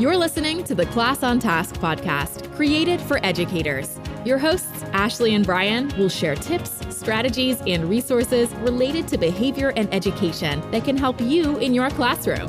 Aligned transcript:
You're 0.00 0.16
listening 0.16 0.64
to 0.64 0.74
the 0.74 0.86
Class 0.86 1.22
on 1.22 1.38
Task 1.38 1.74
podcast, 1.74 2.50
created 2.56 3.02
for 3.02 3.22
educators. 3.22 4.00
Your 4.24 4.38
hosts, 4.38 4.82
Ashley 4.94 5.34
and 5.34 5.44
Brian, 5.44 5.94
will 5.98 6.08
share 6.08 6.34
tips, 6.34 6.80
strategies, 6.88 7.60
and 7.66 7.84
resources 7.84 8.50
related 8.54 9.06
to 9.08 9.18
behavior 9.18 9.74
and 9.76 9.92
education 9.92 10.62
that 10.70 10.86
can 10.86 10.96
help 10.96 11.20
you 11.20 11.58
in 11.58 11.74
your 11.74 11.90
classroom. 11.90 12.48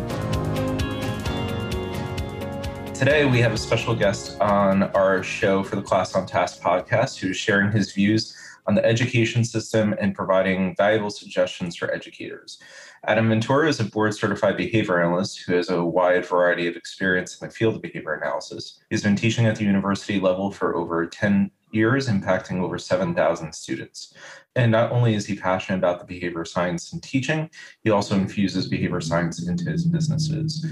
Today, 2.94 3.26
we 3.26 3.40
have 3.40 3.52
a 3.52 3.58
special 3.58 3.96
guest 3.96 4.40
on 4.40 4.83
our 4.83 5.22
show 5.22 5.62
for 5.62 5.76
the 5.76 5.81
Class 5.81 6.15
on 6.15 6.26
Task 6.26 6.62
podcast 6.62 7.20
who's 7.20 7.36
sharing 7.36 7.70
his 7.70 7.92
views 7.92 8.33
on 8.65 8.76
the 8.76 8.86
education 8.86 9.44
system 9.44 9.94
and 9.99 10.15
providing 10.15 10.74
valuable 10.78 11.10
suggestions 11.10 11.76
for 11.76 11.94
educators. 11.94 12.60
Adam 13.08 13.29
Ventura 13.29 13.68
is 13.68 13.79
a 13.79 13.86
board 13.86 14.13
certified 14.13 14.56
behavior 14.56 15.01
analyst 15.01 15.42
who 15.42 15.56
has 15.56 15.72
a 15.72 15.83
wide 15.83 16.23
variety 16.23 16.68
of 16.68 16.76
experience 16.76 17.41
in 17.41 17.48
the 17.48 17.54
field 17.54 17.76
of 17.76 17.82
behavior 17.82 18.14
analysis. 18.14 18.80
He's 18.91 19.02
been 19.02 19.16
teaching 19.16 19.48
at 19.48 19.55
the 19.55 19.64
university 19.64 20.20
level 20.20 20.52
for 20.52 20.76
over 20.76 21.08
10 21.08 21.50
years, 21.72 22.08
impacting 22.08 22.62
over 22.62 22.77
7,000 22.77 23.54
students. 23.55 24.14
And 24.55 24.72
not 24.72 24.91
only 24.91 25.16
is 25.16 25.26
he 25.26 25.36
passionate 25.36 25.80
about 25.80 25.98
the 25.98 26.05
behavior 26.05 26.46
science 26.46 26.94
and 26.94 27.02
teaching, 27.02 27.50
he 27.84 27.90
also 27.90 28.16
infuses 28.16 28.68
behavior 28.68 29.02
science 29.02 29.48
into 29.48 29.72
his 29.72 29.86
businesses. 29.86 30.63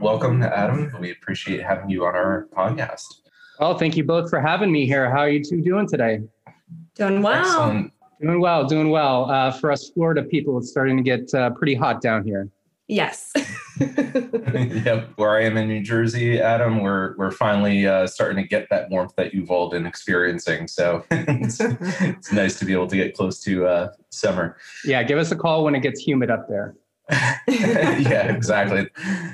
Welcome, 0.00 0.42
Adam. 0.42 0.90
We 0.98 1.10
appreciate 1.10 1.62
having 1.62 1.90
you 1.90 2.06
on 2.06 2.14
our 2.14 2.48
podcast. 2.56 3.04
Oh, 3.60 3.76
thank 3.76 3.94
you 3.94 4.04
both 4.04 4.30
for 4.30 4.40
having 4.40 4.72
me 4.72 4.86
here. 4.86 5.10
How 5.10 5.18
are 5.18 5.28
you 5.28 5.44
two 5.44 5.60
doing 5.60 5.86
today? 5.86 6.20
Doing 6.94 7.20
well. 7.20 7.40
Excellent. 7.40 7.92
Doing 8.24 8.40
well, 8.40 8.64
doing 8.64 8.88
well. 8.88 9.30
Uh, 9.30 9.50
for 9.50 9.70
us 9.70 9.90
Florida 9.90 10.22
people, 10.22 10.56
it's 10.56 10.70
starting 10.70 10.96
to 10.96 11.02
get 11.02 11.34
uh, 11.34 11.50
pretty 11.50 11.74
hot 11.74 12.00
down 12.00 12.24
here. 12.24 12.48
Yes. 12.88 13.30
yep. 13.80 15.10
Where 15.16 15.36
I 15.36 15.42
am 15.42 15.58
in 15.58 15.68
New 15.68 15.82
Jersey, 15.82 16.40
Adam, 16.40 16.80
we're 16.80 17.16
we're 17.18 17.32
finally 17.32 17.86
uh, 17.86 18.06
starting 18.06 18.42
to 18.42 18.48
get 18.48 18.66
that 18.70 18.88
warmth 18.88 19.14
that 19.16 19.34
you've 19.34 19.50
all 19.50 19.68
been 19.68 19.84
experiencing. 19.84 20.68
So 20.68 21.04
it's, 21.10 21.60
it's 21.60 22.32
nice 22.32 22.58
to 22.60 22.64
be 22.64 22.72
able 22.72 22.86
to 22.86 22.96
get 22.96 23.14
close 23.14 23.40
to 23.40 23.66
uh, 23.66 23.92
summer. 24.08 24.56
Yeah, 24.86 25.02
give 25.02 25.18
us 25.18 25.30
a 25.30 25.36
call 25.36 25.62
when 25.62 25.74
it 25.74 25.80
gets 25.80 26.00
humid 26.00 26.30
up 26.30 26.48
there. 26.48 26.74
yeah, 27.48 28.32
exactly. 28.32 28.88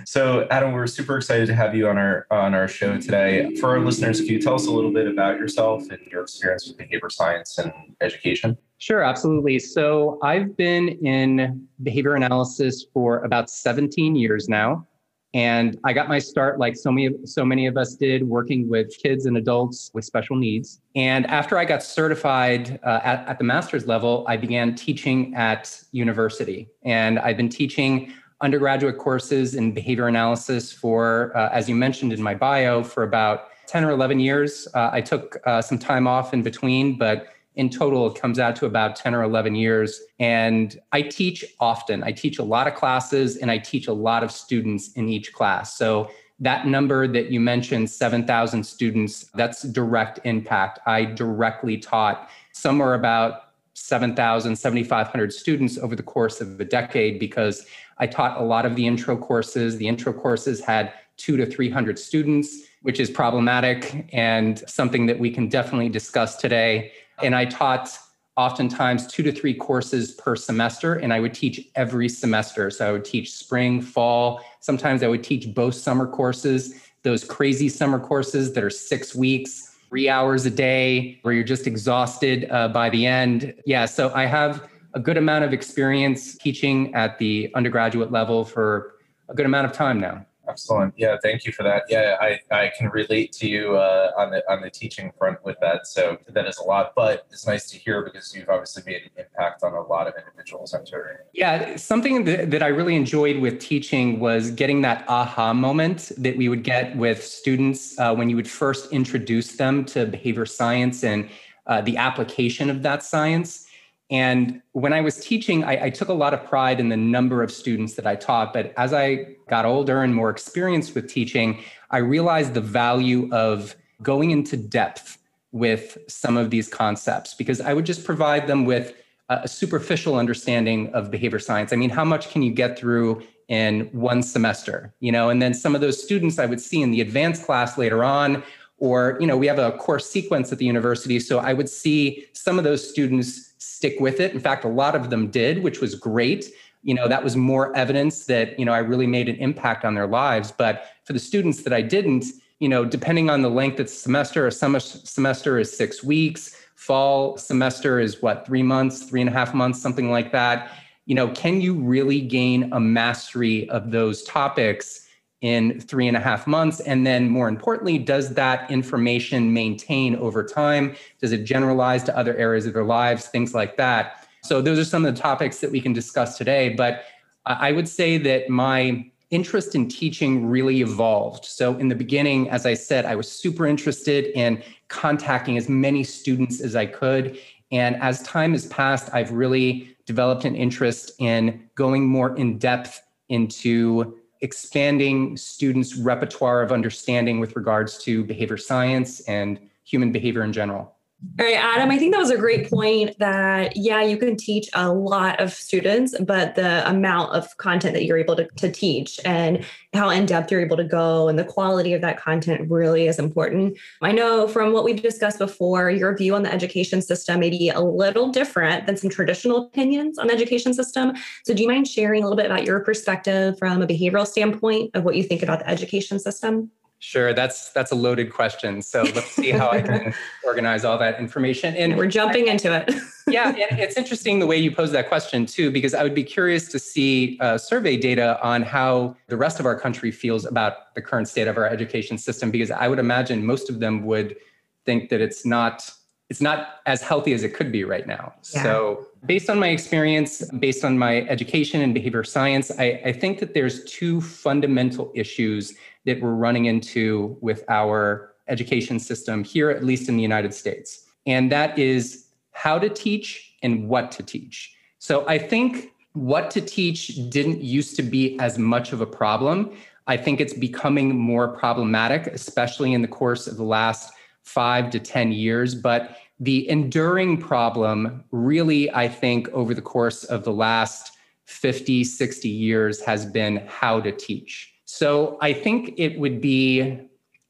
So, 0.04 0.48
Adam, 0.50 0.72
we're 0.72 0.88
super 0.88 1.16
excited 1.16 1.46
to 1.46 1.54
have 1.54 1.74
you 1.74 1.88
on 1.88 1.98
our 1.98 2.26
on 2.30 2.52
our 2.52 2.66
show 2.66 2.98
today. 2.98 3.54
For 3.56 3.70
our 3.70 3.80
listeners, 3.80 4.20
can 4.20 4.28
you 4.28 4.40
tell 4.40 4.54
us 4.54 4.66
a 4.66 4.72
little 4.72 4.92
bit 4.92 5.06
about 5.06 5.38
yourself 5.38 5.88
and 5.90 6.00
your 6.10 6.22
experience 6.22 6.66
with 6.66 6.78
behavior 6.78 7.10
science 7.10 7.58
and 7.58 7.72
education? 8.00 8.58
Sure, 8.78 9.04
absolutely. 9.04 9.58
So 9.58 10.18
I've 10.22 10.56
been 10.56 10.88
in 11.06 11.68
behavior 11.82 12.14
analysis 12.14 12.86
for 12.92 13.22
about 13.24 13.50
17 13.50 14.16
years 14.16 14.48
now. 14.48 14.86
And 15.32 15.78
I 15.84 15.92
got 15.92 16.08
my 16.08 16.18
start, 16.18 16.58
like 16.58 16.76
so 16.76 16.90
many, 16.90 17.14
so 17.24 17.44
many 17.44 17.66
of 17.66 17.76
us 17.76 17.94
did, 17.94 18.24
working 18.24 18.68
with 18.68 18.96
kids 18.98 19.26
and 19.26 19.36
adults 19.36 19.90
with 19.94 20.04
special 20.04 20.36
needs. 20.36 20.80
And 20.96 21.26
after 21.26 21.56
I 21.56 21.64
got 21.64 21.82
certified 21.82 22.80
uh, 22.82 23.00
at, 23.04 23.28
at 23.28 23.38
the 23.38 23.44
master's 23.44 23.86
level, 23.86 24.24
I 24.28 24.36
began 24.36 24.74
teaching 24.74 25.34
at 25.34 25.80
university. 25.92 26.68
And 26.82 27.18
I've 27.20 27.36
been 27.36 27.48
teaching 27.48 28.12
undergraduate 28.40 28.98
courses 28.98 29.54
in 29.54 29.72
behavior 29.72 30.08
analysis 30.08 30.72
for, 30.72 31.36
uh, 31.36 31.50
as 31.52 31.68
you 31.68 31.74
mentioned 31.74 32.12
in 32.12 32.22
my 32.22 32.34
bio, 32.34 32.82
for 32.82 33.04
about 33.04 33.48
10 33.66 33.84
or 33.84 33.90
11 33.90 34.18
years. 34.18 34.66
Uh, 34.74 34.90
I 34.92 35.00
took 35.00 35.36
uh, 35.46 35.62
some 35.62 35.78
time 35.78 36.08
off 36.08 36.34
in 36.34 36.42
between, 36.42 36.98
but 36.98 37.28
in 37.54 37.68
total, 37.68 38.06
it 38.06 38.20
comes 38.20 38.38
out 38.38 38.56
to 38.56 38.66
about 38.66 38.96
10 38.96 39.14
or 39.14 39.22
11 39.22 39.54
years. 39.54 40.00
And 40.18 40.78
I 40.92 41.02
teach 41.02 41.44
often. 41.58 42.02
I 42.04 42.12
teach 42.12 42.38
a 42.38 42.44
lot 42.44 42.66
of 42.66 42.74
classes 42.74 43.36
and 43.36 43.50
I 43.50 43.58
teach 43.58 43.88
a 43.88 43.92
lot 43.92 44.22
of 44.22 44.30
students 44.30 44.92
in 44.92 45.08
each 45.08 45.32
class. 45.32 45.76
So 45.76 46.10
that 46.38 46.66
number 46.66 47.06
that 47.06 47.30
you 47.30 47.38
mentioned, 47.38 47.90
7,000 47.90 48.64
students, 48.64 49.30
that's 49.34 49.62
direct 49.62 50.20
impact. 50.24 50.78
I 50.86 51.04
directly 51.04 51.76
taught 51.76 52.30
somewhere 52.52 52.94
about 52.94 53.50
7,000, 53.74 54.56
7,500 54.56 55.32
students 55.32 55.78
over 55.78 55.94
the 55.94 56.02
course 56.02 56.40
of 56.40 56.60
a 56.60 56.64
decade 56.64 57.18
because 57.18 57.66
I 57.98 58.06
taught 58.06 58.40
a 58.40 58.44
lot 58.44 58.64
of 58.64 58.74
the 58.74 58.86
intro 58.86 59.16
courses. 59.16 59.76
The 59.76 59.88
intro 59.88 60.12
courses 60.12 60.64
had 60.64 60.92
two 61.16 61.36
to 61.36 61.44
300 61.44 61.98
students, 61.98 62.62
which 62.82 62.98
is 62.98 63.10
problematic 63.10 64.08
and 64.12 64.58
something 64.66 65.04
that 65.06 65.18
we 65.18 65.30
can 65.30 65.48
definitely 65.48 65.90
discuss 65.90 66.36
today. 66.36 66.92
And 67.22 67.34
I 67.34 67.44
taught 67.44 67.96
oftentimes 68.36 69.06
two 69.06 69.22
to 69.22 69.32
three 69.32 69.52
courses 69.52 70.12
per 70.12 70.34
semester, 70.34 70.94
and 70.94 71.12
I 71.12 71.20
would 71.20 71.34
teach 71.34 71.68
every 71.74 72.08
semester. 72.08 72.70
So 72.70 72.88
I 72.88 72.92
would 72.92 73.04
teach 73.04 73.32
spring, 73.32 73.82
fall. 73.82 74.40
Sometimes 74.60 75.02
I 75.02 75.08
would 75.08 75.22
teach 75.22 75.52
both 75.54 75.74
summer 75.74 76.06
courses, 76.06 76.74
those 77.02 77.24
crazy 77.24 77.68
summer 77.68 77.98
courses 77.98 78.52
that 78.54 78.64
are 78.64 78.70
six 78.70 79.14
weeks, 79.14 79.76
three 79.88 80.08
hours 80.08 80.46
a 80.46 80.50
day, 80.50 81.18
where 81.22 81.34
you're 81.34 81.44
just 81.44 81.66
exhausted 81.66 82.48
uh, 82.50 82.68
by 82.68 82.88
the 82.90 83.06
end. 83.06 83.54
Yeah, 83.66 83.84
so 83.84 84.12
I 84.14 84.26
have 84.26 84.68
a 84.94 85.00
good 85.00 85.16
amount 85.16 85.44
of 85.44 85.52
experience 85.52 86.36
teaching 86.36 86.94
at 86.94 87.18
the 87.18 87.50
undergraduate 87.54 88.10
level 88.10 88.44
for 88.44 88.94
a 89.28 89.34
good 89.34 89.46
amount 89.46 89.66
of 89.66 89.72
time 89.72 90.00
now. 90.00 90.24
Excellent. 90.50 90.94
Yeah, 90.96 91.16
thank 91.22 91.44
you 91.44 91.52
for 91.52 91.62
that. 91.62 91.84
Yeah, 91.88 92.16
I, 92.20 92.40
I 92.50 92.72
can 92.76 92.88
relate 92.90 93.32
to 93.32 93.48
you 93.48 93.76
uh, 93.76 94.10
on 94.16 94.30
the 94.30 94.42
on 94.50 94.60
the 94.60 94.70
teaching 94.70 95.12
front 95.18 95.42
with 95.44 95.56
that. 95.60 95.86
So 95.86 96.18
that 96.28 96.46
is 96.46 96.58
a 96.58 96.64
lot, 96.64 96.92
but 96.96 97.26
it's 97.30 97.46
nice 97.46 97.70
to 97.70 97.78
hear 97.78 98.02
because 98.04 98.34
you've 98.34 98.48
obviously 98.48 98.82
made 98.84 99.02
an 99.02 99.10
impact 99.24 99.62
on 99.62 99.74
a 99.74 99.82
lot 99.82 100.06
of 100.08 100.14
individuals. 100.18 100.74
I'm 100.74 100.84
sure. 100.84 101.24
Yeah, 101.32 101.76
something 101.76 102.24
that, 102.24 102.50
that 102.50 102.62
I 102.62 102.68
really 102.68 102.96
enjoyed 102.96 103.38
with 103.40 103.60
teaching 103.60 104.20
was 104.20 104.50
getting 104.50 104.82
that 104.82 105.04
aha 105.08 105.52
moment 105.52 106.12
that 106.18 106.36
we 106.36 106.48
would 106.48 106.64
get 106.64 106.96
with 106.96 107.24
students 107.24 107.98
uh, 107.98 108.14
when 108.14 108.28
you 108.28 108.36
would 108.36 108.48
first 108.48 108.92
introduce 108.92 109.56
them 109.56 109.84
to 109.86 110.06
behavior 110.06 110.46
science 110.46 111.04
and 111.04 111.28
uh, 111.66 111.80
the 111.80 111.96
application 111.96 112.68
of 112.70 112.82
that 112.82 113.02
science. 113.02 113.66
And 114.10 114.60
when 114.72 114.92
I 114.92 115.00
was 115.00 115.24
teaching, 115.24 115.62
I, 115.62 115.84
I, 115.84 115.90
took 115.90 116.08
a 116.08 116.12
lot 116.12 116.34
of 116.34 116.44
pride 116.44 116.80
in 116.80 116.88
the 116.88 116.96
number 116.96 117.44
of 117.44 117.52
students 117.52 117.94
that 117.94 118.06
I 118.08 118.16
taught. 118.16 118.52
But 118.52 118.72
as 118.76 118.92
I 118.92 119.36
got 119.48 119.64
older 119.64 120.02
and 120.02 120.14
more 120.14 120.30
experienced 120.30 120.96
with 120.96 121.08
teaching, 121.08 121.62
I 121.92 121.98
realized 121.98 122.54
the 122.54 122.60
value 122.60 123.32
of 123.32 123.76
going 124.02 124.32
into 124.32 124.56
depth 124.56 125.18
with 125.52 125.98
some 126.08 126.36
of 126.36 126.50
these 126.50 126.68
concepts 126.68 127.34
because 127.34 127.60
I 127.60 127.72
would 127.72 127.86
just 127.86 128.04
provide 128.04 128.46
them 128.46 128.64
with 128.64 128.94
a 129.28 129.46
superficial 129.46 130.16
understanding 130.16 130.92
of 130.92 131.10
behavior 131.10 131.38
science. 131.38 131.72
I 131.72 131.76
mean, 131.76 131.90
how 131.90 132.04
much 132.04 132.30
can 132.30 132.42
you 132.42 132.50
get 132.50 132.76
through 132.76 133.22
in 133.46 133.82
one 133.92 134.24
semester? 134.24 134.92
You 134.98 135.12
know, 135.12 135.30
and 135.30 135.40
then 135.40 135.54
some 135.54 135.76
of 135.76 135.80
those 135.80 136.02
students 136.02 136.40
I 136.40 136.46
would 136.46 136.60
see 136.60 136.82
in 136.82 136.90
the 136.90 137.00
advanced 137.00 137.44
class 137.44 137.78
later 137.78 138.02
on, 138.02 138.42
or, 138.80 139.16
you 139.20 139.26
know, 139.26 139.36
we 139.36 139.46
have 139.46 139.58
a 139.58 139.72
course 139.72 140.08
sequence 140.08 140.50
at 140.50 140.58
the 140.58 140.64
university. 140.64 141.20
So 141.20 141.38
I 141.38 141.52
would 141.52 141.68
see 141.68 142.26
some 142.32 142.58
of 142.58 142.64
those 142.64 142.86
students 142.88 143.54
stick 143.58 144.00
with 144.00 144.20
it. 144.20 144.32
In 144.32 144.40
fact, 144.40 144.64
a 144.64 144.68
lot 144.68 144.96
of 144.96 145.10
them 145.10 145.30
did, 145.30 145.62
which 145.62 145.80
was 145.80 145.94
great. 145.94 146.50
You 146.82 146.94
know, 146.94 147.06
that 147.06 147.22
was 147.22 147.36
more 147.36 147.76
evidence 147.76 148.24
that, 148.24 148.58
you 148.58 148.64
know, 148.64 148.72
I 148.72 148.78
really 148.78 149.06
made 149.06 149.28
an 149.28 149.36
impact 149.36 149.84
on 149.84 149.94
their 149.94 150.06
lives. 150.06 150.50
But 150.50 150.86
for 151.04 151.12
the 151.12 151.18
students 151.18 151.62
that 151.62 151.74
I 151.74 151.82
didn't, 151.82 152.24
you 152.58 152.68
know, 152.68 152.84
depending 152.86 153.28
on 153.28 153.42
the 153.42 153.50
length 153.50 153.78
of 153.80 153.86
the 153.86 153.92
semester, 153.92 154.46
a 154.46 154.52
summer 154.52 154.80
semester 154.80 155.58
is 155.58 155.76
six 155.76 156.02
weeks, 156.02 156.56
fall 156.74 157.36
semester 157.36 158.00
is 158.00 158.22
what, 158.22 158.46
three 158.46 158.62
months, 158.62 159.02
three 159.02 159.20
and 159.20 159.28
a 159.28 159.32
half 159.32 159.52
months, 159.52 159.80
something 159.80 160.10
like 160.10 160.32
that. 160.32 160.70
You 161.04 161.14
know, 161.14 161.28
can 161.28 161.60
you 161.60 161.74
really 161.74 162.22
gain 162.22 162.72
a 162.72 162.80
mastery 162.80 163.68
of 163.68 163.90
those 163.90 164.22
topics 164.22 165.06
in 165.40 165.80
three 165.80 166.06
and 166.06 166.16
a 166.16 166.20
half 166.20 166.46
months? 166.46 166.80
And 166.80 167.06
then, 167.06 167.28
more 167.28 167.48
importantly, 167.48 167.98
does 167.98 168.34
that 168.34 168.70
information 168.70 169.52
maintain 169.52 170.16
over 170.16 170.44
time? 170.44 170.94
Does 171.20 171.32
it 171.32 171.44
generalize 171.44 172.02
to 172.04 172.16
other 172.16 172.36
areas 172.36 172.66
of 172.66 172.74
their 172.74 172.84
lives? 172.84 173.26
Things 173.26 173.54
like 173.54 173.76
that. 173.76 174.28
So, 174.42 174.60
those 174.60 174.78
are 174.78 174.84
some 174.84 175.04
of 175.04 175.14
the 175.14 175.20
topics 175.20 175.60
that 175.60 175.70
we 175.70 175.80
can 175.80 175.92
discuss 175.92 176.36
today. 176.36 176.70
But 176.70 177.04
I 177.46 177.72
would 177.72 177.88
say 177.88 178.18
that 178.18 178.50
my 178.50 179.10
interest 179.30 179.74
in 179.74 179.88
teaching 179.88 180.46
really 180.46 180.80
evolved. 180.80 181.44
So, 181.44 181.76
in 181.76 181.88
the 181.88 181.94
beginning, 181.94 182.50
as 182.50 182.66
I 182.66 182.74
said, 182.74 183.06
I 183.06 183.16
was 183.16 183.30
super 183.30 183.66
interested 183.66 184.26
in 184.38 184.62
contacting 184.88 185.56
as 185.56 185.68
many 185.68 186.04
students 186.04 186.60
as 186.60 186.76
I 186.76 186.86
could. 186.86 187.38
And 187.72 187.96
as 187.96 188.22
time 188.22 188.52
has 188.52 188.66
passed, 188.66 189.08
I've 189.12 189.30
really 189.30 189.96
developed 190.04 190.44
an 190.44 190.56
interest 190.56 191.12
in 191.18 191.68
going 191.76 192.08
more 192.08 192.36
in 192.36 192.58
depth 192.58 193.00
into 193.28 194.18
expanding 194.42 195.36
students' 195.36 195.96
repertoire 195.96 196.62
of 196.62 196.72
understanding 196.72 197.40
with 197.40 197.56
regards 197.56 197.98
to 198.04 198.24
behavior 198.24 198.56
science 198.56 199.20
and 199.20 199.60
human 199.84 200.12
behavior 200.12 200.42
in 200.42 200.52
general. 200.52 200.96
All 201.38 201.44
right, 201.44 201.54
Adam, 201.54 201.90
I 201.90 201.98
think 201.98 202.14
that 202.14 202.18
was 202.18 202.30
a 202.30 202.38
great 202.38 202.70
point 202.70 203.18
that, 203.18 203.76
yeah, 203.76 204.02
you 204.02 204.16
can 204.16 204.36
teach 204.36 204.70
a 204.72 204.90
lot 204.90 205.38
of 205.38 205.52
students, 205.52 206.14
but 206.18 206.54
the 206.54 206.88
amount 206.88 207.32
of 207.32 207.54
content 207.58 207.92
that 207.92 208.04
you're 208.04 208.16
able 208.16 208.36
to, 208.36 208.46
to 208.56 208.72
teach 208.72 209.20
and 209.26 209.64
how 209.92 210.08
in 210.08 210.24
depth 210.24 210.50
you're 210.50 210.62
able 210.62 210.78
to 210.78 210.84
go 210.84 211.28
and 211.28 211.38
the 211.38 211.44
quality 211.44 211.92
of 211.92 212.00
that 212.00 212.18
content 212.18 212.70
really 212.70 213.06
is 213.06 213.18
important. 213.18 213.76
I 214.00 214.12
know 214.12 214.48
from 214.48 214.72
what 214.72 214.82
we've 214.82 215.02
discussed 215.02 215.38
before, 215.38 215.90
your 215.90 216.16
view 216.16 216.34
on 216.34 216.42
the 216.42 216.52
education 216.52 217.02
system 217.02 217.40
may 217.40 217.50
be 217.50 217.68
a 217.68 217.80
little 217.80 218.30
different 218.30 218.86
than 218.86 218.96
some 218.96 219.10
traditional 219.10 219.66
opinions 219.66 220.18
on 220.18 220.28
the 220.28 220.32
education 220.32 220.72
system. 220.72 221.12
So, 221.44 221.52
do 221.52 221.62
you 221.62 221.68
mind 221.68 221.86
sharing 221.86 222.22
a 222.22 222.26
little 222.26 222.36
bit 222.36 222.46
about 222.46 222.64
your 222.64 222.80
perspective 222.80 223.58
from 223.58 223.82
a 223.82 223.86
behavioral 223.86 224.26
standpoint 224.26 224.92
of 224.94 225.04
what 225.04 225.16
you 225.16 225.22
think 225.22 225.42
about 225.42 225.58
the 225.58 225.68
education 225.68 226.18
system? 226.18 226.70
Sure, 227.02 227.32
that's 227.32 227.72
that's 227.72 227.92
a 227.92 227.94
loaded 227.94 228.30
question. 228.30 228.82
So 228.82 229.02
let's 229.02 229.32
see 229.32 229.50
how 229.50 229.70
I 229.70 229.80
can 229.80 230.14
organize 230.44 230.84
all 230.84 230.98
that 230.98 231.18
information. 231.18 231.74
And 231.74 231.96
we're 231.96 232.06
jumping 232.06 232.46
into 232.46 232.70
it. 232.74 232.94
yeah, 233.26 233.48
and 233.48 233.80
it's 233.80 233.96
interesting 233.96 234.38
the 234.38 234.46
way 234.46 234.58
you 234.58 234.70
pose 234.70 234.92
that 234.92 235.08
question 235.08 235.46
too, 235.46 235.70
because 235.70 235.94
I 235.94 236.02
would 236.02 236.14
be 236.14 236.22
curious 236.22 236.68
to 236.68 236.78
see 236.78 237.38
uh, 237.40 237.56
survey 237.56 237.96
data 237.96 238.38
on 238.42 238.62
how 238.62 239.16
the 239.28 239.38
rest 239.38 239.58
of 239.60 239.64
our 239.64 239.80
country 239.80 240.10
feels 240.10 240.44
about 240.44 240.94
the 240.94 241.00
current 241.00 241.26
state 241.26 241.48
of 241.48 241.56
our 241.56 241.66
education 241.66 242.18
system. 242.18 242.50
Because 242.50 242.70
I 242.70 242.86
would 242.86 242.98
imagine 242.98 243.46
most 243.46 243.70
of 243.70 243.80
them 243.80 244.04
would 244.04 244.36
think 244.84 245.08
that 245.08 245.22
it's 245.22 245.46
not 245.46 245.90
it's 246.28 246.40
not 246.40 246.80
as 246.86 247.02
healthy 247.02 247.32
as 247.32 247.42
it 247.42 247.54
could 247.54 247.72
be 247.72 247.82
right 247.82 248.06
now. 248.06 248.32
Yeah. 248.54 248.62
So, 248.62 249.06
based 249.26 249.50
on 249.50 249.58
my 249.58 249.68
experience, 249.68 250.42
based 250.58 250.84
on 250.84 250.96
my 250.96 251.22
education 251.22 251.80
in 251.80 251.92
behavior 251.92 252.24
science, 252.24 252.70
I, 252.78 253.02
I, 253.04 253.12
think 253.12 253.40
that 253.40 253.52
there's 253.52 253.84
two 253.84 254.20
fundamental 254.20 255.10
issues 255.14 255.74
that 256.06 256.20
we're 256.20 256.34
running 256.34 256.66
into 256.66 257.36
with 257.40 257.64
our 257.68 258.34
education 258.48 258.98
system 258.98 259.44
here, 259.44 259.70
at 259.70 259.84
least 259.84 260.08
in 260.08 260.16
the 260.16 260.22
United 260.22 260.52
States. 260.52 261.06
And 261.26 261.50
that 261.52 261.78
is 261.78 262.26
how 262.52 262.78
to 262.78 262.88
teach 262.88 263.54
and 263.62 263.88
what 263.88 264.10
to 264.12 264.22
teach. 264.22 264.74
So, 264.98 265.26
I 265.28 265.38
think 265.38 265.92
what 266.12 266.50
to 266.50 266.60
teach 266.60 267.30
didn't 267.30 267.62
used 267.62 267.96
to 267.96 268.02
be 268.02 268.38
as 268.40 268.58
much 268.58 268.92
of 268.92 269.00
a 269.00 269.06
problem. 269.06 269.72
I 270.06 270.16
think 270.16 270.40
it's 270.40 270.54
becoming 270.54 271.16
more 271.16 271.48
problematic, 271.48 272.26
especially 272.26 272.92
in 272.92 273.02
the 273.02 273.08
course 273.08 273.46
of 273.46 273.56
the 273.56 273.64
last 273.64 274.12
five 274.42 274.90
to 274.90 274.98
10 274.98 275.32
years. 275.32 275.74
But 275.74 276.16
the 276.40 276.68
enduring 276.68 277.36
problem, 277.36 278.24
really, 278.32 278.92
I 278.92 279.08
think, 279.08 279.48
over 279.50 279.74
the 279.74 279.82
course 279.82 280.24
of 280.24 280.42
the 280.42 280.52
last 280.52 281.12
50, 281.44 282.02
60 282.02 282.48
years, 282.48 283.00
has 283.02 283.26
been 283.26 283.64
how 283.68 284.00
to 284.00 284.10
teach. 284.10 284.69
So 284.92 285.38
I 285.40 285.52
think 285.52 285.94
it 285.96 286.18
would 286.18 286.40
be 286.40 286.98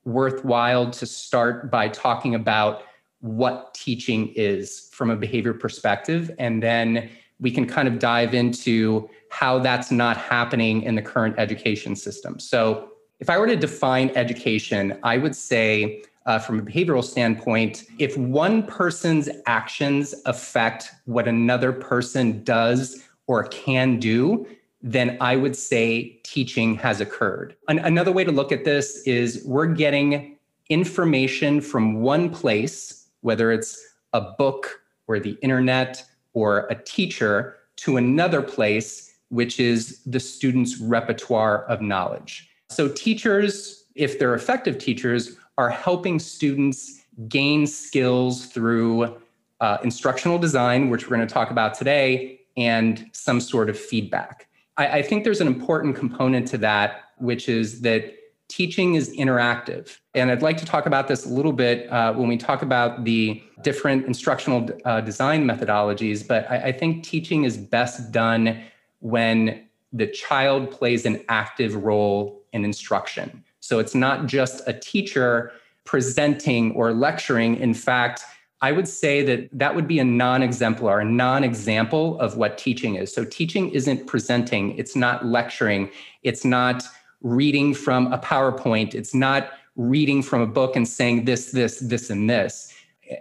worthwhile 0.04 0.90
to 0.90 1.06
start 1.06 1.70
by 1.70 1.88
talking 1.88 2.34
about 2.34 2.82
what 3.20 3.72
teaching 3.72 4.28
is 4.36 4.90
from 4.92 5.08
a 5.10 5.16
behavior 5.16 5.54
perspective. 5.54 6.30
And 6.38 6.62
then 6.62 7.08
we 7.40 7.50
can 7.50 7.66
kind 7.66 7.88
of 7.88 7.98
dive 7.98 8.34
into 8.34 9.08
how 9.30 9.58
that's 9.58 9.90
not 9.90 10.18
happening 10.18 10.82
in 10.82 10.94
the 10.96 11.02
current 11.02 11.34
education 11.38 11.96
system. 11.96 12.38
So, 12.38 12.90
if 13.20 13.28
I 13.28 13.38
were 13.38 13.46
to 13.46 13.56
define 13.56 14.10
education, 14.10 14.98
I 15.02 15.18
would 15.18 15.36
say 15.36 16.02
uh, 16.24 16.38
from 16.38 16.58
a 16.58 16.62
behavioral 16.62 17.04
standpoint, 17.04 17.84
if 17.98 18.16
one 18.16 18.62
person's 18.62 19.28
actions 19.46 20.14
affect 20.24 20.90
what 21.04 21.28
another 21.28 21.72
person 21.72 22.42
does 22.44 23.02
or 23.26 23.44
can 23.44 23.98
do, 23.98 24.46
then 24.82 25.16
I 25.20 25.36
would 25.36 25.56
say 25.56 26.18
teaching 26.22 26.74
has 26.76 27.00
occurred. 27.00 27.56
An- 27.68 27.80
another 27.80 28.12
way 28.12 28.24
to 28.24 28.32
look 28.32 28.52
at 28.52 28.64
this 28.64 29.02
is 29.06 29.42
we're 29.44 29.66
getting 29.66 30.38
information 30.68 31.60
from 31.60 32.00
one 32.00 32.30
place, 32.30 33.08
whether 33.20 33.52
it's 33.52 33.78
a 34.12 34.20
book 34.20 34.80
or 35.06 35.18
the 35.18 35.36
internet 35.42 36.04
or 36.32 36.66
a 36.70 36.74
teacher, 36.74 37.56
to 37.76 37.96
another 37.96 38.42
place, 38.42 39.14
which 39.28 39.58
is 39.60 40.00
the 40.04 40.20
student's 40.20 40.78
repertoire 40.78 41.64
of 41.64 41.80
knowledge. 41.80 42.48
So, 42.68 42.88
teachers, 42.88 43.84
if 43.94 44.18
they're 44.18 44.34
effective 44.34 44.78
teachers, 44.78 45.36
are 45.58 45.70
helping 45.70 46.18
students 46.18 47.02
gain 47.28 47.66
skills 47.66 48.46
through 48.46 49.16
uh, 49.60 49.78
instructional 49.82 50.38
design, 50.38 50.88
which 50.88 51.08
we're 51.08 51.16
going 51.16 51.26
to 51.26 51.32
talk 51.32 51.50
about 51.50 51.74
today, 51.74 52.40
and 52.56 53.08
some 53.12 53.40
sort 53.40 53.68
of 53.68 53.78
feedback. 53.78 54.46
I, 54.76 54.98
I 54.98 55.02
think 55.02 55.24
there's 55.24 55.40
an 55.40 55.46
important 55.46 55.96
component 55.96 56.48
to 56.48 56.58
that, 56.58 57.04
which 57.18 57.48
is 57.48 57.82
that 57.82 58.14
teaching 58.48 58.96
is 58.96 59.16
interactive. 59.16 59.96
And 60.14 60.30
I'd 60.30 60.42
like 60.42 60.58
to 60.58 60.66
talk 60.66 60.86
about 60.86 61.06
this 61.06 61.24
a 61.24 61.28
little 61.28 61.52
bit 61.52 61.90
uh, 61.90 62.12
when 62.14 62.28
we 62.28 62.36
talk 62.36 62.62
about 62.62 63.04
the 63.04 63.40
different 63.62 64.06
instructional 64.06 64.68
uh, 64.84 65.00
design 65.00 65.44
methodologies. 65.44 66.26
But 66.26 66.50
I, 66.50 66.56
I, 66.64 66.72
think 66.72 67.04
teaching 67.04 67.44
is 67.44 67.56
best 67.56 68.10
done 68.10 68.60
when 68.98 69.68
the 69.92 70.08
child 70.08 70.70
plays 70.70 71.06
an 71.06 71.24
active 71.28 71.76
role 71.76 72.42
in 72.52 72.64
instruction. 72.64 73.44
So 73.60 73.78
it's 73.78 73.94
not 73.94 74.26
just 74.26 74.66
a 74.66 74.72
teacher 74.72 75.52
presenting 75.84 76.72
or 76.72 76.92
lecturing. 76.92 77.56
In 77.56 77.72
fact, 77.72 78.24
I 78.62 78.72
would 78.72 78.86
say 78.86 79.22
that 79.22 79.48
that 79.52 79.74
would 79.74 79.88
be 79.88 79.98
a 79.98 80.04
non 80.04 80.42
exemplar, 80.42 81.00
a 81.00 81.04
non 81.04 81.44
example 81.44 82.20
of 82.20 82.36
what 82.36 82.58
teaching 82.58 82.96
is. 82.96 83.12
So, 83.12 83.24
teaching 83.24 83.70
isn't 83.70 84.06
presenting, 84.06 84.76
it's 84.76 84.94
not 84.94 85.24
lecturing, 85.24 85.90
it's 86.22 86.44
not 86.44 86.84
reading 87.22 87.74
from 87.74 88.12
a 88.12 88.18
PowerPoint, 88.18 88.94
it's 88.94 89.14
not 89.14 89.50
reading 89.76 90.22
from 90.22 90.42
a 90.42 90.46
book 90.46 90.76
and 90.76 90.86
saying 90.86 91.24
this, 91.24 91.52
this, 91.52 91.78
this, 91.80 92.10
and 92.10 92.28
this. 92.28 92.72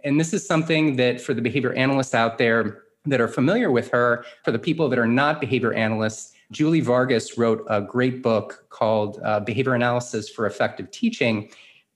And 0.03 0.19
this 0.19 0.33
is 0.33 0.45
something 0.45 0.97
that 0.97 1.21
for 1.21 1.33
the 1.33 1.41
behavior 1.41 1.73
analysts 1.73 2.13
out 2.13 2.37
there 2.37 2.83
that 3.05 3.21
are 3.21 3.27
familiar 3.27 3.71
with 3.71 3.89
her, 3.91 4.25
for 4.43 4.51
the 4.51 4.59
people 4.59 4.89
that 4.89 4.99
are 4.99 5.07
not 5.07 5.39
behavior 5.39 5.73
analysts, 5.73 6.33
Julie 6.51 6.81
Vargas 6.81 7.37
wrote 7.37 7.65
a 7.69 7.81
great 7.81 8.21
book 8.21 8.65
called 8.69 9.19
uh, 9.23 9.39
Behavior 9.39 9.73
Analysis 9.73 10.29
for 10.29 10.45
Effective 10.47 10.91
Teaching. 10.91 11.49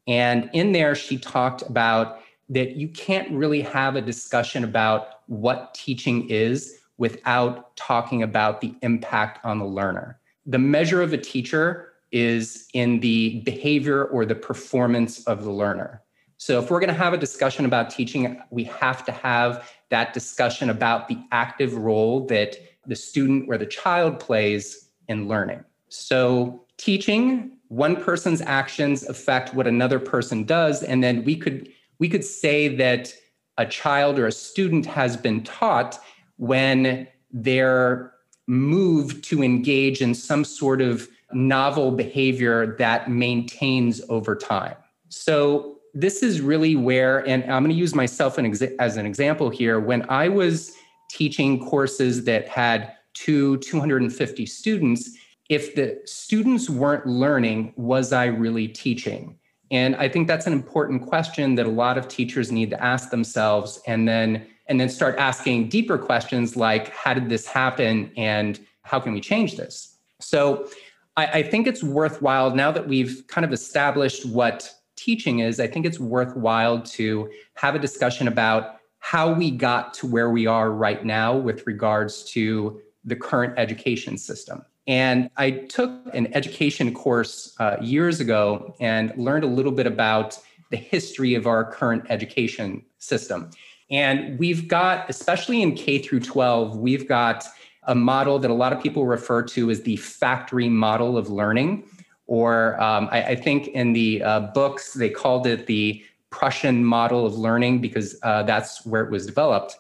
And 0.08 0.50
in 0.54 0.72
there, 0.72 0.96
she 0.96 1.18
talked 1.18 1.62
about 1.64 2.20
that 2.50 2.76
you 2.76 2.88
can't 2.90 3.32
really 3.32 3.62
have 3.62 3.96
a 3.96 4.02
discussion 4.02 4.64
about 4.64 5.22
what 5.28 5.74
teaching 5.74 6.30
is 6.30 6.80
without 6.98 7.76
talking 7.76 8.24
about 8.24 8.62
the 8.62 8.76
impact 8.82 9.44
on 9.46 9.60
the 9.60 9.66
learner. 9.66 10.20
The 10.46 10.60
measure 10.60 11.02
of 11.02 11.14
a 11.14 11.18
teacher 11.18 11.94
is 12.12 12.68
in 12.74 13.00
the 13.00 13.42
behavior 13.42 14.06
or 14.06 14.26
the 14.26 14.36
performance 14.36 15.24
of 15.26 15.44
the 15.44 15.52
learner. 15.52 16.02
So, 16.38 16.60
if 16.60 16.70
we're 16.70 16.80
going 16.80 16.90
to 16.90 16.94
have 16.94 17.14
a 17.14 17.18
discussion 17.18 17.66
about 17.66 17.90
teaching, 17.90 18.42
we 18.50 18.66
have 18.66 19.06
to 19.06 19.12
have 19.12 19.72
that 19.90 20.14
discussion 20.14 20.70
about 20.70 21.08
the 21.08 21.18
active 21.32 21.74
role 21.74 22.26
that 22.28 22.58
the 22.86 22.96
student 22.96 23.46
or 23.48 23.58
the 23.58 23.66
child 23.66 24.20
plays 24.20 24.90
in 25.08 25.28
learning. 25.28 25.64
So, 25.90 26.66
teaching, 26.78 27.58
one 27.70 27.96
person's 27.96 28.42
actions 28.42 29.04
affect 29.08 29.54
what 29.54 29.68
another 29.68 30.00
person 30.00 30.44
does. 30.44 30.84
And 30.84 31.04
then 31.04 31.24
we 31.24 31.36
could, 31.36 31.70
we 32.00 32.10
could 32.10 32.24
say 32.24 32.68
that 32.76 33.14
a 33.58 33.66
child 33.66 34.20
or 34.20 34.28
a 34.28 34.32
student 34.32 34.86
has 34.86 35.16
been 35.16 35.44
taught 35.44 36.00
when 36.38 37.08
they're 37.32 38.14
moved 38.48 39.24
to 39.26 39.44
engage 39.44 40.02
in 40.02 40.14
some 40.14 40.44
sort 40.44 40.82
of 40.82 41.08
novel 41.32 41.92
behavior 41.92 42.76
that 42.78 43.10
maintains 43.10 44.02
over 44.10 44.36
time. 44.36 44.76
So, 45.10 45.70
this 45.96 46.24
is 46.24 46.42
really 46.42 46.76
where, 46.76 47.20
and 47.28 47.44
I'm 47.44 47.62
going 47.62 47.70
to 47.70 47.80
use 47.80 47.94
myself 47.94 48.40
as 48.40 48.98
an 48.98 49.06
example 49.06 49.52
here. 49.52 49.80
When 49.80 50.10
I 50.10 50.28
was 50.28 50.74
teaching 51.12 51.64
courses 51.64 52.24
that 52.24 52.48
had 52.48 52.94
two, 53.14 53.58
250 53.58 54.46
students, 54.48 55.12
if 55.50 55.76
the 55.76 56.02
students 56.06 56.68
weren't 56.68 57.06
learning, 57.06 57.74
was 57.78 58.12
I 58.12 58.26
really 58.26 58.68
teaching? 58.68 59.38
And 59.74 59.96
I 59.96 60.08
think 60.08 60.28
that's 60.28 60.46
an 60.46 60.54
important 60.54 61.02
question 61.02 61.56
that 61.56 61.66
a 61.66 61.70
lot 61.70 61.98
of 61.98 62.08
teachers 62.08 62.52
need 62.52 62.70
to 62.70 62.82
ask 62.82 63.10
themselves 63.10 63.82
and 63.88 64.08
then 64.08 64.46
and 64.68 64.80
then 64.80 64.88
start 64.88 65.18
asking 65.18 65.68
deeper 65.68 65.98
questions 65.98 66.56
like 66.56 66.90
how 66.90 67.14
did 67.14 67.28
this 67.28 67.46
happen 67.46 68.12
and 68.16 68.62
how 68.84 69.00
can 69.00 69.12
we 69.12 69.20
change 69.20 69.58
this? 69.58 69.98
So 70.22 70.70
I, 71.18 71.26
I 71.26 71.44
think 71.44 71.68
it's 71.68 71.84
worthwhile 71.84 72.56
now 72.56 72.72
that 72.72 72.88
we've 72.88 73.24
kind 73.28 73.44
of 73.44 73.52
established 73.52 74.26
what 74.26 74.72
teaching 74.96 75.40
is, 75.40 75.60
I 75.60 75.68
think 75.68 75.86
it's 75.88 76.00
worthwhile 76.00 76.82
to 76.82 77.30
have 77.56 77.74
a 77.76 77.80
discussion 77.80 78.28
about 78.28 78.78
how 79.00 79.34
we 79.34 79.52
got 79.52 79.94
to 79.96 80.08
where 80.08 80.30
we 80.30 80.46
are 80.46 80.72
right 80.72 81.04
now 81.04 81.36
with 81.36 81.66
regards 81.68 82.24
to 82.32 82.80
the 83.04 83.16
current 83.16 83.56
education 83.58 84.18
system. 84.18 84.64
And 84.88 85.30
I 85.38 85.52
took 85.52 85.92
an 86.14 86.34
education 86.34 86.94
course 86.94 87.56
uh, 87.60 87.78
years 87.82 88.20
ago 88.20 88.76
and 88.80 89.14
learned 89.18 89.44
a 89.44 89.48
little 89.48 89.72
bit 89.72 89.88
about 89.88 90.38
the 90.72 90.78
history 90.78 91.36
of 91.36 91.48
our 91.48 91.64
current 91.64 92.06
education 92.10 92.84
system. 92.98 93.50
And 93.90 94.38
we've 94.40 94.68
got, 94.68 95.10
especially 95.10 95.62
in 95.62 95.76
K 95.76 96.00
through 96.00 96.22
12, 96.22 96.78
we've 96.78 97.08
got 97.08 97.46
a 97.84 97.96
model 97.96 98.40
that 98.40 98.50
a 98.50 98.54
lot 98.54 98.74
of 98.74 98.82
people 98.82 99.06
refer 99.06 99.44
to 99.44 99.70
as 99.70 99.84
the 99.84 99.98
factory 99.98 100.70
model 100.70 101.18
of 101.18 101.30
learning. 101.30 101.84
Or 102.28 102.82
um, 102.82 103.10
I, 103.12 103.24
I, 103.24 103.36
think 103.36 103.68
in 103.68 103.94
the 103.94 104.24
uh, 104.24 104.40
books, 104.54 104.94
they 104.94 105.10
called 105.10 105.46
it 105.46 105.68
the 105.68 106.04
Prussian 106.30 106.84
model 106.84 107.26
of 107.26 107.36
learning 107.36 107.82
because 107.82 108.18
uh, 108.24 108.44
that's 108.44 108.86
where 108.86 109.04
it 109.04 109.12
was 109.12 109.26
developed. 109.26 109.78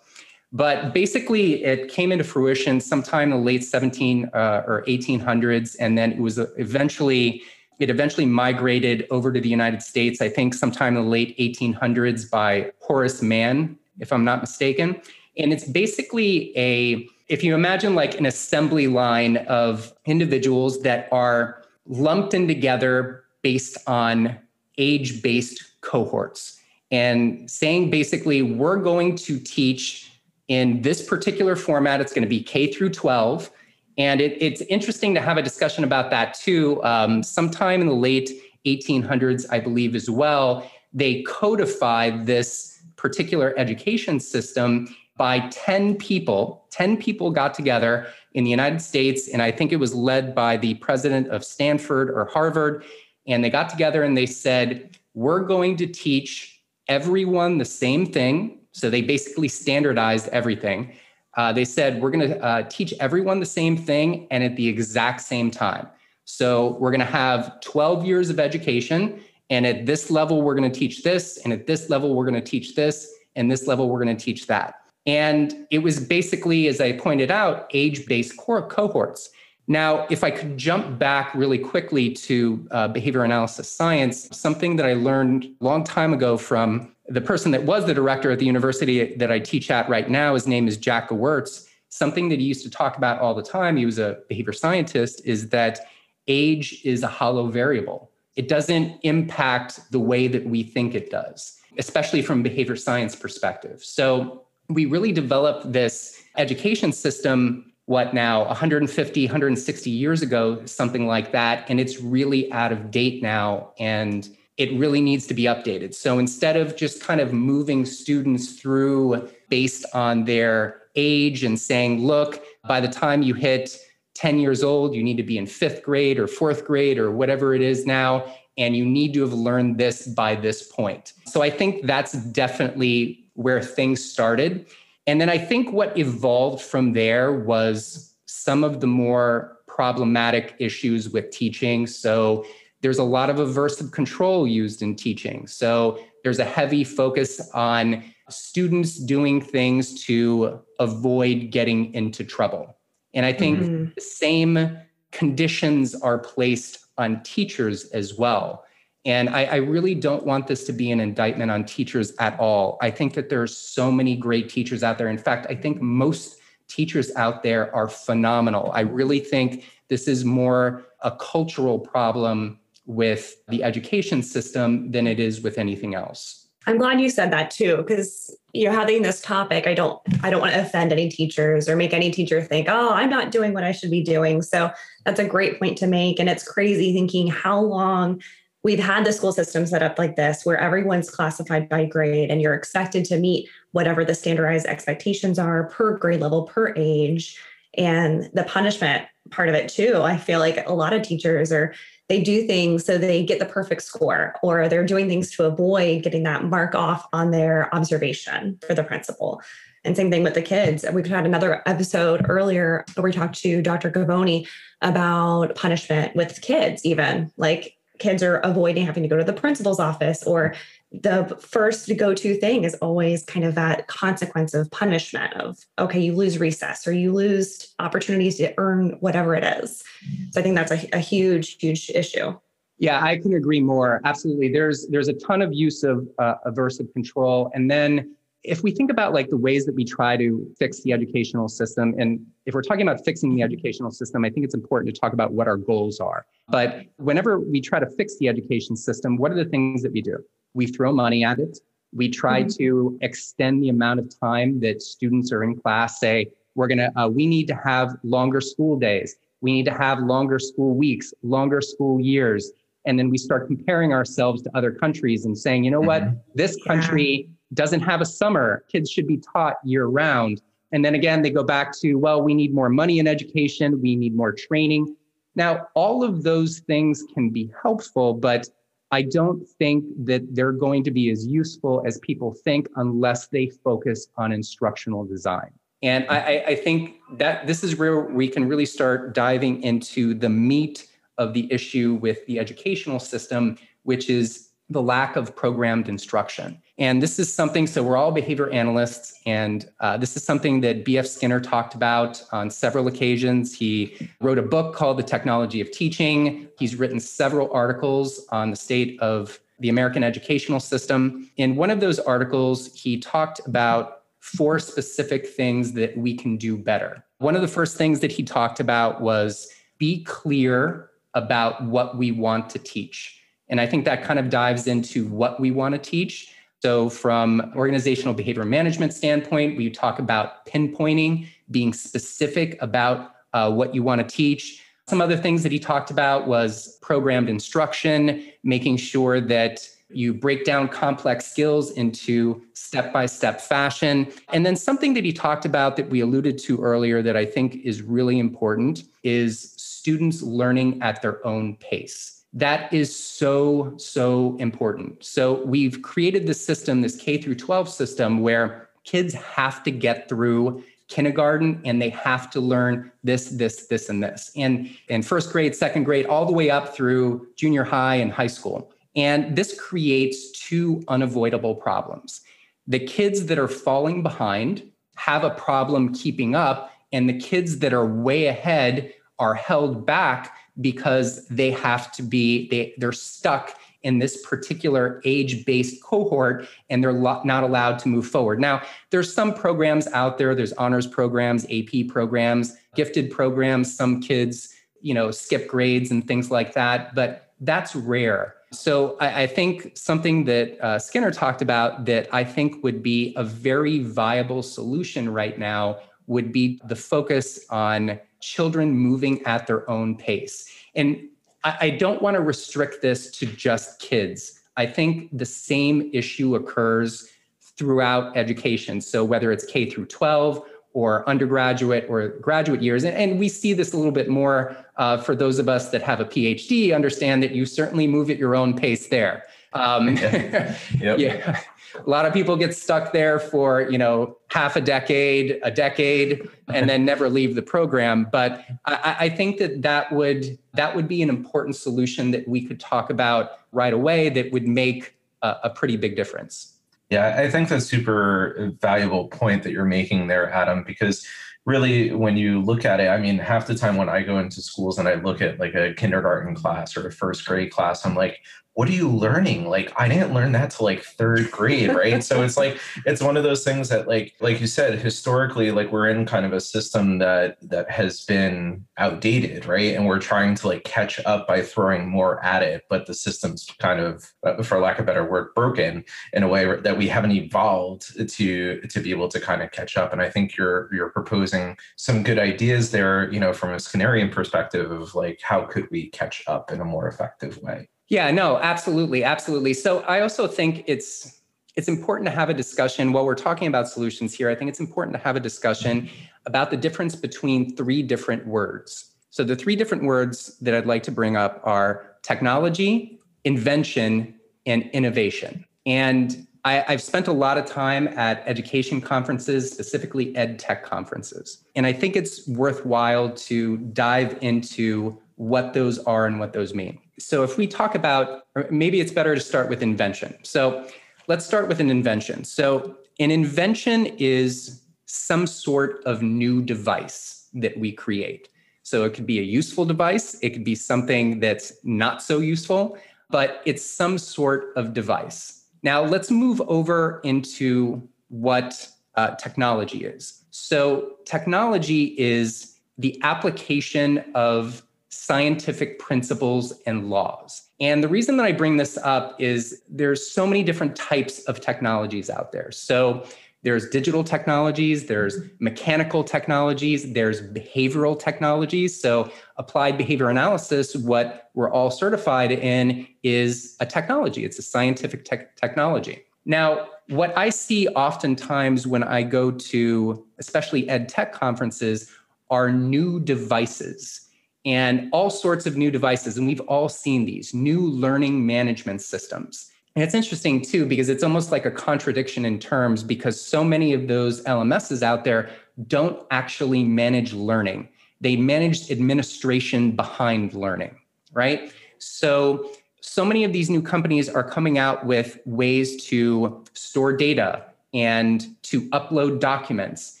But 0.52 0.92
basically, 0.92 1.64
it 1.64 1.88
came 1.88 2.12
into 2.12 2.24
fruition 2.24 2.80
sometime 2.80 3.32
in 3.32 3.38
the 3.38 3.44
late 3.44 3.64
17 3.64 4.30
uh, 4.34 4.64
or 4.66 4.84
1800s, 4.86 5.76
and 5.80 5.96
then 5.96 6.12
it 6.12 6.18
was 6.18 6.38
eventually 6.38 7.42
it 7.78 7.90
eventually 7.90 8.26
migrated 8.26 9.06
over 9.10 9.32
to 9.32 9.40
the 9.40 9.48
United 9.48 9.82
States. 9.82 10.20
I 10.20 10.28
think 10.28 10.54
sometime 10.54 10.96
in 10.96 11.02
the 11.02 11.08
late 11.08 11.36
1800s 11.38 12.30
by 12.30 12.70
Horace 12.78 13.22
Mann, 13.22 13.76
if 13.98 14.12
I'm 14.12 14.24
not 14.24 14.40
mistaken. 14.40 15.00
And 15.36 15.52
it's 15.52 15.64
basically 15.64 16.56
a 16.56 17.08
if 17.28 17.42
you 17.42 17.54
imagine 17.54 17.94
like 17.94 18.18
an 18.18 18.26
assembly 18.26 18.88
line 18.88 19.38
of 19.48 19.92
individuals 20.04 20.82
that 20.82 21.08
are 21.10 21.64
lumped 21.86 22.34
in 22.34 22.46
together 22.46 23.24
based 23.40 23.78
on 23.88 24.38
age 24.76 25.22
based 25.22 25.80
cohorts 25.80 26.60
and 26.90 27.50
saying 27.50 27.90
basically, 27.90 28.42
we're 28.42 28.76
going 28.76 29.16
to 29.16 29.40
teach 29.40 30.11
in 30.48 30.82
this 30.82 31.06
particular 31.06 31.56
format. 31.56 32.00
It's 32.00 32.12
going 32.12 32.22
to 32.22 32.28
be 32.28 32.42
K 32.42 32.72
through 32.72 32.90
12. 32.90 33.50
And 33.98 34.20
it, 34.20 34.40
it's 34.40 34.62
interesting 34.62 35.14
to 35.14 35.20
have 35.20 35.36
a 35.36 35.42
discussion 35.42 35.84
about 35.84 36.10
that 36.10 36.34
too. 36.34 36.82
Um, 36.84 37.22
sometime 37.22 37.80
in 37.80 37.86
the 37.86 37.94
late 37.94 38.30
1800s, 38.66 39.46
I 39.50 39.60
believe, 39.60 39.94
as 39.94 40.08
well, 40.08 40.70
they 40.92 41.22
codified 41.22 42.26
this 42.26 42.82
particular 42.96 43.54
education 43.58 44.20
system 44.20 44.94
by 45.16 45.40
10 45.50 45.96
people. 45.96 46.64
10 46.70 46.96
people 46.96 47.30
got 47.30 47.54
together 47.54 48.06
in 48.34 48.44
the 48.44 48.50
United 48.50 48.80
States, 48.80 49.28
and 49.28 49.42
I 49.42 49.50
think 49.50 49.72
it 49.72 49.76
was 49.76 49.94
led 49.94 50.34
by 50.34 50.56
the 50.56 50.74
president 50.74 51.28
of 51.28 51.44
Stanford 51.44 52.10
or 52.10 52.26
Harvard. 52.26 52.84
And 53.26 53.44
they 53.44 53.50
got 53.50 53.68
together 53.68 54.02
and 54.02 54.16
they 54.16 54.26
said, 54.26 54.96
We're 55.14 55.40
going 55.40 55.76
to 55.76 55.86
teach 55.86 56.62
everyone 56.88 57.58
the 57.58 57.64
same 57.64 58.06
thing. 58.06 58.58
So 58.72 58.90
they 58.90 59.02
basically 59.02 59.48
standardized 59.48 60.28
everything. 60.28 60.92
Uh, 61.36 61.52
they 61.52 61.64
said, 61.64 62.00
We're 62.02 62.10
going 62.10 62.28
to 62.28 62.42
uh, 62.42 62.62
teach 62.68 62.92
everyone 63.00 63.40
the 63.40 63.46
same 63.46 63.76
thing 63.76 64.26
and 64.30 64.42
at 64.42 64.56
the 64.56 64.68
exact 64.68 65.20
same 65.20 65.50
time. 65.50 65.88
So 66.24 66.76
we're 66.78 66.90
going 66.90 67.00
to 67.00 67.06
have 67.06 67.60
12 67.60 68.04
years 68.04 68.30
of 68.30 68.38
education. 68.40 69.20
And 69.50 69.66
at 69.66 69.86
this 69.86 70.10
level, 70.10 70.42
we're 70.42 70.54
going 70.54 70.70
to 70.70 70.78
teach 70.78 71.02
this. 71.02 71.38
And 71.44 71.52
at 71.52 71.66
this 71.66 71.90
level, 71.90 72.14
we're 72.14 72.24
going 72.24 72.42
to 72.42 72.50
teach 72.50 72.74
this. 72.74 73.12
And 73.36 73.50
this 73.50 73.66
level, 73.66 73.88
we're 73.88 74.02
going 74.02 74.16
to 74.16 74.24
teach 74.24 74.46
that. 74.46 74.76
And 75.04 75.66
it 75.70 75.78
was 75.78 75.98
basically, 75.98 76.68
as 76.68 76.80
I 76.80 76.92
pointed 76.92 77.30
out, 77.30 77.66
age 77.74 78.06
based 78.06 78.36
cohorts. 78.36 79.30
Now, 79.68 80.06
if 80.10 80.24
I 80.24 80.30
could 80.30 80.56
jump 80.56 80.98
back 80.98 81.34
really 81.34 81.58
quickly 81.58 82.10
to 82.10 82.66
uh, 82.70 82.88
behavior 82.88 83.24
analysis 83.24 83.70
science, 83.70 84.28
something 84.36 84.76
that 84.76 84.86
I 84.86 84.94
learned 84.94 85.44
a 85.60 85.64
long 85.64 85.84
time 85.84 86.12
ago 86.12 86.36
from 86.36 86.91
the 87.08 87.20
person 87.20 87.52
that 87.52 87.64
was 87.64 87.86
the 87.86 87.94
director 87.94 88.30
at 88.30 88.38
the 88.38 88.46
university 88.46 89.14
that 89.16 89.32
I 89.32 89.38
teach 89.38 89.70
at 89.70 89.88
right 89.88 90.08
now, 90.08 90.34
his 90.34 90.46
name 90.46 90.68
is 90.68 90.76
Jack 90.76 91.08
Gewirtz. 91.08 91.66
Something 91.88 92.28
that 92.30 92.38
he 92.38 92.46
used 92.46 92.62
to 92.64 92.70
talk 92.70 92.96
about 92.96 93.20
all 93.20 93.34
the 93.34 93.42
time, 93.42 93.76
he 93.76 93.84
was 93.84 93.98
a 93.98 94.18
behavior 94.28 94.52
scientist, 94.52 95.20
is 95.24 95.50
that 95.50 95.80
age 96.28 96.80
is 96.84 97.02
a 97.02 97.08
hollow 97.08 97.48
variable. 97.48 98.10
It 98.36 98.48
doesn't 98.48 98.98
impact 99.02 99.80
the 99.90 99.98
way 99.98 100.26
that 100.28 100.46
we 100.46 100.62
think 100.62 100.94
it 100.94 101.10
does, 101.10 101.58
especially 101.78 102.22
from 102.22 102.42
behavior 102.42 102.76
science 102.76 103.14
perspective. 103.14 103.82
So 103.84 104.44
we 104.68 104.86
really 104.86 105.12
developed 105.12 105.72
this 105.72 106.22
education 106.38 106.92
system 106.92 107.72
what 107.86 108.14
now 108.14 108.44
150 108.46 109.26
160 109.26 109.90
years 109.90 110.22
ago 110.22 110.64
something 110.66 111.06
like 111.06 111.32
that 111.32 111.68
and 111.68 111.80
it's 111.80 112.00
really 112.00 112.50
out 112.52 112.70
of 112.70 112.92
date 112.92 113.22
now 113.22 113.72
and 113.78 114.36
it 114.58 114.72
really 114.78 115.00
needs 115.00 115.26
to 115.26 115.34
be 115.34 115.44
updated 115.44 115.94
so 115.94 116.18
instead 116.18 116.56
of 116.56 116.76
just 116.76 117.02
kind 117.02 117.20
of 117.20 117.32
moving 117.32 117.84
students 117.84 118.52
through 118.60 119.28
based 119.48 119.84
on 119.94 120.24
their 120.24 120.82
age 120.96 121.44
and 121.44 121.58
saying 121.58 122.04
look 122.04 122.42
by 122.68 122.80
the 122.80 122.88
time 122.88 123.22
you 123.22 123.34
hit 123.34 123.78
10 124.14 124.38
years 124.38 124.62
old 124.62 124.94
you 124.94 125.02
need 125.02 125.16
to 125.16 125.22
be 125.22 125.38
in 125.38 125.46
fifth 125.46 125.82
grade 125.82 126.18
or 126.18 126.26
fourth 126.26 126.64
grade 126.64 126.98
or 126.98 127.10
whatever 127.10 127.54
it 127.54 127.62
is 127.62 127.86
now 127.86 128.24
and 128.58 128.76
you 128.76 128.84
need 128.84 129.14
to 129.14 129.22
have 129.22 129.32
learned 129.32 129.78
this 129.78 130.06
by 130.08 130.34
this 130.34 130.70
point 130.70 131.14
so 131.24 131.42
i 131.42 131.48
think 131.48 131.86
that's 131.86 132.12
definitely 132.12 133.22
where 133.34 133.62
things 133.62 134.04
started. 134.04 134.66
And 135.06 135.20
then 135.20 135.28
I 135.28 135.38
think 135.38 135.72
what 135.72 135.96
evolved 135.96 136.62
from 136.62 136.92
there 136.92 137.32
was 137.32 138.14
some 138.26 138.64
of 138.64 138.80
the 138.80 138.86
more 138.86 139.58
problematic 139.66 140.54
issues 140.58 141.10
with 141.10 141.30
teaching. 141.30 141.86
So 141.86 142.44
there's 142.82 142.98
a 142.98 143.04
lot 143.04 143.30
of 143.30 143.36
aversive 143.36 143.92
control 143.92 144.46
used 144.46 144.82
in 144.82 144.94
teaching. 144.94 145.46
So 145.46 145.98
there's 146.22 146.40
a 146.40 146.44
heavy 146.44 146.84
focus 146.84 147.40
on 147.54 148.04
students 148.28 148.96
doing 148.96 149.40
things 149.40 150.04
to 150.04 150.60
avoid 150.78 151.50
getting 151.50 151.94
into 151.94 152.24
trouble. 152.24 152.76
And 153.14 153.24
I 153.24 153.32
think 153.32 153.60
mm-hmm. 153.60 153.84
the 153.94 154.00
same 154.00 154.78
conditions 155.10 155.94
are 155.94 156.18
placed 156.18 156.78
on 156.98 157.22
teachers 157.22 157.84
as 157.90 158.14
well. 158.18 158.64
And 159.04 159.28
I, 159.28 159.44
I, 159.44 159.56
really 159.56 159.96
don't 159.96 160.24
want 160.24 160.46
this 160.46 160.64
to 160.64 160.72
be 160.72 160.92
an 160.92 161.00
indictment 161.00 161.50
on 161.50 161.64
teachers 161.64 162.12
at 162.20 162.38
all. 162.38 162.78
I 162.80 162.90
think 162.90 163.14
that 163.14 163.28
there 163.28 163.42
are 163.42 163.48
so 163.48 163.90
many 163.90 164.14
great 164.14 164.48
teachers 164.48 164.84
out 164.84 164.96
there. 164.96 165.08
In 165.08 165.18
fact, 165.18 165.46
I 165.50 165.56
think 165.56 165.82
most 165.82 166.38
teachers 166.68 167.10
out 167.16 167.42
there 167.42 167.74
are 167.74 167.88
phenomenal. 167.88 168.70
I 168.72 168.80
really 168.80 169.18
think 169.18 169.64
this 169.88 170.06
is 170.06 170.24
more 170.24 170.84
a 171.00 171.10
cultural 171.10 171.80
problem 171.80 172.60
with 172.86 173.36
the 173.48 173.62
education 173.62 174.22
system 174.22 174.90
than 174.90 175.06
it 175.06 175.20
is 175.20 175.40
with 175.40 175.58
anything 175.58 175.94
else. 175.94 176.48
I'm 176.66 176.78
glad 176.78 177.00
you 177.00 177.10
said 177.10 177.32
that 177.32 177.50
too, 177.50 177.78
because 177.78 178.36
you 178.52 178.66
know, 178.66 178.72
having 178.72 179.02
this 179.02 179.20
topic, 179.20 179.66
I 179.66 179.74
don't 179.74 180.00
I 180.22 180.30
don't 180.30 180.40
want 180.40 180.54
to 180.54 180.60
offend 180.60 180.92
any 180.92 181.08
teachers 181.08 181.68
or 181.68 181.74
make 181.74 181.92
any 181.92 182.10
teacher 182.10 182.40
think, 182.40 182.68
oh, 182.68 182.90
I'm 182.90 183.10
not 183.10 183.32
doing 183.32 183.52
what 183.52 183.64
I 183.64 183.72
should 183.72 183.90
be 183.90 184.02
doing. 184.02 184.42
So 184.42 184.70
that's 185.04 185.18
a 185.18 185.26
great 185.26 185.58
point 185.58 185.76
to 185.78 185.86
make. 185.86 186.20
And 186.20 186.28
it's 186.28 186.46
crazy 186.46 186.92
thinking 186.92 187.26
how 187.26 187.60
long 187.60 188.22
we've 188.62 188.78
had 188.78 189.04
the 189.04 189.12
school 189.12 189.32
system 189.32 189.66
set 189.66 189.82
up 189.82 189.98
like 189.98 190.14
this 190.14 190.44
where 190.44 190.58
everyone's 190.58 191.10
classified 191.10 191.68
by 191.68 191.84
grade 191.84 192.30
and 192.30 192.40
you're 192.40 192.54
expected 192.54 193.04
to 193.06 193.18
meet 193.18 193.48
whatever 193.72 194.04
the 194.04 194.14
standardized 194.14 194.66
expectations 194.66 195.38
are 195.38 195.68
per 195.70 195.96
grade 195.96 196.20
level 196.20 196.44
per 196.44 196.72
age 196.76 197.40
and 197.76 198.30
the 198.34 198.44
punishment 198.44 199.06
part 199.32 199.48
of 199.48 199.54
it 199.54 199.68
too 199.68 200.00
i 200.02 200.16
feel 200.16 200.38
like 200.38 200.64
a 200.66 200.72
lot 200.72 200.92
of 200.92 201.02
teachers 201.02 201.50
are 201.50 201.74
they 202.08 202.20
do 202.20 202.46
things 202.46 202.84
so 202.84 202.98
they 202.98 203.24
get 203.24 203.38
the 203.38 203.46
perfect 203.46 203.82
score 203.82 204.34
or 204.42 204.68
they're 204.68 204.84
doing 204.84 205.08
things 205.08 205.30
to 205.30 205.44
avoid 205.44 206.02
getting 206.02 206.22
that 206.22 206.44
mark 206.44 206.74
off 206.74 207.06
on 207.12 207.30
their 207.30 207.74
observation 207.74 208.58
for 208.66 208.74
the 208.74 208.84
principal 208.84 209.40
and 209.84 209.96
same 209.96 210.10
thing 210.10 210.22
with 210.22 210.34
the 210.34 210.42
kids. 210.42 210.84
We've 210.92 211.06
had 211.06 211.26
another 211.26 211.62
episode 211.66 212.26
earlier 212.28 212.84
where 212.94 213.02
we 213.02 213.12
talked 213.12 213.34
to 213.42 213.60
Dr. 213.60 213.90
Gavoni 213.90 214.46
about 214.80 215.54
punishment 215.56 216.14
with 216.14 216.40
kids, 216.40 216.84
even 216.84 217.32
like 217.36 217.76
kids 218.02 218.20
are 218.20 218.38
avoiding 218.38 218.84
having 218.84 219.04
to 219.04 219.08
go 219.08 219.16
to 219.16 219.22
the 219.22 219.32
principal's 219.32 219.78
office 219.78 220.24
or 220.24 220.54
the 220.90 221.38
first 221.40 221.88
go-to 221.96 222.34
thing 222.34 222.64
is 222.64 222.74
always 222.76 223.22
kind 223.22 223.44
of 223.46 223.54
that 223.54 223.86
consequence 223.86 224.52
of 224.54 224.68
punishment 224.72 225.32
of 225.34 225.56
okay 225.78 226.00
you 226.00 226.12
lose 226.12 226.38
recess 226.38 226.86
or 226.86 226.92
you 226.92 227.12
lose 227.12 227.72
opportunities 227.78 228.36
to 228.36 228.52
earn 228.58 228.90
whatever 228.98 229.36
it 229.36 229.44
is. 229.44 229.84
So 230.32 230.40
i 230.40 230.42
think 230.42 230.56
that's 230.56 230.72
a, 230.72 230.88
a 230.92 230.98
huge 230.98 231.58
huge 231.60 231.90
issue. 231.94 232.36
Yeah 232.78 233.00
i 233.02 233.16
can 233.16 233.34
agree 233.34 233.60
more. 233.60 234.00
Absolutely. 234.04 234.52
There's 234.52 234.88
there's 234.88 235.08
a 235.08 235.14
ton 235.14 235.40
of 235.40 235.54
use 235.54 235.84
of 235.84 236.08
uh, 236.18 236.34
aversive 236.44 236.92
control 236.92 237.52
and 237.54 237.70
then 237.70 238.16
if 238.44 238.62
we 238.62 238.72
think 238.72 238.90
about 238.90 239.12
like 239.12 239.28
the 239.28 239.36
ways 239.36 239.64
that 239.66 239.74
we 239.74 239.84
try 239.84 240.16
to 240.16 240.46
fix 240.58 240.82
the 240.82 240.92
educational 240.92 241.48
system 241.48 241.94
and 241.98 242.24
if 242.46 242.54
we're 242.54 242.62
talking 242.62 242.82
about 242.82 243.04
fixing 243.04 243.34
the 243.34 243.42
educational 243.42 243.90
system 243.90 244.24
i 244.24 244.30
think 244.30 244.44
it's 244.44 244.54
important 244.54 244.92
to 244.92 245.00
talk 245.00 245.12
about 245.12 245.32
what 245.32 245.46
our 245.46 245.56
goals 245.56 246.00
are. 246.00 246.26
But 246.48 246.84
whenever 246.96 247.40
we 247.40 247.60
try 247.60 247.78
to 247.78 247.88
fix 247.90 248.18
the 248.18 248.28
education 248.28 248.76
system 248.76 249.16
what 249.16 249.30
are 249.30 249.36
the 249.36 249.44
things 249.44 249.82
that 249.82 249.92
we 249.92 250.02
do? 250.02 250.18
We 250.54 250.66
throw 250.66 250.92
money 250.92 251.24
at 251.24 251.38
it. 251.38 251.58
We 251.94 252.08
try 252.08 252.42
mm-hmm. 252.42 252.62
to 252.62 252.98
extend 253.00 253.62
the 253.62 253.68
amount 253.68 254.00
of 254.00 254.12
time 254.18 254.60
that 254.60 254.82
students 254.82 255.30
are 255.32 255.42
in 255.44 255.56
class. 255.56 256.00
Say 256.00 256.32
we're 256.54 256.68
going 256.68 256.78
to 256.78 256.92
uh, 256.98 257.08
we 257.08 257.26
need 257.26 257.46
to 257.48 257.54
have 257.54 257.96
longer 258.02 258.40
school 258.40 258.78
days. 258.78 259.16
We 259.40 259.52
need 259.52 259.64
to 259.66 259.74
have 259.74 260.00
longer 260.00 260.38
school 260.38 260.74
weeks 260.74 261.14
longer 261.22 261.60
school 261.60 262.00
years. 262.00 262.50
And 262.84 262.98
then 262.98 263.10
we 263.10 263.18
start 263.18 263.46
comparing 263.46 263.92
ourselves 263.92 264.42
to 264.42 264.50
other 264.56 264.72
countries 264.72 265.24
and 265.24 265.38
saying 265.38 265.64
you 265.64 265.70
know 265.70 265.80
mm-hmm. 265.80 266.06
what 266.06 266.34
this 266.34 266.56
country 266.64 267.28
yeah 267.28 267.34
doesn't 267.54 267.80
have 267.80 268.00
a 268.00 268.06
summer. 268.06 268.64
Kids 268.70 268.90
should 268.90 269.06
be 269.06 269.18
taught 269.18 269.56
year 269.64 269.86
round. 269.86 270.42
And 270.72 270.84
then 270.84 270.94
again, 270.94 271.22
they 271.22 271.30
go 271.30 271.44
back 271.44 271.72
to, 271.80 271.94
well, 271.94 272.22
we 272.22 272.34
need 272.34 272.54
more 272.54 272.70
money 272.70 272.98
in 272.98 273.06
education, 273.06 273.80
we 273.80 273.94
need 273.94 274.16
more 274.16 274.32
training. 274.32 274.96
Now, 275.34 275.68
all 275.74 276.02
of 276.02 276.22
those 276.22 276.60
things 276.60 277.04
can 277.14 277.30
be 277.30 277.50
helpful, 277.62 278.14
but 278.14 278.48
I 278.90 279.02
don't 279.02 279.46
think 279.48 279.84
that 280.04 280.34
they're 280.34 280.52
going 280.52 280.84
to 280.84 280.90
be 280.90 281.10
as 281.10 281.26
useful 281.26 281.82
as 281.86 281.98
people 281.98 282.32
think 282.32 282.68
unless 282.76 283.28
they 283.28 283.48
focus 283.48 284.08
on 284.16 284.32
instructional 284.32 285.04
design. 285.04 285.50
And 285.82 286.06
I, 286.08 286.44
I, 286.46 286.54
think 286.54 286.98
that 287.14 287.48
this 287.48 287.64
is 287.64 287.74
where 287.74 288.02
we 288.02 288.28
can 288.28 288.48
really 288.48 288.66
start 288.66 289.14
diving 289.14 289.62
into 289.64 290.14
the 290.14 290.28
meat 290.28 290.86
of 291.18 291.34
the 291.34 291.52
issue 291.52 291.94
with 291.94 292.24
the 292.26 292.38
educational 292.38 293.00
system, 293.00 293.58
which 293.82 294.08
is 294.08 294.50
the 294.72 294.82
lack 294.82 295.16
of 295.16 295.34
programmed 295.36 295.88
instruction. 295.88 296.60
And 296.78 297.02
this 297.02 297.18
is 297.18 297.32
something, 297.32 297.66
so 297.66 297.82
we're 297.82 297.96
all 297.96 298.10
behavior 298.10 298.50
analysts, 298.50 299.20
and 299.26 299.68
uh, 299.80 299.96
this 299.98 300.16
is 300.16 300.24
something 300.24 300.60
that 300.62 300.84
B.F. 300.84 301.06
Skinner 301.06 301.40
talked 301.40 301.74
about 301.74 302.22
on 302.32 302.50
several 302.50 302.88
occasions. 302.88 303.54
He 303.54 304.10
wrote 304.20 304.38
a 304.38 304.42
book 304.42 304.74
called 304.74 304.98
The 304.98 305.02
Technology 305.02 305.60
of 305.60 305.70
Teaching. 305.70 306.48
He's 306.58 306.74
written 306.74 306.98
several 306.98 307.52
articles 307.52 308.26
on 308.30 308.50
the 308.50 308.56
state 308.56 308.98
of 309.00 309.38
the 309.60 309.68
American 309.68 310.02
educational 310.02 310.60
system. 310.60 311.30
In 311.36 311.54
one 311.54 311.70
of 311.70 311.80
those 311.80 312.00
articles, 312.00 312.74
he 312.74 312.98
talked 312.98 313.40
about 313.46 314.02
four 314.18 314.58
specific 314.58 315.26
things 315.26 315.72
that 315.74 315.96
we 315.96 316.14
can 316.14 316.36
do 316.36 316.56
better. 316.56 317.04
One 317.18 317.36
of 317.36 317.42
the 317.42 317.48
first 317.48 317.76
things 317.76 318.00
that 318.00 318.10
he 318.10 318.22
talked 318.22 318.60
about 318.60 319.00
was 319.00 319.48
be 319.78 320.02
clear 320.04 320.90
about 321.14 321.62
what 321.64 321.96
we 321.96 322.10
want 322.10 322.50
to 322.50 322.58
teach 322.58 323.21
And 323.52 323.60
I 323.60 323.66
think 323.66 323.84
that 323.84 324.02
kind 324.02 324.18
of 324.18 324.30
dives 324.30 324.66
into 324.66 325.06
what 325.08 325.38
we 325.38 325.50
want 325.50 325.74
to 325.74 325.78
teach. 325.78 326.34
So, 326.62 326.88
from 326.88 327.52
organizational 327.54 328.14
behavior 328.14 328.46
management 328.46 328.94
standpoint, 328.94 329.58
we 329.58 329.68
talk 329.68 329.98
about 329.98 330.46
pinpointing, 330.46 331.28
being 331.50 331.74
specific 331.74 332.56
about 332.62 333.12
uh, 333.34 333.52
what 333.52 333.74
you 333.74 333.82
want 333.82 334.00
to 334.00 334.06
teach. 334.06 334.64
Some 334.88 335.02
other 335.02 335.18
things 335.18 335.42
that 335.42 335.52
he 335.52 335.58
talked 335.58 335.90
about 335.90 336.26
was 336.26 336.78
programmed 336.80 337.28
instruction, 337.28 338.24
making 338.42 338.78
sure 338.78 339.20
that 339.20 339.68
you 339.90 340.14
break 340.14 340.46
down 340.46 340.66
complex 340.68 341.26
skills 341.26 341.72
into 341.72 342.42
step 342.54 342.90
by 342.90 343.04
step 343.04 343.38
fashion. 343.38 344.10
And 344.32 344.46
then 344.46 344.56
something 344.56 344.94
that 344.94 345.04
he 345.04 345.12
talked 345.12 345.44
about 345.44 345.76
that 345.76 345.90
we 345.90 346.00
alluded 346.00 346.38
to 346.44 346.58
earlier 346.62 347.02
that 347.02 347.18
I 347.18 347.26
think 347.26 347.56
is 347.56 347.82
really 347.82 348.18
important 348.18 348.84
is 349.02 349.52
students 349.58 350.22
learning 350.22 350.80
at 350.80 351.02
their 351.02 351.24
own 351.26 351.56
pace. 351.56 352.21
That 352.32 352.72
is 352.72 352.94
so, 352.94 353.74
so 353.76 354.36
important. 354.38 355.04
So 355.04 355.44
we've 355.44 355.82
created 355.82 356.26
this 356.26 356.44
system, 356.44 356.80
this 356.80 356.96
K 356.96 357.18
through 357.18 357.34
12 357.34 357.68
system, 357.68 358.20
where 358.20 358.70
kids 358.84 359.12
have 359.14 359.62
to 359.64 359.70
get 359.70 360.08
through 360.08 360.64
kindergarten 360.88 361.60
and 361.64 361.80
they 361.80 361.90
have 361.90 362.30
to 362.30 362.40
learn 362.40 362.90
this, 363.04 363.30
this, 363.30 363.66
this, 363.66 363.88
and 363.88 364.02
this. 364.02 364.30
And 364.36 364.70
in 364.88 365.02
first 365.02 365.32
grade, 365.32 365.54
second 365.54 365.84
grade, 365.84 366.06
all 366.06 366.26
the 366.26 366.32
way 366.32 366.50
up 366.50 366.74
through 366.74 367.28
junior 367.36 367.64
high 367.64 367.96
and 367.96 368.12
high 368.12 368.26
school. 368.26 368.72
And 368.94 369.36
this 369.36 369.58
creates 369.58 370.30
two 370.32 370.84
unavoidable 370.88 371.54
problems. 371.54 372.20
The 372.66 372.78
kids 372.78 373.26
that 373.26 373.38
are 373.38 373.48
falling 373.48 374.02
behind 374.02 374.70
have 374.96 375.24
a 375.24 375.30
problem 375.30 375.94
keeping 375.94 376.34
up, 376.34 376.70
and 376.92 377.08
the 377.08 377.18
kids 377.18 377.58
that 377.60 377.72
are 377.72 377.86
way 377.86 378.26
ahead 378.26 378.92
are 379.18 379.34
held 379.34 379.86
back 379.86 380.36
because 380.60 381.26
they 381.28 381.50
have 381.50 381.92
to 381.92 382.02
be 382.02 382.48
they 382.48 382.74
they're 382.78 382.92
stuck 382.92 383.56
in 383.82 383.98
this 383.98 384.24
particular 384.24 385.00
age-based 385.04 385.82
cohort 385.82 386.46
and 386.70 386.82
they're 386.82 386.92
lo- 386.92 387.20
not 387.24 387.42
allowed 387.42 387.78
to 387.80 387.88
move 387.88 388.06
forward. 388.06 388.38
Now, 388.38 388.62
there's 388.90 389.12
some 389.12 389.34
programs 389.34 389.88
out 389.88 390.18
there, 390.18 390.34
there's 390.34 390.52
honors 390.52 390.86
programs, 390.86 391.44
AP 391.50 391.88
programs, 391.88 392.56
gifted 392.76 393.10
programs, 393.10 393.74
some 393.74 394.00
kids, 394.00 394.54
you 394.80 394.94
know, 394.94 395.10
skip 395.10 395.48
grades 395.48 395.90
and 395.90 396.06
things 396.06 396.30
like 396.30 396.54
that, 396.54 396.94
but 396.94 397.32
that's 397.40 397.74
rare. 397.74 398.36
So 398.52 398.96
I, 399.00 399.22
I 399.22 399.26
think 399.26 399.76
something 399.76 400.24
that 400.24 400.60
uh, 400.60 400.78
Skinner 400.78 401.10
talked 401.10 401.42
about 401.42 401.84
that 401.86 402.08
I 402.12 402.22
think 402.22 402.62
would 402.62 402.82
be 402.82 403.14
a 403.16 403.24
very 403.24 403.80
viable 403.80 404.42
solution 404.42 405.12
right 405.12 405.38
now 405.38 405.78
would 406.06 406.32
be 406.32 406.60
the 406.66 406.76
focus 406.76 407.44
on 407.50 407.98
children 408.22 408.70
moving 408.70 409.22
at 409.26 409.46
their 409.46 409.68
own 409.68 409.96
pace. 409.96 410.48
And 410.74 411.08
I, 411.44 411.56
I 411.60 411.70
don't 411.70 412.00
want 412.00 412.14
to 412.14 412.20
restrict 412.20 412.80
this 412.80 413.10
to 413.18 413.26
just 413.26 413.80
kids. 413.80 414.40
I 414.56 414.66
think 414.66 415.10
the 415.16 415.26
same 415.26 415.90
issue 415.92 416.34
occurs 416.34 417.08
throughout 417.56 418.16
education. 418.16 418.80
So 418.80 419.04
whether 419.04 419.30
it's 419.32 419.44
K 419.44 419.68
through 419.68 419.86
12 419.86 420.42
or 420.74 421.08
undergraduate 421.08 421.86
or 421.88 422.08
graduate 422.08 422.62
years. 422.62 422.84
And, 422.84 422.96
and 422.96 423.18
we 423.18 423.28
see 423.28 423.52
this 423.52 423.72
a 423.72 423.76
little 423.76 423.92
bit 423.92 424.08
more 424.08 424.56
uh, 424.76 424.96
for 424.96 425.14
those 425.14 425.38
of 425.38 425.48
us 425.48 425.70
that 425.70 425.82
have 425.82 426.00
a 426.00 426.04
PhD, 426.04 426.74
understand 426.74 427.22
that 427.22 427.32
you 427.32 427.44
certainly 427.44 427.86
move 427.86 428.08
at 428.08 428.16
your 428.16 428.34
own 428.34 428.56
pace 428.56 428.88
there. 428.88 429.24
Um, 429.52 429.96
yeah. 429.96 430.56
Yep. 430.80 430.98
yeah. 430.98 431.40
A 431.74 431.88
lot 431.88 432.06
of 432.06 432.12
people 432.12 432.36
get 432.36 432.54
stuck 432.54 432.92
there 432.92 433.18
for, 433.18 433.62
you 433.62 433.78
know, 433.78 434.16
half 434.30 434.56
a 434.56 434.60
decade, 434.60 435.40
a 435.42 435.50
decade, 435.50 436.28
and 436.48 436.68
then 436.68 436.84
never 436.84 437.08
leave 437.08 437.34
the 437.34 437.42
program. 437.42 438.08
But 438.10 438.44
I, 438.66 438.96
I 439.00 439.08
think 439.08 439.38
that 439.38 439.62
that 439.62 439.92
would 439.92 440.38
that 440.54 440.76
would 440.76 440.88
be 440.88 441.02
an 441.02 441.08
important 441.08 441.56
solution 441.56 442.10
that 442.10 442.28
we 442.28 442.44
could 442.44 442.60
talk 442.60 442.90
about 442.90 443.32
right 443.52 443.72
away 443.72 444.08
that 444.10 444.32
would 444.32 444.46
make 444.46 444.96
a, 445.22 445.36
a 445.44 445.50
pretty 445.50 445.76
big 445.76 445.96
difference. 445.96 446.58
Yeah, 446.90 447.16
I 447.18 447.30
think 447.30 447.48
that's 447.48 447.64
super 447.64 448.52
valuable 448.60 449.08
point 449.08 449.44
that 449.44 449.52
you're 449.52 449.64
making 449.64 450.08
there, 450.08 450.30
Adam, 450.30 450.62
because 450.62 451.06
really 451.46 451.92
when 451.92 452.16
you 452.16 452.40
look 452.40 452.64
at 452.64 452.80
it, 452.80 452.88
I 452.88 452.98
mean, 452.98 453.18
half 453.18 453.46
the 453.46 453.54
time 453.54 453.76
when 453.76 453.88
I 453.88 454.02
go 454.02 454.18
into 454.18 454.42
schools 454.42 454.78
and 454.78 454.86
I 454.86 454.94
look 454.94 455.20
at 455.20 455.40
like 455.40 455.54
a 455.54 455.74
kindergarten 455.74 456.34
class 456.34 456.76
or 456.76 456.86
a 456.86 456.92
first 456.92 457.24
grade 457.24 457.50
class, 457.50 457.84
I'm 457.84 457.94
like, 457.94 458.20
what 458.54 458.68
are 458.68 458.72
you 458.72 458.88
learning? 458.88 459.48
Like, 459.48 459.72
I 459.76 459.88
didn't 459.88 460.12
learn 460.12 460.32
that 460.32 460.50
till 460.50 460.66
like 460.66 460.82
third 460.82 461.30
grade, 461.30 461.74
right? 461.74 462.04
so 462.04 462.22
it's 462.22 462.36
like 462.36 462.60
it's 462.86 463.02
one 463.02 463.16
of 463.16 463.22
those 463.22 463.44
things 463.44 463.70
that, 463.70 463.88
like, 463.88 464.14
like 464.20 464.40
you 464.40 464.46
said, 464.46 464.78
historically, 464.78 465.50
like 465.50 465.72
we're 465.72 465.88
in 465.88 466.04
kind 466.04 466.26
of 466.26 466.32
a 466.32 466.40
system 466.40 466.98
that 466.98 467.38
that 467.42 467.70
has 467.70 468.04
been 468.04 468.66
outdated, 468.76 469.46
right? 469.46 469.74
And 469.74 469.86
we're 469.86 470.00
trying 470.00 470.34
to 470.36 470.48
like 470.48 470.64
catch 470.64 471.00
up 471.06 471.26
by 471.26 471.40
throwing 471.40 471.88
more 471.88 472.22
at 472.24 472.42
it, 472.42 472.64
but 472.68 472.86
the 472.86 472.94
system's 472.94 473.46
kind 473.58 473.80
of, 473.80 474.12
uh, 474.24 474.42
for 474.42 474.58
lack 474.58 474.78
of 474.78 474.84
a 474.84 474.86
better 474.86 475.08
word, 475.08 475.34
broken 475.34 475.84
in 476.12 476.22
a 476.22 476.28
way 476.28 476.60
that 476.60 476.76
we 476.76 476.88
haven't 476.88 477.12
evolved 477.12 477.96
to 477.96 478.60
to 478.60 478.80
be 478.80 478.90
able 478.90 479.08
to 479.08 479.20
kind 479.20 479.42
of 479.42 479.50
catch 479.50 479.76
up. 479.78 479.92
And 479.92 480.02
I 480.02 480.10
think 480.10 480.36
you're 480.36 480.68
you're 480.74 480.90
proposing 480.90 481.56
some 481.76 482.02
good 482.02 482.18
ideas 482.18 482.70
there, 482.70 483.10
you 483.10 483.20
know, 483.20 483.32
from 483.32 483.50
a 483.50 483.56
Skinnerian 483.56 484.12
perspective 484.12 484.70
of 484.70 484.94
like 484.94 485.20
how 485.22 485.44
could 485.44 485.70
we 485.70 485.88
catch 485.88 486.22
up 486.26 486.52
in 486.52 486.60
a 486.60 486.64
more 486.64 486.86
effective 486.86 487.38
way. 487.42 487.68
Yeah, 487.88 488.10
no, 488.10 488.38
absolutely, 488.38 489.04
absolutely. 489.04 489.54
So 489.54 489.80
I 489.80 490.00
also 490.00 490.26
think 490.26 490.64
it's 490.66 491.20
it's 491.54 491.68
important 491.68 492.06
to 492.06 492.10
have 492.10 492.30
a 492.30 492.34
discussion 492.34 492.92
while 492.92 493.04
we're 493.04 493.14
talking 493.14 493.46
about 493.46 493.68
solutions 493.68 494.14
here. 494.14 494.30
I 494.30 494.34
think 494.34 494.48
it's 494.48 494.60
important 494.60 494.96
to 494.96 495.02
have 495.02 495.16
a 495.16 495.20
discussion 495.20 495.90
about 496.24 496.50
the 496.50 496.56
difference 496.56 496.96
between 496.96 497.54
three 497.56 497.82
different 497.82 498.26
words. 498.26 498.92
So 499.10 499.22
the 499.22 499.36
three 499.36 499.56
different 499.56 499.84
words 499.84 500.38
that 500.38 500.54
I'd 500.54 500.66
like 500.66 500.82
to 500.84 500.90
bring 500.90 501.16
up 501.16 501.42
are 501.44 501.96
technology, 502.02 502.98
invention, 503.24 504.14
and 504.46 504.62
innovation. 504.72 505.44
And 505.66 506.26
I, 506.44 506.64
have 506.66 506.82
spent 506.82 507.06
a 507.06 507.12
lot 507.12 507.38
of 507.38 507.44
time 507.44 507.88
at 507.88 508.22
education 508.26 508.80
conferences, 508.80 509.50
specifically 509.50 510.16
ed 510.16 510.38
tech 510.38 510.64
conferences. 510.64 511.44
And 511.54 511.66
I 511.66 511.72
think 511.72 511.94
it's 511.94 512.26
worthwhile 512.26 513.10
to 513.10 513.58
dive 513.58 514.18
into 514.22 514.98
what 515.16 515.52
those 515.52 515.78
are 515.80 516.06
and 516.06 516.18
what 516.18 516.32
those 516.32 516.54
mean. 516.54 516.78
So 516.98 517.22
if 517.22 517.36
we 517.36 517.46
talk 517.46 517.74
about, 517.74 518.24
maybe 518.50 518.80
it's 518.80 518.92
better 518.92 519.14
to 519.14 519.20
start 519.20 519.48
with 519.48 519.62
invention. 519.62 520.16
So 520.22 520.66
let's 521.08 521.24
start 521.24 521.48
with 521.48 521.60
an 521.60 521.70
invention. 521.70 522.24
So 522.24 522.76
an 523.00 523.10
invention 523.10 523.86
is 523.98 524.62
some 524.86 525.26
sort 525.26 525.82
of 525.84 526.02
new 526.02 526.42
device 526.42 527.28
that 527.34 527.56
we 527.58 527.72
create. 527.72 528.28
So 528.62 528.84
it 528.84 528.94
could 528.94 529.06
be 529.06 529.18
a 529.18 529.22
useful 529.22 529.64
device, 529.64 530.16
it 530.22 530.30
could 530.30 530.44
be 530.44 530.54
something 530.54 531.18
that's 531.18 531.52
not 531.64 532.02
so 532.02 532.18
useful, 532.18 532.78
but 533.10 533.42
it's 533.44 533.64
some 533.64 533.98
sort 533.98 534.52
of 534.56 534.72
device. 534.72 535.44
Now 535.62 535.82
let's 535.82 536.10
move 536.10 536.40
over 536.42 537.00
into 537.04 537.86
what 538.08 538.68
uh, 538.94 539.14
technology 539.16 539.84
is. 539.84 540.24
So 540.30 540.96
technology 541.04 541.84
is 541.98 542.58
the 542.78 542.98
application 543.02 544.04
of 544.14 544.62
scientific 544.92 545.78
principles 545.78 546.52
and 546.66 546.90
laws. 546.90 547.48
And 547.60 547.82
the 547.82 547.88
reason 547.88 548.18
that 548.18 548.26
I 548.26 548.32
bring 548.32 548.58
this 548.58 548.76
up 548.76 549.18
is 549.18 549.62
there's 549.66 550.06
so 550.06 550.26
many 550.26 550.42
different 550.42 550.76
types 550.76 551.20
of 551.20 551.40
technologies 551.40 552.10
out 552.10 552.30
there. 552.30 552.52
So 552.52 553.06
there's 553.42 553.70
digital 553.70 554.04
technologies, 554.04 554.86
there's 554.86 555.18
mechanical 555.38 556.04
technologies, 556.04 556.92
there's 556.92 557.22
behavioral 557.22 557.98
technologies. 557.98 558.78
So 558.78 559.10
applied 559.38 559.78
behavior 559.78 560.10
analysis, 560.10 560.76
what 560.76 561.30
we're 561.32 561.50
all 561.50 561.70
certified 561.70 562.30
in 562.30 562.86
is 563.02 563.56
a 563.60 563.66
technology. 563.66 564.26
It's 564.26 564.38
a 564.38 564.42
scientific 564.42 565.06
te- 565.06 565.26
technology. 565.36 566.04
Now, 566.26 566.68
what 566.88 567.16
I 567.16 567.30
see 567.30 567.66
oftentimes 567.68 568.66
when 568.66 568.82
I 568.82 569.04
go 569.04 569.30
to 569.30 570.06
especially 570.18 570.68
ed 570.68 570.90
tech 570.90 571.14
conferences 571.14 571.90
are 572.30 572.52
new 572.52 573.00
devices 573.00 574.01
and 574.44 574.88
all 574.92 575.10
sorts 575.10 575.46
of 575.46 575.56
new 575.56 575.70
devices. 575.70 576.18
And 576.18 576.26
we've 576.26 576.40
all 576.40 576.68
seen 576.68 577.04
these 577.04 577.32
new 577.32 577.60
learning 577.60 578.26
management 578.26 578.82
systems. 578.82 579.50
And 579.74 579.82
it's 579.82 579.94
interesting 579.94 580.42
too, 580.42 580.66
because 580.66 580.88
it's 580.88 581.02
almost 581.02 581.30
like 581.30 581.46
a 581.46 581.50
contradiction 581.50 582.24
in 582.24 582.38
terms 582.38 582.82
because 582.82 583.20
so 583.20 583.42
many 583.42 583.72
of 583.72 583.88
those 583.88 584.22
LMSs 584.24 584.82
out 584.82 585.04
there 585.04 585.30
don't 585.66 586.04
actually 586.10 586.64
manage 586.64 587.12
learning. 587.12 587.68
They 588.00 588.16
manage 588.16 588.70
administration 588.70 589.72
behind 589.72 590.34
learning, 590.34 590.76
right? 591.12 591.52
So, 591.78 592.50
so 592.80 593.04
many 593.04 593.22
of 593.22 593.32
these 593.32 593.48
new 593.48 593.62
companies 593.62 594.08
are 594.08 594.24
coming 594.24 594.58
out 594.58 594.84
with 594.84 595.18
ways 595.24 595.84
to 595.86 596.44
store 596.52 596.92
data 596.92 597.44
and 597.72 598.26
to 598.42 598.68
upload 598.70 599.20
documents 599.20 600.00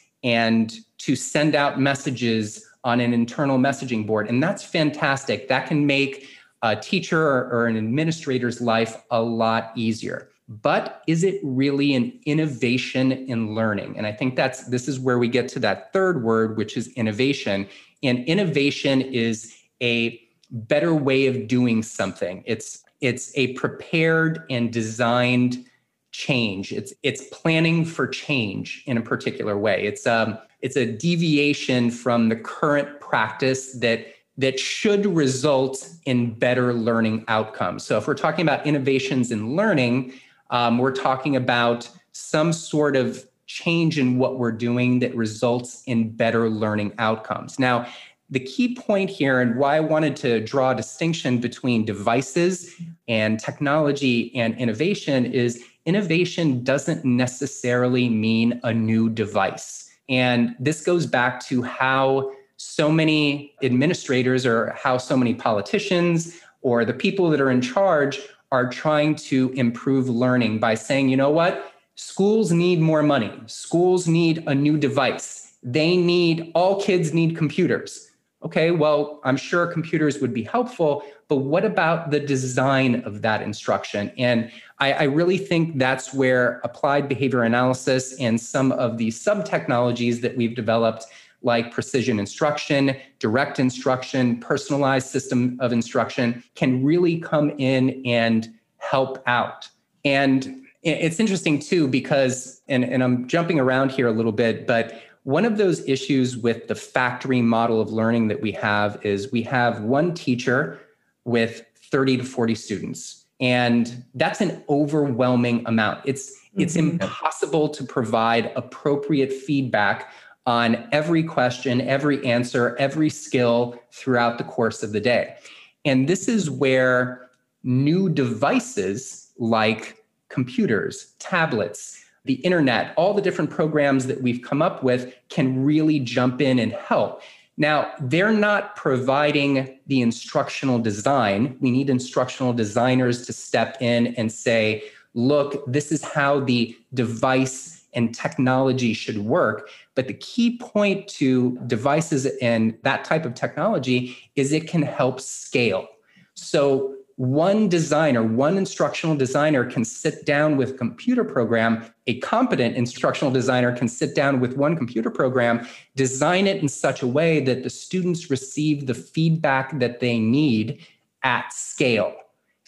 and 0.24 0.74
to 0.98 1.16
send 1.16 1.54
out 1.54 1.80
messages 1.80 2.66
on 2.84 3.00
an 3.00 3.12
internal 3.12 3.58
messaging 3.58 4.06
board. 4.06 4.28
And 4.28 4.42
that's 4.42 4.62
fantastic. 4.62 5.48
That 5.48 5.66
can 5.66 5.86
make 5.86 6.28
a 6.62 6.76
teacher 6.76 7.20
or, 7.20 7.66
an 7.66 7.76
administrator's 7.76 8.60
life 8.60 9.02
a 9.10 9.22
lot 9.22 9.72
easier. 9.74 10.28
But 10.48 11.02
is 11.06 11.24
it 11.24 11.40
really 11.42 11.94
an 11.94 12.18
innovation 12.26 13.12
in 13.12 13.54
learning? 13.54 13.96
And 13.96 14.06
I 14.06 14.12
think 14.12 14.36
that's 14.36 14.64
this 14.68 14.88
is 14.88 15.00
where 15.00 15.18
we 15.18 15.28
get 15.28 15.48
to 15.48 15.58
that 15.60 15.92
third 15.92 16.22
word, 16.22 16.56
which 16.56 16.76
is 16.76 16.88
innovation. 16.88 17.68
And 18.02 18.24
innovation 18.26 19.00
is 19.00 19.54
a 19.82 20.20
better 20.50 20.94
way 20.94 21.26
of 21.26 21.48
doing 21.48 21.82
something. 21.82 22.42
It's 22.46 22.82
it's 23.00 23.32
a 23.36 23.54
prepared 23.54 24.44
and 24.50 24.72
designed 24.72 25.64
change. 26.12 26.72
It's 26.72 26.92
it's 27.02 27.24
planning 27.32 27.84
for 27.84 28.06
change 28.06 28.82
in 28.86 28.98
a 28.98 29.02
particular 29.02 29.56
way. 29.56 29.84
It's 29.84 30.06
um 30.06 30.38
it's 30.62 30.76
a 30.76 30.86
deviation 30.86 31.90
from 31.90 32.28
the 32.28 32.36
current 32.36 33.00
practice 33.00 33.72
that 33.74 34.06
that 34.38 34.58
should 34.58 35.04
result 35.04 35.88
in 36.06 36.32
better 36.34 36.72
learning 36.72 37.24
outcomes. 37.28 37.84
So 37.84 37.98
if 37.98 38.06
we're 38.06 38.14
talking 38.14 38.42
about 38.42 38.66
innovations 38.66 39.30
in 39.30 39.54
learning, 39.54 40.14
um, 40.50 40.78
we're 40.78 40.94
talking 40.94 41.36
about 41.36 41.90
some 42.12 42.52
sort 42.52 42.96
of 42.96 43.26
change 43.46 43.98
in 43.98 44.18
what 44.18 44.38
we're 44.38 44.52
doing 44.52 45.00
that 45.00 45.14
results 45.14 45.82
in 45.86 46.10
better 46.10 46.48
learning 46.48 46.94
outcomes. 46.98 47.58
Now, 47.58 47.86
the 48.30 48.40
key 48.40 48.74
point 48.74 49.10
here 49.10 49.40
and 49.40 49.56
why 49.56 49.76
I 49.76 49.80
wanted 49.80 50.16
to 50.16 50.40
draw 50.40 50.70
a 50.70 50.74
distinction 50.74 51.38
between 51.38 51.84
devices 51.84 52.74
and 53.06 53.38
technology 53.38 54.34
and 54.34 54.56
innovation 54.56 55.26
is 55.26 55.62
innovation 55.84 56.64
doesn't 56.64 57.04
necessarily 57.04 58.08
mean 58.08 58.58
a 58.64 58.72
new 58.72 59.10
device. 59.10 59.91
And 60.08 60.54
this 60.58 60.84
goes 60.84 61.06
back 61.06 61.44
to 61.46 61.62
how 61.62 62.32
so 62.56 62.90
many 62.90 63.54
administrators 63.62 64.46
or 64.46 64.76
how 64.80 64.98
so 64.98 65.16
many 65.16 65.34
politicians 65.34 66.38
or 66.60 66.84
the 66.84 66.94
people 66.94 67.28
that 67.30 67.40
are 67.40 67.50
in 67.50 67.60
charge 67.60 68.20
are 68.52 68.68
trying 68.68 69.14
to 69.16 69.50
improve 69.56 70.08
learning 70.08 70.58
by 70.58 70.74
saying, 70.74 71.08
you 71.08 71.16
know 71.16 71.30
what? 71.30 71.72
Schools 71.94 72.52
need 72.52 72.80
more 72.80 73.02
money. 73.02 73.32
Schools 73.46 74.06
need 74.06 74.44
a 74.46 74.54
new 74.54 74.78
device. 74.78 75.54
They 75.62 75.96
need, 75.96 76.52
all 76.54 76.80
kids 76.80 77.12
need 77.12 77.36
computers. 77.36 78.10
Okay, 78.44 78.72
well, 78.72 79.20
I'm 79.24 79.36
sure 79.36 79.66
computers 79.66 80.20
would 80.20 80.34
be 80.34 80.42
helpful, 80.42 81.04
but 81.28 81.36
what 81.36 81.64
about 81.64 82.10
the 82.10 82.18
design 82.18 83.02
of 83.04 83.22
that 83.22 83.40
instruction? 83.40 84.12
And 84.18 84.50
I, 84.82 84.92
I 84.92 85.02
really 85.04 85.38
think 85.38 85.78
that's 85.78 86.12
where 86.12 86.60
applied 86.64 87.08
behavior 87.08 87.44
analysis 87.44 88.18
and 88.18 88.40
some 88.40 88.72
of 88.72 88.98
the 88.98 89.12
sub 89.12 89.44
technologies 89.44 90.22
that 90.22 90.36
we've 90.36 90.56
developed 90.56 91.06
like 91.42 91.70
precision 91.70 92.18
instruction, 92.18 92.96
direct 93.20 93.60
instruction, 93.60 94.40
personalized 94.40 95.06
system 95.06 95.56
of 95.60 95.72
instruction 95.72 96.42
can 96.56 96.82
really 96.82 97.20
come 97.20 97.50
in 97.58 98.02
and 98.04 98.52
help 98.78 99.22
out. 99.28 99.68
And 100.04 100.64
it's 100.82 101.20
interesting 101.20 101.60
too, 101.60 101.86
because, 101.86 102.60
and, 102.66 102.84
and 102.84 103.04
I'm 103.04 103.28
jumping 103.28 103.60
around 103.60 103.92
here 103.92 104.08
a 104.08 104.12
little 104.12 104.32
bit, 104.32 104.66
but 104.66 105.00
one 105.22 105.44
of 105.44 105.58
those 105.58 105.88
issues 105.88 106.36
with 106.36 106.66
the 106.66 106.74
factory 106.74 107.40
model 107.40 107.80
of 107.80 107.92
learning 107.92 108.26
that 108.28 108.40
we 108.40 108.50
have 108.50 108.98
is 109.06 109.30
we 109.30 109.42
have 109.42 109.82
one 109.82 110.12
teacher 110.12 110.80
with 111.24 111.64
30 111.92 112.16
to 112.16 112.24
40 112.24 112.56
students. 112.56 113.21
And 113.40 114.04
that's 114.14 114.40
an 114.40 114.62
overwhelming 114.68 115.64
amount. 115.66 116.00
It's 116.04 116.32
it's 116.56 116.76
mm-hmm. 116.76 117.00
impossible 117.00 117.70
to 117.70 117.82
provide 117.82 118.52
appropriate 118.56 119.32
feedback 119.32 120.12
on 120.44 120.88
every 120.92 121.22
question, 121.22 121.80
every 121.80 122.24
answer, 122.26 122.76
every 122.78 123.08
skill 123.08 123.80
throughout 123.92 124.38
the 124.38 124.44
course 124.44 124.82
of 124.82 124.92
the 124.92 125.00
day. 125.00 125.36
And 125.84 126.08
this 126.08 126.28
is 126.28 126.50
where 126.50 127.30
new 127.62 128.08
devices 128.08 129.32
like 129.38 130.04
computers, 130.28 131.14
tablets, 131.18 132.04
the 132.24 132.34
internet, 132.34 132.94
all 132.96 133.14
the 133.14 133.22
different 133.22 133.50
programs 133.50 134.06
that 134.06 134.22
we've 134.22 134.42
come 134.42 134.62
up 134.62 134.82
with 134.82 135.14
can 135.28 135.64
really 135.64 135.98
jump 135.98 136.40
in 136.40 136.58
and 136.58 136.72
help. 136.72 137.22
Now, 137.56 137.92
they're 138.00 138.32
not 138.32 138.76
providing 138.76 139.78
the 139.86 140.00
instructional 140.00 140.78
design. 140.78 141.56
We 141.60 141.70
need 141.70 141.90
instructional 141.90 142.52
designers 142.52 143.26
to 143.26 143.32
step 143.32 143.76
in 143.80 144.08
and 144.16 144.32
say, 144.32 144.84
look, 145.14 145.62
this 145.66 145.92
is 145.92 146.02
how 146.02 146.40
the 146.40 146.76
device 146.94 147.84
and 147.94 148.14
technology 148.14 148.94
should 148.94 149.18
work. 149.18 149.68
But 149.94 150.06
the 150.06 150.14
key 150.14 150.56
point 150.56 151.06
to 151.08 151.58
devices 151.66 152.26
and 152.40 152.76
that 152.82 153.04
type 153.04 153.26
of 153.26 153.34
technology 153.34 154.16
is 154.34 154.52
it 154.52 154.66
can 154.66 154.82
help 154.82 155.20
scale. 155.20 155.88
So 156.34 156.96
one 157.22 157.68
designer, 157.68 158.20
one 158.20 158.58
instructional 158.58 159.14
designer 159.14 159.64
can 159.64 159.84
sit 159.84 160.26
down 160.26 160.56
with 160.56 160.76
computer 160.76 161.22
program, 161.22 161.84
a 162.08 162.18
competent 162.18 162.74
instructional 162.74 163.32
designer 163.32 163.70
can 163.76 163.86
sit 163.86 164.16
down 164.16 164.40
with 164.40 164.56
one 164.56 164.76
computer 164.76 165.08
program, 165.08 165.64
design 165.94 166.48
it 166.48 166.60
in 166.60 166.68
such 166.68 167.00
a 167.00 167.06
way 167.06 167.38
that 167.38 167.62
the 167.62 167.70
students 167.70 168.28
receive 168.28 168.88
the 168.88 168.94
feedback 168.94 169.78
that 169.78 170.00
they 170.00 170.18
need 170.18 170.84
at 171.22 171.52
scale. 171.52 172.12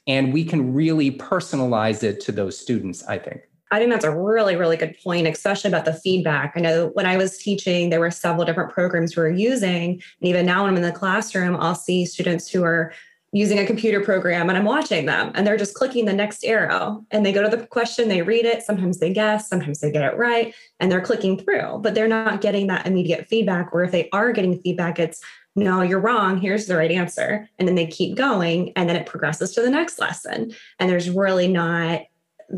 And 0.06 0.32
we 0.32 0.44
can 0.44 0.72
really 0.72 1.10
personalize 1.10 2.04
it 2.04 2.20
to 2.20 2.30
those 2.30 2.56
students, 2.56 3.02
I 3.08 3.18
think. 3.18 3.40
I 3.72 3.80
think 3.80 3.90
that's 3.90 4.04
a 4.04 4.16
really, 4.16 4.54
really 4.54 4.76
good 4.76 4.96
point, 5.02 5.26
especially 5.26 5.66
about 5.66 5.84
the 5.84 5.94
feedback. 5.94 6.52
I 6.54 6.60
know 6.60 6.90
when 6.94 7.06
I 7.06 7.16
was 7.16 7.38
teaching, 7.38 7.90
there 7.90 7.98
were 7.98 8.12
several 8.12 8.44
different 8.44 8.72
programs 8.72 9.16
we 9.16 9.22
were 9.24 9.30
using. 9.30 9.94
And 9.94 10.28
even 10.28 10.46
now, 10.46 10.62
when 10.62 10.70
I'm 10.70 10.76
in 10.76 10.82
the 10.82 10.92
classroom, 10.92 11.56
I'll 11.56 11.74
see 11.74 12.06
students 12.06 12.48
who 12.48 12.62
are 12.62 12.92
using 13.34 13.58
a 13.58 13.66
computer 13.66 14.00
program 14.00 14.48
and 14.48 14.56
I'm 14.56 14.64
watching 14.64 15.06
them 15.06 15.32
and 15.34 15.44
they're 15.44 15.56
just 15.56 15.74
clicking 15.74 16.04
the 16.04 16.12
next 16.12 16.44
arrow 16.44 17.04
and 17.10 17.26
they 17.26 17.32
go 17.32 17.42
to 17.42 17.54
the 17.54 17.66
question, 17.66 18.08
they 18.08 18.22
read 18.22 18.44
it. 18.44 18.62
Sometimes 18.62 19.00
they 19.00 19.12
guess, 19.12 19.48
sometimes 19.48 19.80
they 19.80 19.90
get 19.90 20.04
it 20.04 20.16
right, 20.16 20.54
and 20.78 20.90
they're 20.90 21.00
clicking 21.00 21.36
through, 21.36 21.80
but 21.82 21.96
they're 21.96 22.06
not 22.06 22.40
getting 22.40 22.68
that 22.68 22.86
immediate 22.86 23.26
feedback. 23.26 23.70
Or 23.72 23.82
if 23.82 23.90
they 23.90 24.08
are 24.12 24.30
getting 24.30 24.60
feedback, 24.60 25.00
it's 25.00 25.20
no, 25.56 25.82
you're 25.82 26.00
wrong. 26.00 26.40
Here's 26.40 26.66
the 26.66 26.76
right 26.76 26.90
answer. 26.90 27.48
And 27.58 27.66
then 27.66 27.74
they 27.74 27.86
keep 27.86 28.16
going 28.16 28.72
and 28.76 28.88
then 28.88 28.96
it 28.96 29.06
progresses 29.06 29.52
to 29.54 29.62
the 29.62 29.70
next 29.70 29.98
lesson. 29.98 30.52
And 30.78 30.88
there's 30.88 31.10
really 31.10 31.48
not 31.48 32.02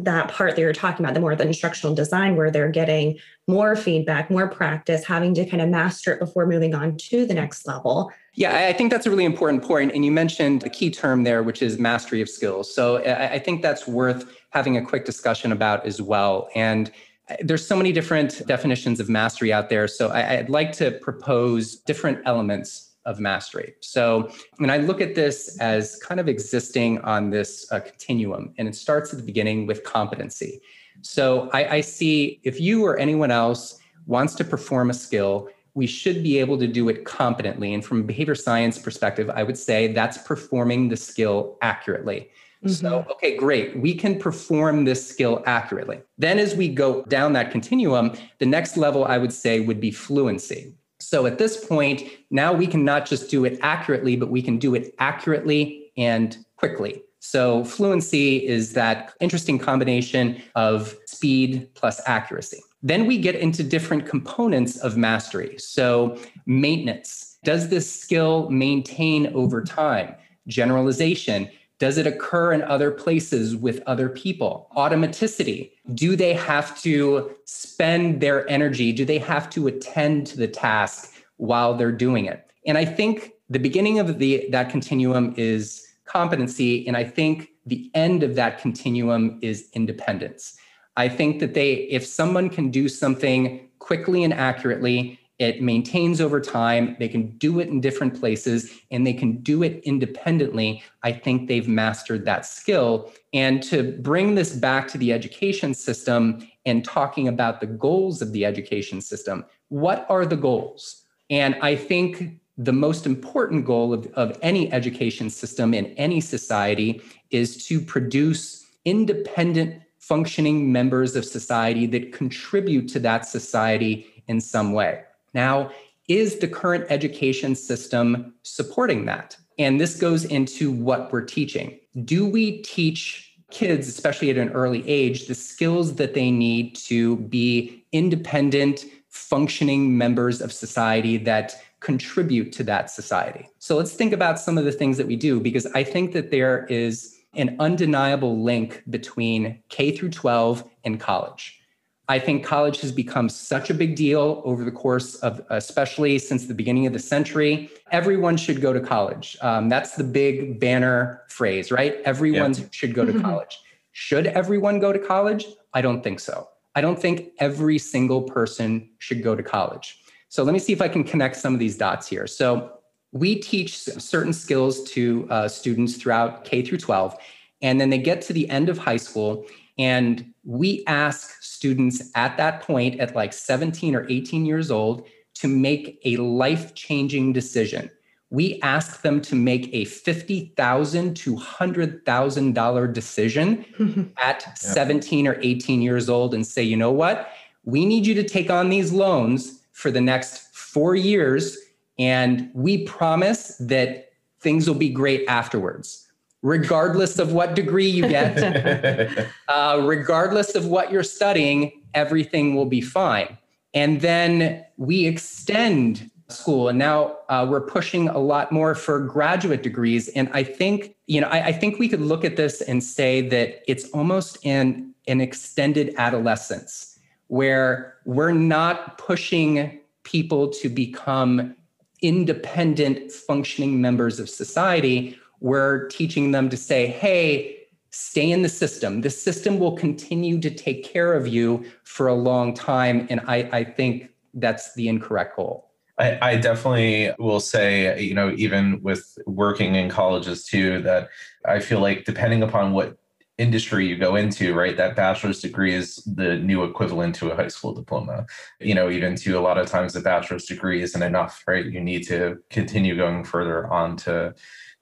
that 0.04 0.28
part 0.28 0.56
that 0.56 0.62
you're 0.62 0.72
talking 0.72 1.04
about, 1.04 1.14
the 1.14 1.20
more 1.20 1.34
the 1.34 1.46
instructional 1.46 1.94
design, 1.94 2.36
where 2.36 2.50
they're 2.50 2.70
getting 2.70 3.18
more 3.48 3.76
feedback, 3.76 4.30
more 4.30 4.48
practice, 4.48 5.04
having 5.04 5.34
to 5.34 5.46
kind 5.46 5.62
of 5.62 5.68
master 5.68 6.12
it 6.12 6.20
before 6.20 6.46
moving 6.46 6.74
on 6.74 6.96
to 6.96 7.26
the 7.26 7.34
next 7.34 7.66
level. 7.66 8.10
Yeah, 8.34 8.66
I 8.68 8.72
think 8.72 8.90
that's 8.90 9.06
a 9.06 9.10
really 9.10 9.24
important 9.24 9.62
point. 9.62 9.92
And 9.92 10.04
you 10.04 10.12
mentioned 10.12 10.64
a 10.64 10.68
key 10.68 10.90
term 10.90 11.24
there, 11.24 11.42
which 11.42 11.62
is 11.62 11.78
mastery 11.78 12.20
of 12.20 12.28
skills. 12.28 12.72
So 12.74 12.98
I 12.98 13.38
think 13.38 13.62
that's 13.62 13.86
worth 13.86 14.30
having 14.50 14.76
a 14.76 14.84
quick 14.84 15.04
discussion 15.04 15.52
about 15.52 15.86
as 15.86 16.02
well. 16.02 16.48
And 16.54 16.90
uh, 17.30 17.36
there's 17.40 17.66
so 17.66 17.76
many 17.76 17.92
different 17.92 18.46
definitions 18.46 19.00
of 19.00 19.08
mastery 19.08 19.52
out 19.52 19.70
there. 19.70 19.88
So 19.88 20.10
I'd 20.10 20.50
like 20.50 20.72
to 20.72 20.92
propose 20.92 21.76
different 21.76 22.20
elements 22.26 22.85
of 23.06 23.18
mastery. 23.18 23.74
So, 23.80 24.30
when 24.58 24.68
I 24.68 24.76
look 24.78 25.00
at 25.00 25.14
this 25.14 25.56
as 25.60 25.96
kind 25.96 26.20
of 26.20 26.28
existing 26.28 26.98
on 27.00 27.30
this 27.30 27.70
uh, 27.72 27.80
continuum, 27.80 28.52
and 28.58 28.68
it 28.68 28.74
starts 28.74 29.12
at 29.12 29.18
the 29.18 29.24
beginning 29.24 29.66
with 29.66 29.84
competency. 29.84 30.60
So, 31.00 31.48
I, 31.52 31.76
I 31.76 31.80
see 31.80 32.40
if 32.42 32.60
you 32.60 32.84
or 32.84 32.98
anyone 32.98 33.30
else 33.30 33.78
wants 34.06 34.34
to 34.34 34.44
perform 34.44 34.90
a 34.90 34.94
skill, 34.94 35.48
we 35.74 35.86
should 35.86 36.22
be 36.22 36.38
able 36.38 36.58
to 36.58 36.66
do 36.66 36.88
it 36.88 37.04
competently. 37.04 37.74
And 37.74 37.84
from 37.84 38.00
a 38.00 38.02
behavior 38.02 38.34
science 38.34 38.78
perspective, 38.78 39.30
I 39.30 39.42
would 39.42 39.58
say 39.58 39.92
that's 39.92 40.18
performing 40.18 40.88
the 40.88 40.96
skill 40.96 41.58
accurately. 41.60 42.30
Mm-hmm. 42.64 42.68
So, 42.70 43.06
okay, 43.10 43.36
great. 43.36 43.78
We 43.78 43.94
can 43.94 44.18
perform 44.18 44.84
this 44.84 45.06
skill 45.06 45.42
accurately. 45.46 46.00
Then, 46.16 46.38
as 46.38 46.54
we 46.54 46.68
go 46.68 47.02
down 47.04 47.34
that 47.34 47.50
continuum, 47.50 48.12
the 48.38 48.46
next 48.46 48.76
level 48.76 49.04
I 49.04 49.18
would 49.18 49.32
say 49.32 49.60
would 49.60 49.80
be 49.80 49.90
fluency. 49.90 50.74
So 51.08 51.24
at 51.24 51.38
this 51.38 51.64
point, 51.64 52.02
now 52.32 52.52
we 52.52 52.66
can 52.66 52.84
not 52.84 53.06
just 53.06 53.30
do 53.30 53.44
it 53.44 53.60
accurately, 53.62 54.16
but 54.16 54.28
we 54.28 54.42
can 54.42 54.58
do 54.58 54.74
it 54.74 54.92
accurately 54.98 55.92
and 55.96 56.36
quickly. 56.56 57.00
So 57.20 57.64
fluency 57.64 58.44
is 58.44 58.72
that 58.72 59.14
interesting 59.20 59.56
combination 59.56 60.42
of 60.56 60.96
speed 61.06 61.72
plus 61.74 62.00
accuracy. 62.06 62.60
Then 62.82 63.06
we 63.06 63.18
get 63.18 63.36
into 63.36 63.62
different 63.62 64.06
components 64.06 64.78
of 64.78 64.96
mastery. 64.96 65.56
So 65.58 66.18
maintenance. 66.46 67.38
Does 67.44 67.68
this 67.68 67.88
skill 67.88 68.50
maintain 68.50 69.28
over 69.28 69.62
time? 69.62 70.12
Generalization. 70.48 71.48
Does 71.78 71.98
it 71.98 72.06
occur 72.06 72.52
in 72.52 72.62
other 72.62 72.90
places 72.90 73.54
with 73.54 73.82
other 73.86 74.08
people? 74.08 74.68
Automaticity. 74.76 75.72
Do 75.94 76.16
they 76.16 76.32
have 76.32 76.80
to 76.82 77.34
spend 77.44 78.20
their 78.20 78.48
energy? 78.48 78.92
Do 78.92 79.04
they 79.04 79.18
have 79.18 79.50
to 79.50 79.66
attend 79.66 80.26
to 80.28 80.38
the 80.38 80.48
task 80.48 81.12
while 81.36 81.74
they're 81.74 81.92
doing 81.92 82.24
it? 82.24 82.50
And 82.66 82.78
I 82.78 82.84
think 82.86 83.32
the 83.50 83.58
beginning 83.58 83.98
of 83.98 84.18
the 84.18 84.48
that 84.50 84.70
continuum 84.70 85.34
is 85.36 85.86
competency 86.04 86.86
and 86.86 86.96
I 86.96 87.04
think 87.04 87.50
the 87.66 87.90
end 87.94 88.22
of 88.22 88.36
that 88.36 88.58
continuum 88.58 89.38
is 89.42 89.68
independence. 89.72 90.56
I 90.96 91.08
think 91.08 91.40
that 91.40 91.54
they 91.54 91.74
if 91.74 92.06
someone 92.06 92.48
can 92.48 92.70
do 92.70 92.88
something 92.88 93.68
quickly 93.80 94.24
and 94.24 94.32
accurately 94.32 95.18
it 95.38 95.60
maintains 95.60 96.20
over 96.20 96.40
time. 96.40 96.96
They 96.98 97.08
can 97.08 97.36
do 97.36 97.60
it 97.60 97.68
in 97.68 97.80
different 97.80 98.18
places 98.18 98.72
and 98.90 99.06
they 99.06 99.12
can 99.12 99.38
do 99.42 99.62
it 99.62 99.82
independently. 99.84 100.82
I 101.02 101.12
think 101.12 101.46
they've 101.46 101.68
mastered 101.68 102.24
that 102.24 102.46
skill. 102.46 103.12
And 103.34 103.62
to 103.64 103.92
bring 104.00 104.34
this 104.34 104.54
back 104.54 104.88
to 104.88 104.98
the 104.98 105.12
education 105.12 105.74
system 105.74 106.46
and 106.64 106.84
talking 106.84 107.28
about 107.28 107.60
the 107.60 107.66
goals 107.66 108.22
of 108.22 108.32
the 108.32 108.46
education 108.46 109.00
system, 109.00 109.44
what 109.68 110.06
are 110.08 110.24
the 110.24 110.36
goals? 110.36 111.04
And 111.28 111.56
I 111.60 111.76
think 111.76 112.40
the 112.56 112.72
most 112.72 113.04
important 113.04 113.66
goal 113.66 113.92
of, 113.92 114.06
of 114.14 114.38
any 114.40 114.72
education 114.72 115.28
system 115.28 115.74
in 115.74 115.86
any 115.96 116.20
society 116.22 117.02
is 117.30 117.66
to 117.66 117.80
produce 117.80 118.66
independent 118.86 119.82
functioning 119.98 120.72
members 120.72 121.16
of 121.16 121.24
society 121.24 121.84
that 121.84 122.12
contribute 122.12 122.88
to 122.88 123.00
that 123.00 123.26
society 123.26 124.06
in 124.28 124.40
some 124.40 124.72
way. 124.72 125.02
Now, 125.36 125.70
is 126.08 126.38
the 126.38 126.48
current 126.48 126.86
education 126.88 127.54
system 127.54 128.34
supporting 128.42 129.04
that? 129.04 129.36
And 129.58 129.78
this 129.78 129.94
goes 130.00 130.24
into 130.24 130.72
what 130.72 131.12
we're 131.12 131.26
teaching. 131.26 131.78
Do 132.04 132.26
we 132.26 132.62
teach 132.62 133.34
kids, 133.50 133.86
especially 133.86 134.30
at 134.30 134.38
an 134.38 134.48
early 134.50 134.86
age, 134.88 135.26
the 135.26 135.34
skills 135.34 135.96
that 135.96 136.14
they 136.14 136.30
need 136.30 136.74
to 136.76 137.16
be 137.16 137.84
independent, 137.92 138.86
functioning 139.10 139.98
members 139.98 140.40
of 140.40 140.52
society 140.52 141.18
that 141.18 141.54
contribute 141.80 142.50
to 142.52 142.64
that 142.64 142.90
society? 142.90 143.46
So 143.58 143.76
let's 143.76 143.92
think 143.92 144.14
about 144.14 144.38
some 144.38 144.56
of 144.56 144.64
the 144.64 144.72
things 144.72 144.96
that 144.96 145.06
we 145.06 145.16
do, 145.16 145.38
because 145.38 145.66
I 145.66 145.84
think 145.84 146.14
that 146.14 146.30
there 146.30 146.64
is 146.66 147.14
an 147.34 147.56
undeniable 147.60 148.42
link 148.42 148.82
between 148.88 149.62
K 149.68 149.94
through 149.94 150.10
12 150.10 150.64
and 150.84 150.98
college. 150.98 151.60
I 152.08 152.20
think 152.20 152.44
college 152.44 152.80
has 152.82 152.92
become 152.92 153.28
such 153.28 153.68
a 153.68 153.74
big 153.74 153.96
deal 153.96 154.40
over 154.44 154.64
the 154.64 154.70
course 154.70 155.16
of, 155.16 155.40
especially 155.50 156.18
since 156.20 156.46
the 156.46 156.54
beginning 156.54 156.86
of 156.86 156.92
the 156.92 157.00
century. 157.00 157.68
Everyone 157.90 158.36
should 158.36 158.60
go 158.60 158.72
to 158.72 158.80
college. 158.80 159.36
Um, 159.40 159.68
that's 159.68 159.96
the 159.96 160.04
big 160.04 160.60
banner 160.60 161.22
phrase, 161.28 161.72
right? 161.72 161.96
Everyone 162.04 162.54
yeah. 162.54 162.64
should 162.70 162.94
go 162.94 163.04
to 163.04 163.12
mm-hmm. 163.12 163.22
college. 163.22 163.58
Should 163.90 164.28
everyone 164.28 164.78
go 164.78 164.92
to 164.92 164.98
college? 165.00 165.46
I 165.74 165.80
don't 165.80 166.02
think 166.02 166.20
so. 166.20 166.48
I 166.76 166.80
don't 166.80 167.00
think 167.00 167.32
every 167.38 167.78
single 167.78 168.22
person 168.22 168.88
should 168.98 169.22
go 169.22 169.34
to 169.34 169.42
college. 169.42 169.98
So 170.28 170.44
let 170.44 170.52
me 170.52 170.58
see 170.58 170.72
if 170.72 170.82
I 170.82 170.88
can 170.88 171.02
connect 171.02 171.36
some 171.36 171.54
of 171.54 171.58
these 171.58 171.76
dots 171.76 172.06
here. 172.06 172.26
So 172.26 172.72
we 173.12 173.36
teach 173.36 173.78
certain 173.78 174.32
skills 174.32 174.84
to 174.90 175.26
uh, 175.30 175.48
students 175.48 175.96
throughout 175.96 176.44
K 176.44 176.62
through 176.62 176.78
12, 176.78 177.16
and 177.62 177.80
then 177.80 177.90
they 177.90 177.98
get 177.98 178.20
to 178.22 178.32
the 178.32 178.48
end 178.50 178.68
of 178.68 178.78
high 178.78 178.98
school 178.98 179.46
and 179.78 180.32
we 180.44 180.84
ask 180.86 181.42
students 181.42 182.10
at 182.14 182.36
that 182.36 182.62
point, 182.62 183.00
at 183.00 183.14
like 183.14 183.32
17 183.32 183.94
or 183.94 184.06
18 184.08 184.46
years 184.46 184.70
old, 184.70 185.06
to 185.34 185.48
make 185.48 186.00
a 186.04 186.16
life 186.16 186.74
changing 186.74 187.32
decision. 187.32 187.90
We 188.30 188.60
ask 188.62 189.02
them 189.02 189.20
to 189.22 189.34
make 189.34 189.68
a 189.72 189.84
50,000 189.84 191.14
to 191.16 191.36
$100,000 191.36 192.92
decision 192.92 194.12
at 194.16 194.42
yep. 194.46 194.58
17 194.58 195.28
or 195.28 195.38
18 195.40 195.82
years 195.82 196.08
old 196.08 196.34
and 196.34 196.46
say, 196.46 196.62
you 196.62 196.76
know 196.76 196.90
what? 196.90 197.30
We 197.64 197.84
need 197.84 198.06
you 198.06 198.14
to 198.14 198.24
take 198.24 198.50
on 198.50 198.70
these 198.70 198.92
loans 198.92 199.60
for 199.72 199.90
the 199.90 200.00
next 200.00 200.54
four 200.54 200.96
years. 200.96 201.58
And 201.98 202.50
we 202.54 202.84
promise 202.84 203.56
that 203.58 204.12
things 204.40 204.66
will 204.66 204.74
be 204.74 204.88
great 204.88 205.24
afterwards 205.28 206.05
regardless 206.46 207.18
of 207.18 207.32
what 207.32 207.56
degree 207.56 207.88
you 207.88 208.06
get, 208.06 209.26
uh, 209.48 209.82
regardless 209.82 210.54
of 210.54 210.66
what 210.66 210.92
you're 210.92 211.02
studying, 211.02 211.82
everything 211.92 212.54
will 212.54 212.66
be 212.66 212.80
fine. 212.80 213.36
And 213.74 214.00
then 214.00 214.64
we 214.76 215.06
extend 215.06 216.08
school, 216.28 216.68
and 216.68 216.78
now 216.78 217.16
uh, 217.28 217.44
we're 217.48 217.66
pushing 217.66 218.08
a 218.08 218.18
lot 218.18 218.52
more 218.52 218.76
for 218.76 219.00
graduate 219.00 219.64
degrees. 219.64 220.06
And 220.10 220.30
I 220.32 220.44
think, 220.44 220.94
you 221.08 221.20
know, 221.20 221.26
I, 221.26 221.46
I 221.46 221.52
think 221.52 221.80
we 221.80 221.88
could 221.88 222.00
look 222.00 222.24
at 222.24 222.36
this 222.36 222.60
and 222.62 222.82
say 222.82 223.28
that 223.28 223.62
it's 223.66 223.90
almost 223.90 224.38
an 224.46 224.94
an 225.08 225.20
extended 225.20 225.94
adolescence 225.98 226.98
where 227.28 227.94
we're 228.04 228.32
not 228.32 228.98
pushing 228.98 229.78
people 230.02 230.48
to 230.48 230.68
become 230.68 231.54
independent 232.02 233.12
functioning 233.12 233.80
members 233.80 234.18
of 234.18 234.28
society 234.28 235.16
we're 235.40 235.88
teaching 235.88 236.30
them 236.30 236.48
to 236.50 236.56
say, 236.56 236.86
hey, 236.86 237.56
stay 237.90 238.30
in 238.30 238.42
the 238.42 238.48
system. 238.48 239.00
The 239.00 239.10
system 239.10 239.58
will 239.58 239.76
continue 239.76 240.38
to 240.40 240.50
take 240.50 240.84
care 240.84 241.14
of 241.14 241.26
you 241.26 241.64
for 241.84 242.08
a 242.08 242.14
long 242.14 242.52
time. 242.54 243.06
And 243.10 243.20
I, 243.26 243.48
I 243.52 243.64
think 243.64 244.10
that's 244.34 244.74
the 244.74 244.88
incorrect 244.88 245.36
goal. 245.36 245.70
I, 245.98 246.18
I, 246.20 246.36
definitely 246.36 247.10
will 247.18 247.40
say, 247.40 247.98
you 248.02 248.12
know, 248.12 248.30
even 248.36 248.82
with 248.82 249.18
working 249.26 249.76
in 249.76 249.88
colleges 249.88 250.44
too, 250.44 250.82
that 250.82 251.08
I 251.46 251.60
feel 251.60 251.80
like 251.80 252.04
depending 252.04 252.42
upon 252.42 252.72
what 252.72 252.98
industry 253.38 253.86
you 253.86 253.96
go 253.96 254.16
into, 254.16 254.54
right, 254.54 254.76
that 254.76 254.96
bachelor's 254.96 255.40
degree 255.40 255.74
is 255.74 255.96
the 256.04 256.36
new 256.36 256.64
equivalent 256.64 257.14
to 257.16 257.30
a 257.30 257.36
high 257.36 257.48
school 257.48 257.72
diploma. 257.72 258.26
You 258.60 258.74
know, 258.74 258.90
even 258.90 259.14
to 259.16 259.38
a 259.38 259.40
lot 259.40 259.58
of 259.58 259.68
times 259.68 259.96
a 259.96 260.00
bachelor's 260.00 260.44
degree 260.44 260.82
isn't 260.82 261.02
enough, 261.02 261.42
right? 261.46 261.64
You 261.64 261.80
need 261.80 262.06
to 262.08 262.38
continue 262.50 262.96
going 262.96 263.24
further 263.24 263.66
on 263.72 263.96
to 263.98 264.34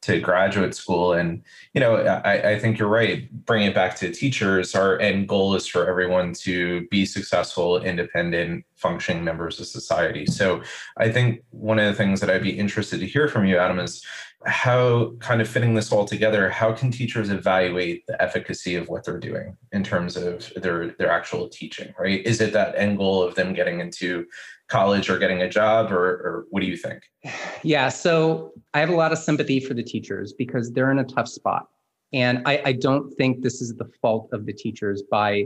to 0.04 0.20
graduate 0.20 0.74
school. 0.74 1.14
And, 1.14 1.42
you 1.72 1.80
know, 1.80 1.96
I, 1.96 2.52
I, 2.52 2.58
think 2.58 2.78
you're 2.78 2.88
right. 2.88 3.30
Bringing 3.46 3.68
it 3.68 3.74
back 3.74 3.96
to 3.96 4.12
teachers, 4.12 4.74
our 4.74 4.98
end 5.00 5.28
goal 5.28 5.54
is 5.54 5.66
for 5.66 5.88
everyone 5.88 6.34
to 6.34 6.86
be 6.88 7.06
successful, 7.06 7.82
independent, 7.82 8.66
functioning 8.76 9.24
members 9.24 9.58
of 9.60 9.66
society. 9.66 10.26
So 10.26 10.62
I 10.98 11.10
think 11.10 11.40
one 11.50 11.78
of 11.78 11.86
the 11.86 11.94
things 11.94 12.20
that 12.20 12.28
I'd 12.28 12.42
be 12.42 12.58
interested 12.58 13.00
to 13.00 13.06
hear 13.06 13.28
from 13.28 13.46
you, 13.46 13.56
Adam, 13.56 13.78
is 13.78 14.04
how 14.46 15.14
kind 15.20 15.40
of 15.40 15.48
fitting 15.48 15.74
this 15.74 15.90
all 15.92 16.04
together, 16.04 16.50
how 16.50 16.72
can 16.72 16.90
teachers 16.90 17.30
evaluate 17.30 18.07
the 18.07 18.20
efficacy 18.22 18.74
of 18.74 18.88
what 18.88 19.04
they're 19.04 19.18
doing 19.18 19.57
in 19.72 19.83
terms 19.83 20.16
of 20.16 20.52
their 20.57 20.88
their 20.98 21.11
actual 21.11 21.48
teaching, 21.48 21.94
right? 21.98 22.24
Is 22.26 22.40
it 22.40 22.52
that 22.52 22.74
end 22.76 22.98
goal 22.98 23.22
of 23.22 23.35
them 23.35 23.54
getting 23.54 23.80
into 23.80 24.26
college 24.68 25.11
or 25.11 25.18
getting 25.18 25.42
a 25.42 25.48
job 25.48 25.92
or, 25.92 26.04
or 26.04 26.46
what 26.50 26.61
do 26.61 26.66
you 26.66 26.76
think? 26.76 27.02
Yeah 27.62 27.88
so 27.88 28.52
i 28.72 28.80
have 28.80 28.90
a 28.90 28.94
lot 28.94 29.12
of 29.12 29.18
sympathy 29.18 29.61
for 29.61 29.74
the 29.74 29.83
teachers 29.83 30.33
because 30.33 30.72
they're 30.72 30.90
in 30.90 30.98
a 30.98 31.04
tough 31.04 31.28
spot. 31.28 31.68
And 32.12 32.42
I, 32.46 32.62
I 32.64 32.72
don't 32.72 33.11
think 33.16 33.42
this 33.42 33.61
is 33.61 33.74
the 33.74 33.90
fault 34.00 34.28
of 34.33 34.46
the 34.46 34.52
teachers 34.52 35.02
by 35.11 35.44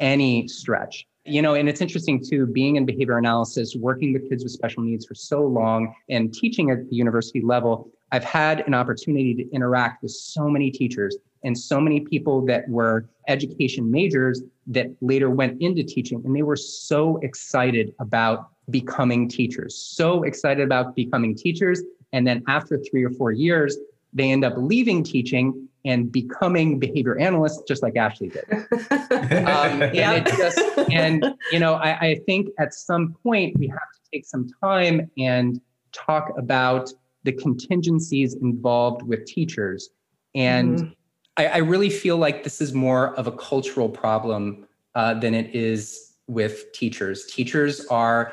any 0.00 0.48
stretch. 0.48 1.06
You 1.24 1.40
know 1.40 1.54
and 1.54 1.68
it's 1.68 1.80
interesting 1.80 2.22
too 2.22 2.46
being 2.46 2.76
in 2.76 2.84
behavior 2.84 3.18
analysis 3.18 3.76
working 3.76 4.12
with 4.12 4.28
kids 4.28 4.44
with 4.44 4.52
special 4.52 4.82
needs 4.82 5.06
for 5.06 5.14
so 5.14 5.42
long 5.46 5.94
and 6.08 6.32
teaching 6.32 6.70
at 6.70 6.88
the 6.90 6.96
university 6.96 7.40
level 7.40 7.90
i've 8.14 8.24
had 8.24 8.66
an 8.66 8.74
opportunity 8.74 9.34
to 9.34 9.44
interact 9.50 10.02
with 10.02 10.12
so 10.12 10.48
many 10.48 10.70
teachers 10.70 11.16
and 11.44 11.56
so 11.56 11.80
many 11.80 12.00
people 12.00 12.44
that 12.46 12.68
were 12.68 13.08
education 13.28 13.90
majors 13.90 14.42
that 14.66 14.86
later 15.00 15.30
went 15.30 15.60
into 15.60 15.82
teaching 15.82 16.22
and 16.24 16.34
they 16.34 16.42
were 16.42 16.56
so 16.56 17.18
excited 17.18 17.94
about 18.00 18.48
becoming 18.70 19.28
teachers, 19.28 19.76
so 19.76 20.22
excited 20.22 20.64
about 20.64 20.96
becoming 20.96 21.34
teachers. 21.34 21.82
And 22.12 22.26
then 22.26 22.42
after 22.48 22.78
three 22.90 23.04
or 23.04 23.10
four 23.10 23.32
years, 23.32 23.76
they 24.12 24.30
end 24.30 24.44
up 24.44 24.54
leaving 24.56 25.02
teaching 25.02 25.68
and 25.84 26.10
becoming 26.10 26.78
behavior 26.78 27.18
analysts, 27.18 27.62
just 27.68 27.82
like 27.82 27.96
Ashley 27.96 28.30
did. 28.30 28.44
um, 28.90 29.82
and 29.82 30.26
just, 30.26 30.58
and 30.90 31.26
you 31.52 31.58
know, 31.58 31.74
I, 31.74 31.98
I 31.98 32.20
think 32.24 32.48
at 32.58 32.72
some 32.72 33.14
point 33.22 33.58
we 33.58 33.68
have 33.68 33.78
to 33.78 34.10
take 34.10 34.24
some 34.24 34.48
time 34.62 35.10
and 35.18 35.60
talk 35.92 36.32
about 36.38 36.90
the 37.24 37.32
contingencies 37.32 38.34
involved 38.34 39.02
with 39.02 39.24
teachers. 39.26 39.90
And 40.34 40.78
mm-hmm. 40.78 40.92
I, 41.36 41.46
I, 41.46 41.56
really 41.58 41.90
feel 41.90 42.16
like 42.16 42.44
this 42.44 42.60
is 42.60 42.72
more 42.72 43.14
of 43.16 43.26
a 43.26 43.32
cultural 43.32 43.88
problem 43.88 44.66
uh, 44.94 45.14
than 45.14 45.34
it 45.34 45.54
is 45.54 46.14
with 46.26 46.72
teachers. 46.72 47.26
Teachers 47.26 47.86
are 47.86 48.32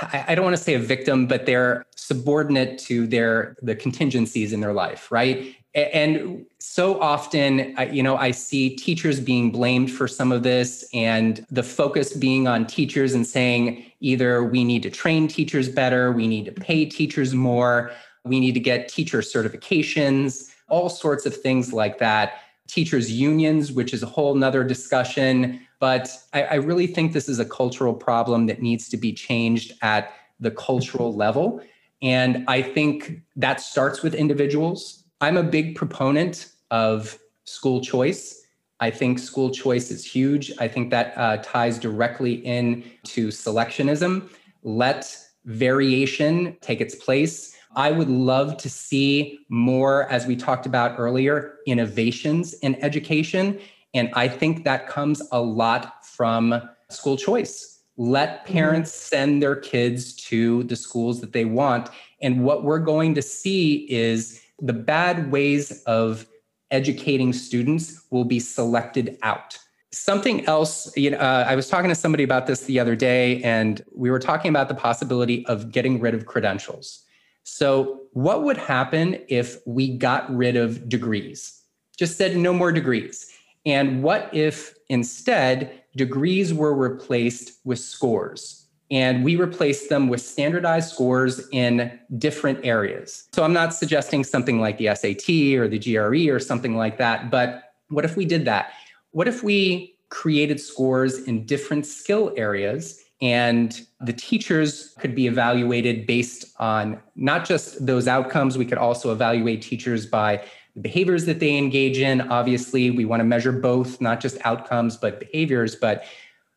I, 0.00 0.34
don't 0.34 0.44
want 0.44 0.56
to 0.56 0.62
say 0.62 0.74
a 0.74 0.78
victim, 0.78 1.26
but 1.26 1.46
they're 1.46 1.86
subordinate 1.96 2.78
to 2.80 3.06
their 3.06 3.56
the 3.62 3.74
contingencies 3.74 4.52
in 4.52 4.60
their 4.60 4.72
life, 4.72 5.10
right? 5.10 5.54
And 5.74 6.44
so 6.58 7.00
often, 7.00 7.74
you 7.90 8.02
know, 8.02 8.16
I 8.16 8.30
see 8.30 8.76
teachers 8.76 9.20
being 9.20 9.50
blamed 9.50 9.90
for 9.90 10.06
some 10.06 10.30
of 10.30 10.42
this, 10.42 10.88
and 10.92 11.46
the 11.50 11.62
focus 11.62 12.12
being 12.12 12.46
on 12.46 12.66
teachers 12.66 13.14
and 13.14 13.26
saying 13.26 13.90
either 14.00 14.44
we 14.44 14.64
need 14.64 14.82
to 14.82 14.90
train 14.90 15.28
teachers 15.28 15.68
better, 15.68 16.12
we 16.12 16.26
need 16.26 16.44
to 16.44 16.52
pay 16.52 16.84
teachers 16.84 17.34
more, 17.34 17.90
we 18.24 18.40
need 18.40 18.52
to 18.52 18.60
get 18.60 18.88
teacher 18.88 19.18
certifications, 19.18 20.50
all 20.68 20.88
sorts 20.88 21.26
of 21.26 21.36
things 21.36 21.72
like 21.72 21.98
that. 21.98 22.34
Teachers' 22.68 23.10
unions, 23.10 23.72
which 23.72 23.92
is 23.92 24.02
a 24.02 24.06
whole 24.06 24.34
nother 24.34 24.64
discussion. 24.64 25.60
But 25.80 26.16
I, 26.32 26.42
I 26.44 26.54
really 26.54 26.86
think 26.86 27.12
this 27.12 27.28
is 27.28 27.38
a 27.38 27.44
cultural 27.44 27.94
problem 27.94 28.46
that 28.46 28.62
needs 28.62 28.88
to 28.90 28.96
be 28.96 29.12
changed 29.12 29.72
at 29.82 30.12
the 30.40 30.50
cultural 30.50 31.14
level. 31.14 31.60
And 32.00 32.44
I 32.48 32.62
think 32.62 33.20
that 33.36 33.60
starts 33.60 34.02
with 34.02 34.14
individuals. 34.14 35.04
I'm 35.20 35.36
a 35.36 35.42
big 35.42 35.76
proponent 35.76 36.48
of 36.70 37.18
school 37.44 37.80
choice. 37.80 38.40
I 38.80 38.90
think 38.90 39.18
school 39.18 39.50
choice 39.50 39.90
is 39.90 40.04
huge. 40.04 40.52
I 40.58 40.66
think 40.66 40.90
that 40.90 41.16
uh, 41.16 41.36
ties 41.38 41.78
directly 41.78 42.34
in 42.34 42.84
to 43.04 43.28
selectionism. 43.28 44.28
Let 44.64 45.16
variation 45.44 46.56
take 46.60 46.80
its 46.80 46.94
place. 46.94 47.56
I 47.74 47.90
would 47.90 48.08
love 48.08 48.56
to 48.58 48.70
see 48.70 49.38
more, 49.48 50.10
as 50.10 50.26
we 50.26 50.36
talked 50.36 50.66
about 50.66 50.98
earlier, 50.98 51.58
innovations 51.66 52.54
in 52.54 52.82
education. 52.82 53.58
And 53.94 54.10
I 54.14 54.28
think 54.28 54.64
that 54.64 54.88
comes 54.88 55.22
a 55.32 55.40
lot 55.40 56.04
from 56.04 56.68
school 56.90 57.16
choice. 57.16 57.80
Let 57.96 58.44
mm-hmm. 58.44 58.52
parents 58.52 58.92
send 58.92 59.42
their 59.42 59.56
kids 59.56 60.14
to 60.28 60.64
the 60.64 60.76
schools 60.76 61.20
that 61.20 61.32
they 61.32 61.44
want. 61.44 61.88
And 62.20 62.44
what 62.44 62.64
we're 62.64 62.78
going 62.78 63.14
to 63.14 63.22
see 63.22 63.90
is 63.90 64.42
the 64.60 64.72
bad 64.72 65.30
ways 65.30 65.82
of 65.84 66.26
educating 66.70 67.32
students 67.32 68.02
will 68.10 68.24
be 68.24 68.40
selected 68.40 69.18
out. 69.22 69.58
Something 69.90 70.46
else, 70.46 70.96
you 70.96 71.10
know, 71.10 71.18
uh, 71.18 71.44
I 71.46 71.54
was 71.54 71.68
talking 71.68 71.90
to 71.90 71.94
somebody 71.94 72.24
about 72.24 72.46
this 72.46 72.62
the 72.62 72.80
other 72.80 72.96
day, 72.96 73.42
and 73.42 73.84
we 73.94 74.10
were 74.10 74.18
talking 74.18 74.48
about 74.48 74.68
the 74.68 74.74
possibility 74.74 75.44
of 75.46 75.70
getting 75.70 76.00
rid 76.00 76.14
of 76.14 76.24
credentials. 76.24 77.04
So, 77.44 78.02
what 78.12 78.42
would 78.44 78.56
happen 78.56 79.18
if 79.28 79.56
we 79.66 79.96
got 79.96 80.34
rid 80.34 80.56
of 80.56 80.88
degrees? 80.88 81.62
Just 81.96 82.16
said 82.16 82.36
no 82.36 82.52
more 82.52 82.72
degrees. 82.72 83.32
And 83.64 84.02
what 84.02 84.28
if 84.32 84.74
instead 84.88 85.82
degrees 85.96 86.52
were 86.52 86.74
replaced 86.74 87.60
with 87.64 87.78
scores? 87.78 88.66
And 88.90 89.24
we 89.24 89.36
replaced 89.36 89.88
them 89.88 90.08
with 90.08 90.20
standardized 90.20 90.92
scores 90.92 91.48
in 91.50 91.98
different 92.18 92.60
areas. 92.64 93.28
So 93.32 93.42
I'm 93.42 93.54
not 93.54 93.72
suggesting 93.72 94.22
something 94.22 94.60
like 94.60 94.76
the 94.76 94.94
SAT 94.94 95.58
or 95.58 95.66
the 95.66 95.78
GRE 95.78 96.30
or 96.30 96.38
something 96.38 96.76
like 96.76 96.98
that, 96.98 97.30
but 97.30 97.72
what 97.88 98.04
if 98.04 98.16
we 98.16 98.26
did 98.26 98.44
that? 98.44 98.72
What 99.12 99.28
if 99.28 99.42
we 99.42 99.96
created 100.10 100.60
scores 100.60 101.20
in 101.26 101.46
different 101.46 101.86
skill 101.86 102.34
areas 102.36 103.00
and 103.22 103.86
the 104.00 104.12
teachers 104.12 104.94
could 104.98 105.14
be 105.14 105.28
evaluated 105.28 106.06
based 106.08 106.52
on 106.58 107.00
not 107.14 107.46
just 107.46 107.86
those 107.86 108.08
outcomes, 108.08 108.58
we 108.58 108.66
could 108.66 108.78
also 108.78 109.12
evaluate 109.12 109.62
teachers 109.62 110.04
by 110.06 110.44
the 110.74 110.80
behaviors 110.80 111.24
that 111.26 111.38
they 111.38 111.56
engage 111.56 111.98
in. 111.98 112.20
Obviously, 112.20 112.90
we 112.90 113.04
want 113.04 113.20
to 113.20 113.24
measure 113.24 113.52
both, 113.52 114.00
not 114.00 114.20
just 114.20 114.38
outcomes, 114.44 114.96
but 114.96 115.20
behaviors. 115.20 115.76
But 115.76 116.04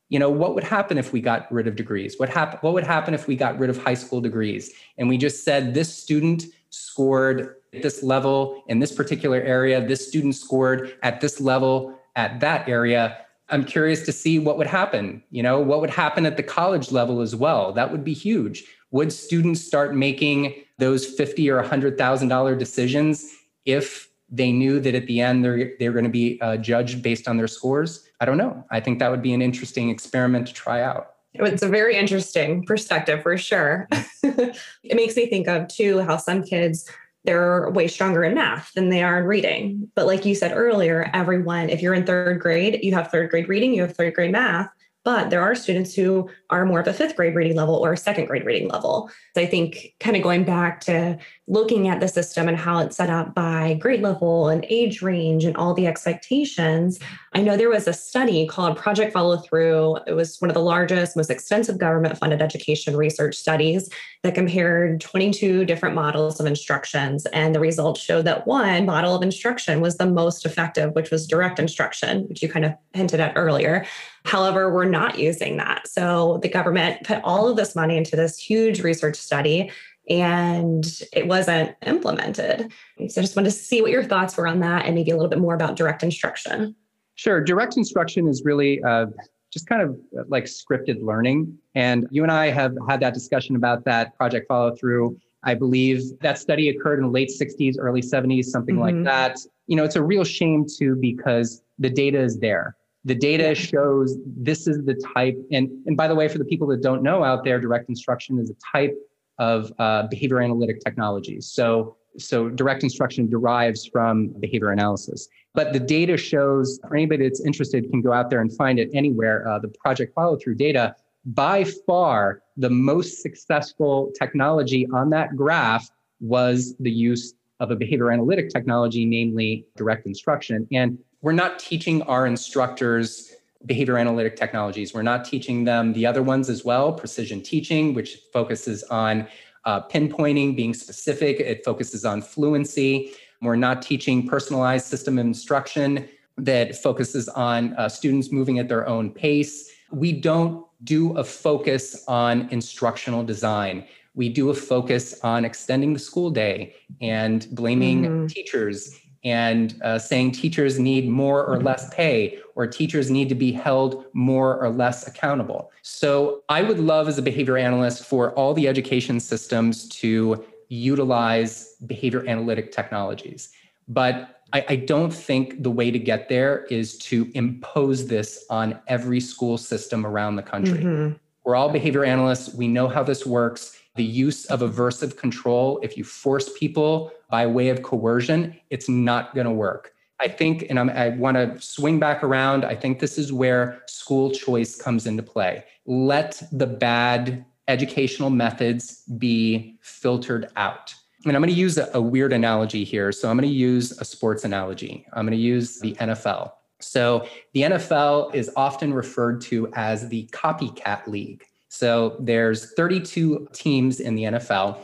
you 0.09 0.17
know, 0.17 0.29
what 0.29 0.55
would 0.55 0.63
happen 0.63 0.97
if 0.97 1.13
we 1.13 1.21
got 1.21 1.51
rid 1.51 1.67
of 1.67 1.75
degrees? 1.75 2.15
What 2.17 2.29
hap- 2.29 2.63
what 2.63 2.73
would 2.73 2.83
happen 2.83 3.13
if 3.13 3.27
we 3.27 3.35
got 3.35 3.59
rid 3.59 3.69
of 3.69 3.81
high 3.81 3.93
school 3.93 4.21
degrees 4.21 4.71
and 4.97 5.07
we 5.07 5.17
just 5.17 5.43
said 5.43 5.73
this 5.73 5.95
student 5.95 6.45
scored 6.71 7.55
at 7.73 7.83
this 7.83 8.01
level 8.01 8.63
in 8.67 8.79
this 8.79 8.91
particular 8.91 9.37
area, 9.41 9.85
this 9.85 10.07
student 10.07 10.35
scored 10.35 10.97
at 11.03 11.21
this 11.21 11.39
level 11.39 11.99
at 12.15 12.39
that 12.39 12.67
area? 12.67 13.24
I'm 13.49 13.63
curious 13.63 14.03
to 14.03 14.11
see 14.11 14.39
what 14.39 14.57
would 14.57 14.67
happen. 14.67 15.23
You 15.29 15.43
know, 15.43 15.59
what 15.59 15.81
would 15.81 15.89
happen 15.89 16.25
at 16.25 16.37
the 16.37 16.43
college 16.43 16.91
level 16.91 17.21
as 17.21 17.35
well? 17.35 17.71
That 17.73 17.91
would 17.91 18.03
be 18.03 18.13
huge. 18.13 18.65
Would 18.91 19.11
students 19.11 19.61
start 19.61 19.95
making 19.95 20.55
those 20.77 21.05
fifty 21.05 21.49
or 21.49 21.61
hundred 21.61 21.97
thousand 21.97 22.29
dollar 22.29 22.55
decisions 22.55 23.31
if 23.65 24.09
they 24.29 24.51
knew 24.51 24.79
that 24.79 24.95
at 24.95 25.05
the 25.07 25.21
end 25.21 25.45
they're 25.45 25.73
they're 25.79 25.91
going 25.91 26.05
to 26.05 26.09
be 26.09 26.39
uh, 26.41 26.57
judged 26.57 27.03
based 27.03 27.27
on 27.27 27.37
their 27.37 27.47
scores? 27.47 28.07
I 28.19 28.25
don't 28.25 28.37
know. 28.37 28.63
I 28.71 28.79
think 28.79 28.99
that 28.99 29.11
would 29.11 29.21
be 29.21 29.33
an 29.33 29.41
interesting 29.41 29.89
experiment 29.89 30.47
to 30.47 30.53
try 30.53 30.81
out. 30.81 31.11
It's 31.33 31.63
a 31.63 31.67
very 31.67 31.97
interesting 31.97 32.65
perspective 32.65 33.21
for 33.21 33.37
sure. 33.37 33.87
it 34.23 34.95
makes 34.95 35.15
me 35.15 35.27
think 35.27 35.47
of 35.47 35.67
too 35.67 35.99
how 35.99 36.17
some 36.17 36.43
kids 36.43 36.89
they're 37.25 37.69
way 37.71 37.87
stronger 37.87 38.23
in 38.23 38.35
math 38.35 38.71
than 38.73 38.89
they 38.89 39.03
are 39.03 39.19
in 39.19 39.25
reading. 39.25 39.91
But 39.95 40.05
like 40.05 40.25
you 40.25 40.35
said 40.35 40.51
earlier, 40.53 41.09
everyone, 41.13 41.69
if 41.69 41.81
you're 41.81 41.93
in 41.93 42.05
third 42.05 42.39
grade, 42.39 42.79
you 42.83 42.93
have 42.93 43.09
third 43.09 43.29
grade 43.29 43.49
reading, 43.49 43.73
you 43.73 43.81
have 43.81 43.95
third 43.95 44.13
grade 44.13 44.31
math. 44.31 44.69
But 45.03 45.29
there 45.29 45.41
are 45.41 45.53
students 45.53 45.93
who 45.93 46.29
are 46.49 46.65
more 46.65 46.79
of 46.79 46.87
a 46.87 46.93
fifth 46.93 47.15
grade 47.15 47.35
reading 47.35 47.55
level 47.55 47.75
or 47.75 47.93
a 47.93 47.97
second 47.97 48.25
grade 48.25 48.43
reading 48.43 48.67
level. 48.69 49.11
So 49.35 49.41
I 49.41 49.45
think 49.45 49.93
kind 49.99 50.17
of 50.17 50.23
going 50.23 50.45
back 50.45 50.81
to 50.81 51.19
looking 51.47 51.87
at 51.87 51.99
the 51.99 52.07
system 52.07 52.47
and 52.47 52.57
how 52.57 52.79
it's 52.79 52.97
set 52.97 53.09
up 53.09 53.35
by 53.35 53.75
grade 53.75 54.01
level 54.01 54.49
and 54.49 54.65
age 54.67 55.03
range 55.03 55.45
and 55.45 55.55
all 55.57 55.75
the 55.75 55.85
expectations. 55.85 56.99
I 57.33 57.41
know 57.41 57.55
there 57.55 57.69
was 57.69 57.87
a 57.87 57.93
study 57.93 58.47
called 58.47 58.77
Project 58.77 59.13
Follow 59.13 59.37
Through. 59.37 59.97
It 60.07 60.13
was 60.13 60.41
one 60.41 60.49
of 60.49 60.55
the 60.55 60.61
largest, 60.61 61.15
most 61.15 61.29
extensive 61.29 61.77
government 61.77 62.17
funded 62.17 62.41
education 62.41 62.97
research 62.97 63.35
studies 63.35 63.89
that 64.23 64.33
compared 64.33 65.01
22 65.01 65.65
different 65.65 65.93
models 65.93 66.39
of 66.39 66.47
instructions. 66.47 67.27
And 67.27 67.53
the 67.53 67.59
results 67.59 68.01
showed 68.01 68.25
that 68.25 68.47
one 68.47 68.85
model 68.85 69.15
of 69.15 69.21
instruction 69.21 69.81
was 69.81 69.97
the 69.97 70.07
most 70.07 70.45
effective, 70.47 70.95
which 70.95 71.11
was 71.11 71.27
direct 71.27 71.59
instruction, 71.59 72.27
which 72.27 72.41
you 72.41 72.49
kind 72.49 72.65
of 72.65 72.73
hinted 72.93 73.19
at 73.19 73.33
earlier. 73.35 73.85
However, 74.23 74.73
we're 74.73 74.85
not 74.85 75.19
using 75.19 75.57
that. 75.57 75.87
So 75.87 76.39
the 76.41 76.49
government 76.49 77.03
put 77.03 77.21
all 77.23 77.47
of 77.47 77.55
this 77.55 77.75
money 77.75 77.97
into 77.97 78.15
this 78.15 78.39
huge 78.39 78.81
research 78.81 79.15
study 79.15 79.69
and 80.09 80.85
it 81.13 81.27
wasn't 81.27 81.75
implemented. 81.85 82.71
So 83.07 83.21
I 83.21 83.23
just 83.23 83.35
wanted 83.35 83.49
to 83.49 83.55
see 83.55 83.81
what 83.81 83.91
your 83.91 84.03
thoughts 84.03 84.37
were 84.37 84.47
on 84.47 84.59
that 84.59 84.85
and 84.85 84.95
maybe 84.95 85.11
a 85.11 85.15
little 85.15 85.29
bit 85.29 85.39
more 85.39 85.55
about 85.55 85.75
direct 85.75 86.03
instruction. 86.03 86.75
Sure. 87.15 87.41
Direct 87.41 87.77
instruction 87.77 88.27
is 88.27 88.43
really 88.45 88.83
uh, 88.83 89.07
just 89.51 89.67
kind 89.67 89.81
of 89.81 89.97
like 90.27 90.45
scripted 90.45 91.01
learning. 91.01 91.57
And 91.75 92.07
you 92.11 92.23
and 92.23 92.31
I 92.31 92.49
have 92.49 92.75
had 92.87 92.99
that 92.99 93.13
discussion 93.13 93.55
about 93.55 93.85
that 93.85 94.15
project 94.17 94.47
follow 94.47 94.75
through. 94.75 95.17
I 95.43 95.53
believe 95.53 96.01
that 96.21 96.37
study 96.37 96.69
occurred 96.69 96.99
in 96.99 97.05
the 97.05 97.11
late 97.11 97.29
60s, 97.29 97.75
early 97.79 98.01
70s, 98.01 98.45
something 98.45 98.75
mm-hmm. 98.75 99.03
like 99.03 99.03
that. 99.05 99.39
You 99.67 99.75
know, 99.75 99.83
it's 99.83 99.95
a 99.95 100.03
real 100.03 100.23
shame 100.23 100.65
too 100.67 100.97
because 100.99 101.61
the 101.79 101.89
data 101.89 102.19
is 102.19 102.39
there 102.39 102.75
the 103.05 103.15
data 103.15 103.53
shows 103.53 104.17
this 104.25 104.67
is 104.67 104.83
the 104.83 104.95
type 105.13 105.37
and 105.51 105.69
and 105.85 105.95
by 105.95 106.07
the 106.07 106.15
way 106.15 106.27
for 106.27 106.39
the 106.39 106.45
people 106.45 106.67
that 106.67 106.81
don't 106.81 107.03
know 107.03 107.23
out 107.23 107.43
there 107.43 107.59
direct 107.59 107.87
instruction 107.87 108.39
is 108.39 108.49
a 108.49 108.55
type 108.73 108.93
of 109.37 109.71
uh, 109.79 110.07
behavior 110.07 110.41
analytic 110.41 110.79
technologies. 110.81 111.47
So 111.47 111.97
so 112.17 112.49
direct 112.49 112.83
instruction 112.83 113.29
derives 113.29 113.85
from 113.85 114.29
behavior 114.39 114.71
analysis. 114.71 115.27
But 115.53 115.73
the 115.73 115.79
data 115.79 116.17
shows 116.17 116.79
for 116.87 116.95
anybody 116.95 117.23
that's 117.23 117.41
interested 117.41 117.89
can 117.89 118.01
go 118.01 118.13
out 118.13 118.29
there 118.29 118.41
and 118.41 118.55
find 118.55 118.79
it 118.79 118.89
anywhere 118.93 119.47
uh, 119.47 119.59
the 119.59 119.67
project 119.67 120.13
follow 120.13 120.37
through 120.37 120.55
data 120.55 120.95
by 121.25 121.63
far 121.63 122.41
the 122.57 122.69
most 122.69 123.21
successful 123.21 124.11
technology 124.17 124.87
on 124.93 125.09
that 125.09 125.35
graph 125.35 125.89
was 126.19 126.75
the 126.79 126.91
use 126.91 127.33
of 127.59 127.71
a 127.71 127.75
behavior 127.75 128.11
analytic 128.11 128.49
technology 128.49 129.05
namely 129.05 129.65
direct 129.75 130.05
instruction. 130.05 130.67
And 130.71 130.97
we're 131.21 131.31
not 131.31 131.57
teaching 131.57 132.01
our 132.03 132.27
instructors 132.27 133.34
behavior 133.65 133.97
analytic 133.97 134.35
technologies. 134.35 134.93
We're 134.93 135.01
not 135.01 135.25
teaching 135.25 135.63
them 135.63 135.93
the 135.93 136.05
other 136.05 136.23
ones 136.23 136.49
as 136.49 136.63
well, 136.63 136.93
precision 136.93 137.41
teaching, 137.41 137.93
which 137.93 138.19
focuses 138.31 138.83
on 138.83 139.27
uh, 139.65 139.81
pinpointing, 139.87 140.55
being 140.55 140.73
specific. 140.73 141.39
It 141.39 141.65
focuses 141.65 142.05
on 142.05 142.21
fluency. 142.21 143.13
We're 143.41 143.55
not 143.55 143.81
teaching 143.81 144.27
personalized 144.27 144.85
system 144.85 145.19
instruction 145.19 146.07
that 146.37 146.75
focuses 146.75 147.29
on 147.29 147.73
uh, 147.73 147.89
students 147.89 148.31
moving 148.31 148.59
at 148.59 148.67
their 148.67 148.87
own 148.87 149.11
pace. 149.11 149.71
We 149.91 150.11
don't 150.11 150.65
do 150.83 151.17
a 151.17 151.23
focus 151.23 152.03
on 152.07 152.49
instructional 152.51 153.23
design. 153.23 153.85
We 154.13 154.29
do 154.29 154.49
a 154.49 154.53
focus 154.53 155.19
on 155.23 155.45
extending 155.45 155.93
the 155.93 155.99
school 155.99 156.29
day 156.29 156.75
and 157.01 157.47
blaming 157.51 158.03
mm-hmm. 158.03 158.27
teachers 158.27 158.99
and 159.25 159.81
uh, 159.83 159.97
saying 159.97 160.31
teachers 160.31 160.79
need 160.79 161.09
more 161.09 161.43
or 161.43 161.59
less 161.59 161.93
pay 161.93 162.39
or 162.53 162.67
teachers 162.67 163.09
need 163.09 163.27
to 163.27 163.35
be 163.35 163.51
held 163.51 164.05
more 164.13 164.57
or 164.63 164.69
less 164.69 165.07
accountable. 165.07 165.71
So 165.81 166.43
I 166.47 166.61
would 166.61 166.79
love 166.79 167.07
as 167.07 167.17
a 167.17 167.23
behavior 167.23 167.57
analyst 167.57 168.05
for 168.05 168.31
all 168.33 168.53
the 168.53 168.67
education 168.67 169.19
systems 169.19 169.89
to 169.89 170.45
utilize 170.69 171.75
behavior 171.87 172.25
analytic 172.27 172.71
technologies. 172.71 173.51
But 173.87 174.41
I, 174.53 174.65
I 174.69 174.75
don't 174.75 175.13
think 175.13 175.63
the 175.63 175.71
way 175.71 175.89
to 175.89 175.99
get 175.99 176.29
there 176.29 176.65
is 176.65 176.97
to 176.99 177.29
impose 177.33 178.07
this 178.07 178.45
on 178.49 178.79
every 178.87 179.19
school 179.19 179.57
system 179.57 180.05
around 180.05 180.35
the 180.35 180.43
country. 180.43 180.83
Mm-hmm. 180.83 181.15
We're 181.43 181.55
all 181.55 181.69
behavior 181.69 182.05
analysts. 182.05 182.53
We 182.53 182.67
know 182.67 182.87
how 182.87 183.03
this 183.03 183.25
works 183.25 183.77
the 183.95 184.03
use 184.03 184.45
of 184.45 184.59
aversive 184.59 185.17
control, 185.17 185.79
if 185.81 185.97
you 185.97 186.03
force 186.03 186.49
people 186.57 187.11
by 187.29 187.47
way 187.47 187.69
of 187.69 187.81
coercion, 187.81 188.55
it's 188.69 188.89
not 188.89 189.33
going 189.33 189.45
to 189.45 189.51
work. 189.51 189.93
I 190.19 190.27
think, 190.27 190.65
and 190.69 190.79
I'm, 190.79 190.89
i 190.91 191.09
want 191.09 191.35
to 191.35 191.59
swing 191.61 191.99
back 191.99 192.23
around, 192.23 192.63
I 192.63 192.75
think 192.75 192.99
this 192.99 193.17
is 193.17 193.33
where 193.33 193.81
school 193.87 194.31
choice 194.31 194.75
comes 194.75 195.05
into 195.07 195.23
play. 195.23 195.63
Let 195.85 196.41
the 196.51 196.67
bad 196.67 197.45
educational 197.67 198.29
methods 198.29 199.03
be 199.17 199.77
filtered 199.81 200.49
out. 200.55 200.93
And 201.25 201.35
I'm 201.35 201.41
going 201.41 201.53
to 201.53 201.59
use 201.59 201.77
a, 201.77 201.89
a 201.93 202.01
weird 202.01 202.33
analogy 202.33 202.83
here. 202.83 203.11
So 203.11 203.29
I'm 203.29 203.37
going 203.37 203.49
to 203.49 203.55
use 203.55 203.99
a 203.99 204.05
sports 204.05 204.43
analogy. 204.43 205.05
I'm 205.13 205.25
going 205.25 205.37
to 205.37 205.43
use 205.43 205.79
the 205.79 205.93
NFL. 205.95 206.51
So 206.79 207.27
the 207.53 207.61
NFL 207.61 208.35
is 208.35 208.51
often 208.55 208.93
referred 208.93 209.41
to 209.41 209.71
as 209.73 210.07
the 210.09 210.27
copycat 210.27 211.07
league. 211.07 211.43
So 211.75 212.15
there's 212.19 212.73
32 212.73 213.49
teams 213.51 213.99
in 213.99 214.15
the 214.15 214.23
NFL, 214.23 214.77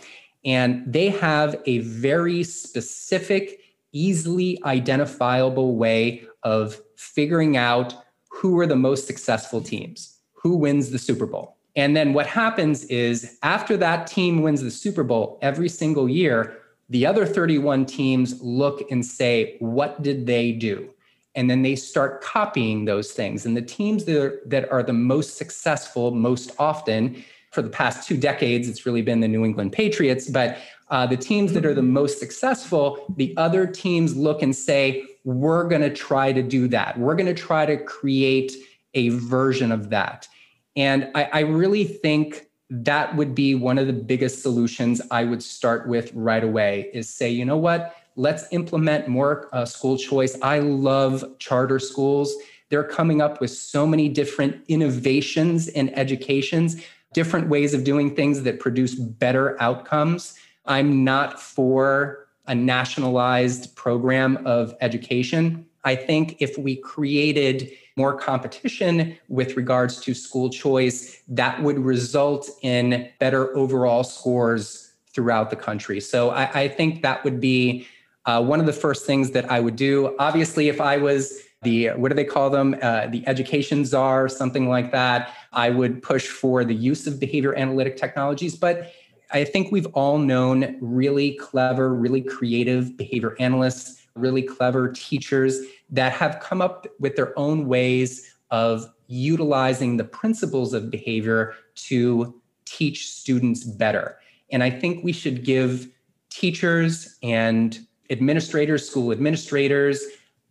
and 0.44 0.84
they 0.86 1.08
have 1.10 1.56
a 1.66 1.80
very 1.80 2.44
specific, 2.44 3.62
easily 3.94 4.60
identifiable 4.66 5.78
way 5.78 6.24
of 6.44 6.82
figuring 6.98 7.56
out 7.56 7.96
who 8.30 8.60
are 8.60 8.68
the 8.68 8.76
most 8.76 9.08
successful 9.08 9.62
teams, 9.62 10.18
who 10.34 10.58
wins 10.58 10.90
the 10.90 11.00
Super 11.00 11.26
Bowl. 11.26 11.56
And 11.78 11.96
then 11.96 12.14
what 12.14 12.28
happens 12.28 12.84
is 12.86 13.38
after 13.42 13.78
that 13.78 14.06
team 14.06 14.42
wins 14.42 14.62
the 14.62 14.72
Super 14.72 15.04
Bowl 15.04 15.40
every 15.42 15.70
single 15.70 16.10
year, 16.10 16.58
the 16.90 17.06
other 17.06 17.26
31 17.26 17.86
teams 17.86 18.42
look 18.42 18.84
and 18.92 19.06
say, 19.06 19.56
what 19.60 20.04
did 20.04 20.26
they 20.26 20.52
do? 20.52 20.90
And 21.36 21.50
then 21.50 21.62
they 21.62 21.76
start 21.76 22.22
copying 22.22 22.86
those 22.86 23.12
things. 23.12 23.46
And 23.46 23.56
the 23.56 23.62
teams 23.62 24.06
that 24.06 24.18
are, 24.18 24.42
that 24.46 24.72
are 24.72 24.84
the 24.84 24.94
most 24.94 25.38
successful 25.38 26.12
most 26.12 26.52
often 26.60 27.24
for 27.52 27.62
the 27.62 27.70
past 27.70 28.08
two 28.08 28.18
decades, 28.18 28.68
it's 28.68 28.86
really 28.86 29.02
been 29.02 29.20
the 29.20 29.28
New 29.28 29.44
England 29.46 29.74
Patriots. 29.74 30.30
But 30.30 30.58
uh, 30.90 31.06
the 31.08 31.18
teams 31.18 31.54
that 31.54 31.66
are 31.66 31.74
the 31.74 31.82
most 31.82 32.20
successful, 32.20 33.06
the 33.18 33.34
other 33.38 33.66
teams 33.66 34.16
look 34.16 34.42
and 34.42 34.56
say, 34.56 35.06
we're 35.24 35.68
going 35.68 35.82
to 35.82 35.94
try 35.94 36.34
to 36.34 36.42
do 36.42 36.68
that. 36.70 36.98
We're 36.98 37.16
going 37.16 37.34
to 37.34 37.42
try 37.42 37.66
to 37.66 37.78
create 37.78 38.54
a 38.94 39.10
version 39.10 39.72
of 39.72 39.90
that. 39.92 40.28
And 40.76 41.10
I, 41.16 41.24
I 41.26 41.40
really 41.42 41.84
think 41.86 42.48
that 42.70 43.16
would 43.16 43.36
be 43.36 43.54
one 43.56 43.78
of 43.78 43.88
the 43.88 43.94
biggest 43.94 44.42
solutions 44.42 45.02
I 45.12 45.26
would 45.26 45.44
start 45.44 45.88
with 45.88 46.12
right 46.14 46.44
away 46.44 46.90
is 46.94 47.10
say, 47.10 47.30
you 47.30 47.46
know 47.46 47.58
what? 47.58 47.96
Let's 48.16 48.46
implement 48.52 49.08
more 49.08 49.48
uh, 49.54 49.66
school 49.66 49.98
choice. 49.98 50.38
I 50.42 50.60
love 50.60 51.24
charter 51.40 51.80
schools. 51.80 52.36
They're 52.70 52.84
coming 52.84 53.22
up 53.22 53.42
with 53.42 53.52
so 53.52 53.86
many 53.86 54.10
different 54.10 54.64
innovations 54.68 55.68
in 55.68 55.90
educations, 55.98 56.82
different 57.14 57.50
ways 57.50 57.74
of 57.74 57.84
doing 57.84 58.16
things 58.16 58.44
that 58.44 58.60
produce 58.60 58.96
better 58.96 59.62
outcomes. 59.62 60.36
I'm 60.66 61.04
not 61.04 61.42
for 61.42 62.28
a 62.48 62.56
nationalized 62.56 63.76
program 63.76 64.46
of 64.46 64.76
education. 64.82 65.66
I 65.84 65.96
think 65.96 66.38
if 66.40 66.58
we 66.58 66.76
created 66.76 67.72
more 67.98 68.16
competition 68.16 69.18
with 69.28 69.58
regards 69.58 70.00
to 70.02 70.14
school 70.14 70.50
choice, 70.50 71.22
that 71.28 71.62
would 71.62 71.80
result 71.80 72.50
in 72.62 73.10
better 73.20 73.56
overall 73.56 74.04
scores 74.04 74.94
throughout 75.14 75.50
the 75.50 75.56
country. 75.56 76.00
So 76.00 76.30
I, 76.30 76.62
I 76.62 76.68
think 76.68 77.02
that 77.02 77.24
would 77.24 77.42
be 77.42 77.88
uh, 78.26 78.44
one 78.44 78.60
of 78.60 78.66
the 78.66 78.74
first 78.74 79.06
things 79.06 79.32
that 79.32 79.50
I 79.52 79.60
would 79.60 79.76
do. 79.76 80.16
Obviously, 80.20 80.70
if 80.70 80.80
I 80.80 80.98
was 80.98 81.42
the 81.64 81.90
what 81.90 82.10
do 82.10 82.16
they 82.16 82.26
call 82.26 82.50
them 82.50 82.76
uh, 82.82 83.06
the 83.08 83.26
education 83.28 83.86
czar 83.86 84.28
something 84.28 84.68
like 84.68 84.92
that 84.92 85.36
i 85.54 85.70
would 85.70 86.02
push 86.02 86.28
for 86.28 86.66
the 86.66 86.74
use 86.74 87.06
of 87.06 87.20
behavior 87.20 87.56
analytic 87.56 87.98
technologies 87.98 88.56
but 88.56 88.92
i 89.32 89.44
think 89.44 89.72
we've 89.72 89.86
all 89.94 90.18
known 90.18 90.76
really 90.82 91.36
clever 91.36 91.94
really 91.94 92.22
creative 92.22 92.98
behavior 92.98 93.36
analysts 93.38 94.02
really 94.16 94.42
clever 94.42 94.92
teachers 94.92 95.60
that 95.90 96.12
have 96.14 96.40
come 96.40 96.62
up 96.62 96.88
with 97.00 97.16
their 97.16 97.38
own 97.38 97.68
ways 97.68 98.36
of 98.50 98.92
utilizing 99.08 99.98
the 99.98 100.04
principles 100.04 100.74
of 100.74 100.90
behavior 100.90 101.54
to 101.76 102.42
teach 102.66 103.10
students 103.10 103.64
better. 103.64 104.18
And 104.52 104.64
I 104.64 104.70
think 104.70 105.04
we 105.04 105.12
should 105.12 105.44
give 105.44 105.90
teachers 106.30 107.18
and 107.24 107.80
administrators, 108.12 108.88
school 108.88 109.12
administrators, 109.12 110.04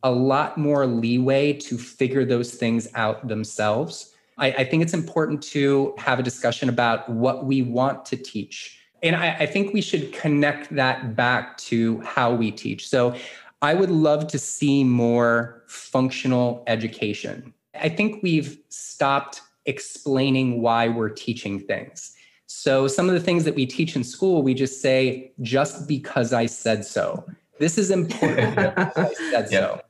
a 0.03 0.11
lot 0.11 0.57
more 0.57 0.87
leeway 0.87 1.53
to 1.53 1.77
figure 1.77 2.25
those 2.25 2.55
things 2.55 2.89
out 2.95 3.29
themselves. 3.29 4.15
I, 4.39 4.53
I, 4.53 4.65
think 4.65 4.83
it's 4.83 4.95
important 4.95 5.43
to 5.45 5.95
have 5.99 6.19
a 6.19 6.23
discussion 6.23 6.71
about 6.71 7.09
what 7.09 7.45
we 7.45 7.61
want 7.61 8.07
to 8.07 8.17
teach. 8.17 8.79
And 9.03 9.15
I, 9.15 9.37
I 9.41 9.47
think 9.47 9.75
we 9.75 9.83
should 9.83 10.13
connect 10.13 10.75
that 10.75 11.15
back 11.15 11.59
to 11.59 12.01
how 12.01 12.35
we 12.35 12.51
teach. 12.51 12.89
So 12.89 13.15
I 13.63 13.75
would 13.75 13.91
love 13.91 14.27
to 14.29 14.39
see 14.39 14.85
more 14.85 15.63
functional 15.67 16.65
education. 16.67 17.53
I 17.79 17.91
think 17.91 18.23
we've 18.23 18.59
stopped 18.71 19.43
explaining 19.67 20.63
why 20.63 20.89
we're 20.89 21.11
teaching 21.11 21.61
things. 21.61 22.15
So, 22.47 22.89
some 22.89 23.09
of 23.09 23.15
the 23.15 23.21
things 23.21 23.45
that 23.45 23.55
we 23.55 23.65
teach 23.65 23.95
in 23.95 24.03
school, 24.03 24.43
we 24.43 24.55
just 24.55 24.83
say, 24.83 25.33
just 25.41 25.87
because 25.87 26.33
I 26.33 26.47
said 26.47 26.85
so. 26.85 27.25
This 27.61 27.77
is 27.77 27.91
important 27.91 28.59
I 28.59 29.13
said 29.31 29.49
yeah. 29.51 29.59
so. 29.59 29.83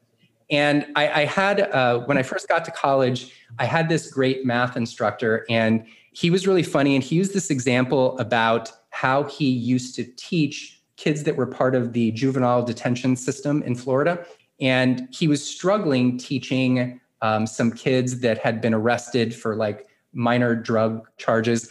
And 0.50 0.86
I, 0.96 1.22
I 1.22 1.24
had, 1.24 1.60
uh, 1.60 2.00
when 2.00 2.18
I 2.18 2.24
first 2.24 2.48
got 2.48 2.64
to 2.64 2.72
college, 2.72 3.32
I 3.60 3.64
had 3.64 3.88
this 3.88 4.10
great 4.10 4.44
math 4.44 4.76
instructor, 4.76 5.46
and 5.48 5.86
he 6.12 6.30
was 6.30 6.48
really 6.48 6.64
funny. 6.64 6.96
And 6.96 7.04
he 7.04 7.14
used 7.14 7.32
this 7.32 7.48
example 7.48 8.18
about 8.18 8.72
how 8.90 9.22
he 9.22 9.48
used 9.48 9.94
to 9.94 10.04
teach 10.16 10.80
kids 10.96 11.22
that 11.22 11.36
were 11.36 11.46
part 11.46 11.76
of 11.76 11.92
the 11.92 12.10
juvenile 12.10 12.64
detention 12.64 13.14
system 13.14 13.62
in 13.62 13.76
Florida. 13.76 14.26
And 14.60 15.06
he 15.12 15.28
was 15.28 15.42
struggling 15.42 16.18
teaching 16.18 17.00
um, 17.22 17.46
some 17.46 17.70
kids 17.70 18.18
that 18.20 18.38
had 18.38 18.60
been 18.60 18.74
arrested 18.74 19.32
for 19.32 19.54
like 19.54 19.86
minor 20.12 20.56
drug 20.56 21.06
charges. 21.18 21.70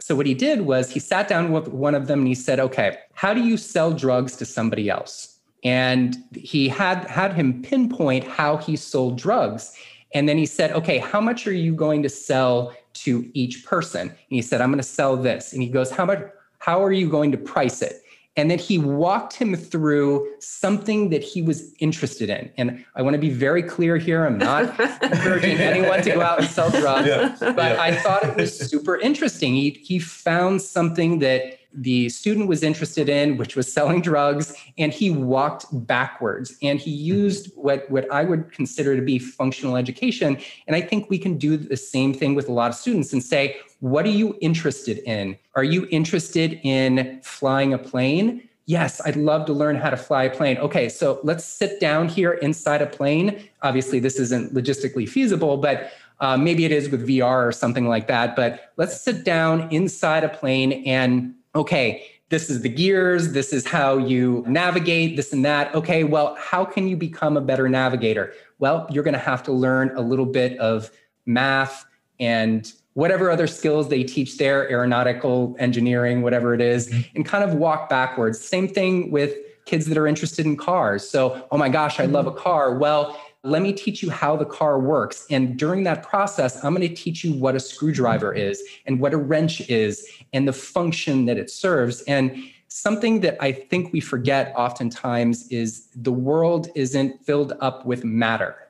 So, 0.00 0.14
what 0.14 0.26
he 0.26 0.34
did 0.34 0.60
was 0.60 0.90
he 0.90 1.00
sat 1.00 1.26
down 1.26 1.50
with 1.50 1.68
one 1.68 1.94
of 1.94 2.06
them 2.06 2.20
and 2.20 2.28
he 2.28 2.34
said, 2.34 2.60
Okay, 2.60 2.98
how 3.14 3.32
do 3.32 3.42
you 3.42 3.56
sell 3.56 3.92
drugs 3.92 4.36
to 4.36 4.44
somebody 4.44 4.90
else? 4.90 5.27
And 5.64 6.16
he 6.34 6.68
had 6.68 7.04
had 7.06 7.32
him 7.32 7.62
pinpoint 7.62 8.24
how 8.24 8.56
he 8.58 8.76
sold 8.76 9.18
drugs. 9.18 9.74
And 10.14 10.28
then 10.28 10.38
he 10.38 10.46
said, 10.46 10.72
Okay, 10.72 10.98
how 10.98 11.20
much 11.20 11.46
are 11.46 11.52
you 11.52 11.74
going 11.74 12.02
to 12.02 12.08
sell 12.08 12.72
to 12.94 13.28
each 13.34 13.64
person? 13.64 14.08
And 14.08 14.16
he 14.28 14.42
said, 14.42 14.60
I'm 14.60 14.70
going 14.70 14.78
to 14.78 14.82
sell 14.82 15.16
this. 15.16 15.52
And 15.52 15.62
he 15.62 15.68
goes, 15.68 15.90
How 15.90 16.04
much? 16.04 16.20
How 16.60 16.82
are 16.82 16.92
you 16.92 17.08
going 17.08 17.32
to 17.32 17.38
price 17.38 17.82
it? 17.82 18.02
and 18.38 18.48
then 18.48 18.58
he 18.60 18.78
walked 18.78 19.34
him 19.34 19.56
through 19.56 20.32
something 20.38 21.10
that 21.10 21.24
he 21.24 21.42
was 21.42 21.74
interested 21.80 22.30
in. 22.30 22.48
And 22.56 22.84
I 22.94 23.02
want 23.02 23.14
to 23.14 23.18
be 23.18 23.30
very 23.30 23.64
clear 23.64 23.96
here. 23.96 24.24
I'm 24.24 24.38
not 24.38 24.78
encouraging 25.02 25.56
anyone 25.58 26.02
to 26.02 26.12
go 26.12 26.20
out 26.20 26.38
and 26.38 26.48
sell 26.48 26.70
drugs, 26.70 27.08
yeah. 27.08 27.34
but 27.40 27.56
yeah. 27.56 27.82
I 27.82 27.96
thought 27.96 28.22
it 28.22 28.36
was 28.36 28.56
super 28.56 28.96
interesting. 28.96 29.54
He, 29.54 29.70
he 29.70 29.98
found 29.98 30.62
something 30.62 31.18
that 31.18 31.57
the 31.72 32.08
student 32.08 32.48
was 32.48 32.62
interested 32.62 33.08
in, 33.08 33.36
which 33.36 33.54
was 33.54 33.72
selling 33.72 34.00
drugs, 34.00 34.54
and 34.78 34.92
he 34.92 35.10
walked 35.10 35.66
backwards. 35.86 36.56
And 36.62 36.78
he 36.78 36.90
used 36.90 37.52
what, 37.56 37.90
what 37.90 38.10
I 38.10 38.24
would 38.24 38.52
consider 38.52 38.96
to 38.96 39.02
be 39.02 39.18
functional 39.18 39.76
education. 39.76 40.38
And 40.66 40.74
I 40.74 40.80
think 40.80 41.10
we 41.10 41.18
can 41.18 41.38
do 41.38 41.56
the 41.56 41.76
same 41.76 42.14
thing 42.14 42.34
with 42.34 42.48
a 42.48 42.52
lot 42.52 42.70
of 42.70 42.76
students 42.76 43.12
and 43.12 43.22
say, 43.22 43.56
what 43.80 44.04
are 44.06 44.10
you 44.10 44.36
interested 44.40 44.98
in? 44.98 45.36
Are 45.54 45.64
you 45.64 45.86
interested 45.90 46.60
in 46.64 47.20
flying 47.22 47.72
a 47.72 47.78
plane? 47.78 48.48
Yes, 48.66 49.00
I'd 49.06 49.16
love 49.16 49.46
to 49.46 49.52
learn 49.52 49.76
how 49.76 49.90
to 49.90 49.96
fly 49.96 50.24
a 50.24 50.30
plane. 50.30 50.58
Okay, 50.58 50.88
so 50.88 51.20
let's 51.22 51.44
sit 51.44 51.80
down 51.80 52.08
here 52.08 52.32
inside 52.32 52.82
a 52.82 52.86
plane. 52.86 53.48
Obviously, 53.62 53.98
this 53.98 54.18
isn't 54.18 54.52
logistically 54.52 55.08
feasible, 55.08 55.56
but 55.56 55.90
uh, 56.20 56.36
maybe 56.36 56.64
it 56.64 56.72
is 56.72 56.90
with 56.90 57.06
VR 57.08 57.46
or 57.46 57.52
something 57.52 57.88
like 57.88 58.08
that. 58.08 58.34
But 58.36 58.72
let's 58.76 59.00
sit 59.00 59.24
down 59.24 59.70
inside 59.70 60.24
a 60.24 60.28
plane 60.28 60.84
and 60.84 61.34
okay, 61.54 62.06
this 62.30 62.50
is 62.50 62.60
the 62.60 62.68
gears, 62.68 63.32
this 63.32 63.52
is 63.52 63.66
how 63.66 63.96
you 63.96 64.44
navigate, 64.46 65.16
this 65.16 65.32
and 65.32 65.44
that. 65.44 65.74
Okay, 65.74 66.04
well, 66.04 66.36
how 66.38 66.64
can 66.64 66.86
you 66.86 66.96
become 66.96 67.36
a 67.36 67.40
better 67.40 67.68
navigator? 67.68 68.34
Well, 68.58 68.86
you're 68.90 69.04
going 69.04 69.14
to 69.14 69.18
have 69.18 69.42
to 69.44 69.52
learn 69.52 69.96
a 69.96 70.00
little 70.02 70.26
bit 70.26 70.58
of 70.58 70.90
math 71.24 71.86
and 72.20 72.70
whatever 72.94 73.30
other 73.30 73.46
skills 73.46 73.88
they 73.88 74.02
teach 74.02 74.38
there, 74.38 74.70
aeronautical 74.70 75.56
engineering, 75.58 76.20
whatever 76.20 76.52
it 76.52 76.60
is, 76.60 76.88
mm-hmm. 76.88 77.16
and 77.16 77.24
kind 77.24 77.44
of 77.44 77.54
walk 77.54 77.88
backwards. 77.88 78.40
Same 78.40 78.68
thing 78.68 79.10
with 79.10 79.34
kids 79.66 79.86
that 79.86 79.96
are 79.96 80.06
interested 80.06 80.44
in 80.44 80.56
cars. 80.56 81.08
So, 81.08 81.46
oh 81.50 81.56
my 81.56 81.68
gosh, 81.68 82.00
I 82.00 82.06
love 82.06 82.26
a 82.26 82.32
car. 82.32 82.76
Well, 82.76 83.18
let 83.48 83.62
me 83.62 83.72
teach 83.72 84.02
you 84.02 84.10
how 84.10 84.36
the 84.36 84.44
car 84.44 84.78
works. 84.78 85.26
And 85.30 85.58
during 85.58 85.84
that 85.84 86.02
process, 86.02 86.62
I'm 86.64 86.74
going 86.74 86.86
to 86.88 86.94
teach 86.94 87.24
you 87.24 87.32
what 87.34 87.54
a 87.54 87.60
screwdriver 87.60 88.32
is 88.32 88.62
and 88.86 89.00
what 89.00 89.14
a 89.14 89.16
wrench 89.16 89.60
is 89.68 90.06
and 90.32 90.46
the 90.46 90.52
function 90.52 91.26
that 91.26 91.38
it 91.38 91.50
serves. 91.50 92.02
And 92.02 92.36
something 92.68 93.20
that 93.20 93.36
I 93.42 93.52
think 93.52 93.92
we 93.92 94.00
forget 94.00 94.52
oftentimes 94.56 95.48
is 95.48 95.88
the 95.94 96.12
world 96.12 96.68
isn't 96.74 97.24
filled 97.24 97.54
up 97.60 97.86
with 97.86 98.04
matter, 98.04 98.68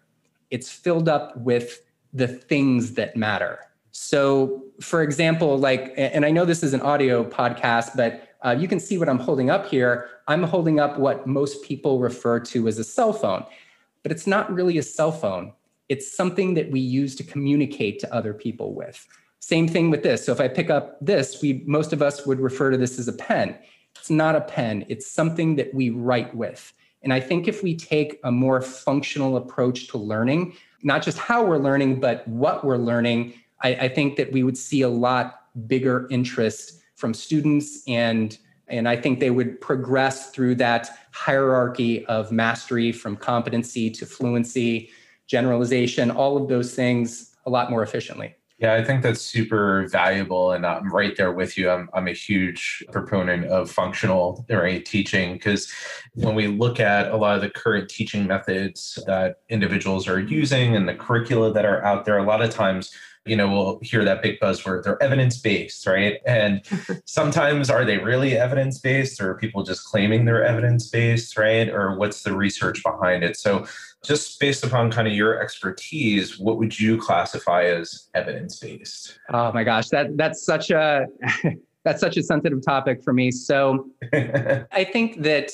it's 0.51 0.71
filled 0.71 1.09
up 1.09 1.37
with 1.37 1.83
the 2.15 2.29
things 2.29 2.95
that 2.95 3.17
matter. 3.17 3.61
So, 3.91 4.65
for 4.81 5.03
example, 5.03 5.59
like, 5.59 5.93
and 5.97 6.25
I 6.25 6.31
know 6.31 6.45
this 6.45 6.63
is 6.63 6.73
an 6.73 6.81
audio 6.81 7.25
podcast, 7.25 7.97
but 7.97 8.29
uh, 8.45 8.55
you 8.59 8.69
can 8.69 8.79
see 8.79 8.97
what 8.97 9.09
I'm 9.09 9.19
holding 9.19 9.51
up 9.51 9.67
here. 9.67 10.09
I'm 10.29 10.45
holding 10.45 10.79
up 10.79 10.99
what 10.99 11.27
most 11.27 11.65
people 11.65 11.99
refer 11.99 12.39
to 12.41 12.69
as 12.69 12.79
a 12.79 12.85
cell 12.85 13.13
phone 13.13 13.45
but 14.03 14.13
it's 14.13 14.27
not 14.27 14.53
really 14.53 14.79
a 14.79 14.83
cell 14.83 15.13
phone. 15.13 15.53
It's 15.89 16.15
something 16.15 16.55
that 16.55 16.71
we 16.71 16.81
use 16.81 17.17
to 17.17 17.25
communicate 17.25 17.99
to 18.01 18.15
other 18.15 18.35
people 18.35 18.75
with. 18.75 19.07
Same 19.41 19.69
thing 19.69 19.91
with 19.91 20.03
this. 20.03 20.25
So 20.27 20.33
if 20.33 20.41
I 20.41 20.49
pick 20.49 20.69
up 20.69 20.99
this, 21.01 21.41
we 21.41 21.63
most 21.67 21.93
of 21.93 22.03
us 22.03 22.27
would 22.27 22.41
refer 22.41 22.71
to 22.71 22.77
this 22.77 22.99
as 22.99 23.09
a 23.09 23.13
pen. 23.13 23.57
It's 23.97 24.11
not 24.11 24.37
a 24.37 24.41
pen, 24.41 24.85
it's 24.89 25.11
something 25.11 25.57
that 25.57 25.73
we 25.75 25.91
write 25.91 26.35
with. 26.35 26.73
And 27.03 27.13
I 27.13 27.21
think 27.21 27.49
if 27.49 27.63
we 27.63 27.77
take 27.77 28.19
a 28.25 28.33
more 28.33 28.61
functional 28.61 29.37
approach 29.37 29.89
to 29.89 29.99
learning, 29.99 30.55
not 30.83 31.03
just 31.03 31.19
how 31.19 31.45
we're 31.45 31.59
learning, 31.59 32.01
but 32.01 32.27
what 32.27 32.65
we're 32.65 32.77
learning, 32.77 33.35
I, 33.63 33.75
I 33.75 33.89
think 33.89 34.17
that 34.17 34.33
we 34.33 34.43
would 34.43 34.59
see 34.59 34.83
a 34.83 34.89
lot 34.89 35.43
bigger 35.67 36.07
interest 36.11 36.81
from 36.95 37.15
students 37.15 37.83
and 37.87 38.37
and 38.71 38.89
I 38.89 38.97
think 38.97 39.21
they 39.21 39.31
would 39.31 39.61
progress 39.61 40.31
through 40.31 40.57
that 40.57 40.91
hierarchy 41.13 42.05
of 42.07 42.33
mastery 42.33 42.93
from 42.93 43.17
competency 43.17 43.91
to 43.91 44.07
fluency, 44.07 44.91
generalization, 45.27 46.11
all 46.11 46.37
of 46.37 46.49
those 46.49 46.75
things 46.75 47.37
a 47.47 47.51
lot 47.51 47.71
more 47.71 47.83
efficiently. 47.83 48.35
Yeah, 48.59 48.75
I 48.75 48.83
think 48.83 49.03
that's 49.05 49.21
super 49.21 49.87
valuable, 49.87 50.51
and 50.51 50.67
I'm 50.67 50.93
right 50.93 51.17
there 51.17 51.31
with 51.31 51.57
you. 51.57 51.71
I'm 51.71 51.89
I'm 51.95 52.09
a 52.09 52.13
huge 52.13 52.85
proponent 52.91 53.45
of 53.47 53.71
functional 53.71 54.45
right 54.51 54.85
teaching 54.85 55.35
because 55.35 55.73
when 56.15 56.35
we 56.35 56.49
look 56.49 56.81
at 56.81 57.13
a 57.13 57.17
lot 57.17 57.37
of 57.37 57.43
the 57.43 57.51
current 57.51 57.89
teaching 57.89 58.27
methods 58.27 58.99
that 59.07 59.37
individuals 59.49 60.09
are 60.09 60.19
using 60.19 60.75
and 60.75 60.89
the 60.89 60.95
curricula 60.95 61.53
that 61.53 61.65
are 61.65 61.85
out 61.85 62.05
there, 62.05 62.19
a 62.19 62.25
lot 62.25 62.43
of 62.43 62.51
times 62.51 62.91
you 63.29 63.37
know, 63.37 63.51
we'll 63.51 63.79
hear 63.83 64.05
that 64.05 64.23
big 64.23 64.41
buzzword. 64.41 64.83
They're 64.83 65.03
evidence 65.03 65.39
based, 65.39 65.87
right? 65.87 66.19
And 66.27 66.63
sometimes 67.05 67.71
are 67.71 67.85
they 67.85 67.99
really 67.99 68.37
evidence 68.37 68.79
based 68.79 69.21
or 69.21 69.31
are 69.31 69.39
people 69.39 69.63
just 69.63 69.85
claiming 69.85 70.25
they're 70.25 70.45
evidence 70.45 70.89
based, 70.89 71.37
right? 71.37 71.69
Or 71.69 71.97
what's 71.97 72.23
the 72.23 72.37
research 72.37 72.83
behind 72.83 73.25
it? 73.25 73.37
So, 73.37 73.67
just 74.05 74.39
based 74.39 74.65
upon 74.65 74.93
kind 74.93 75.09
of 75.09 75.15
your 75.15 75.43
expertise, 75.43 76.39
what 76.39 76.57
would 76.59 76.79
you 76.79 76.99
classify 76.99 77.65
as 77.65 78.09
evidence 78.15 78.59
based? 78.61 79.19
Oh 79.33 79.53
my 79.53 79.65
gosh, 79.65 79.89
that 79.89 80.17
that's 80.17 80.45
such 80.45 80.71
a 80.71 81.07
that's 81.85 82.01
such 82.01 82.17
a 82.17 82.23
sensitive 82.23 82.65
topic 82.65 83.03
for 83.03 83.13
me. 83.13 83.31
So, 83.31 83.89
I 84.13 84.85
think 84.85 85.23
that 85.23 85.51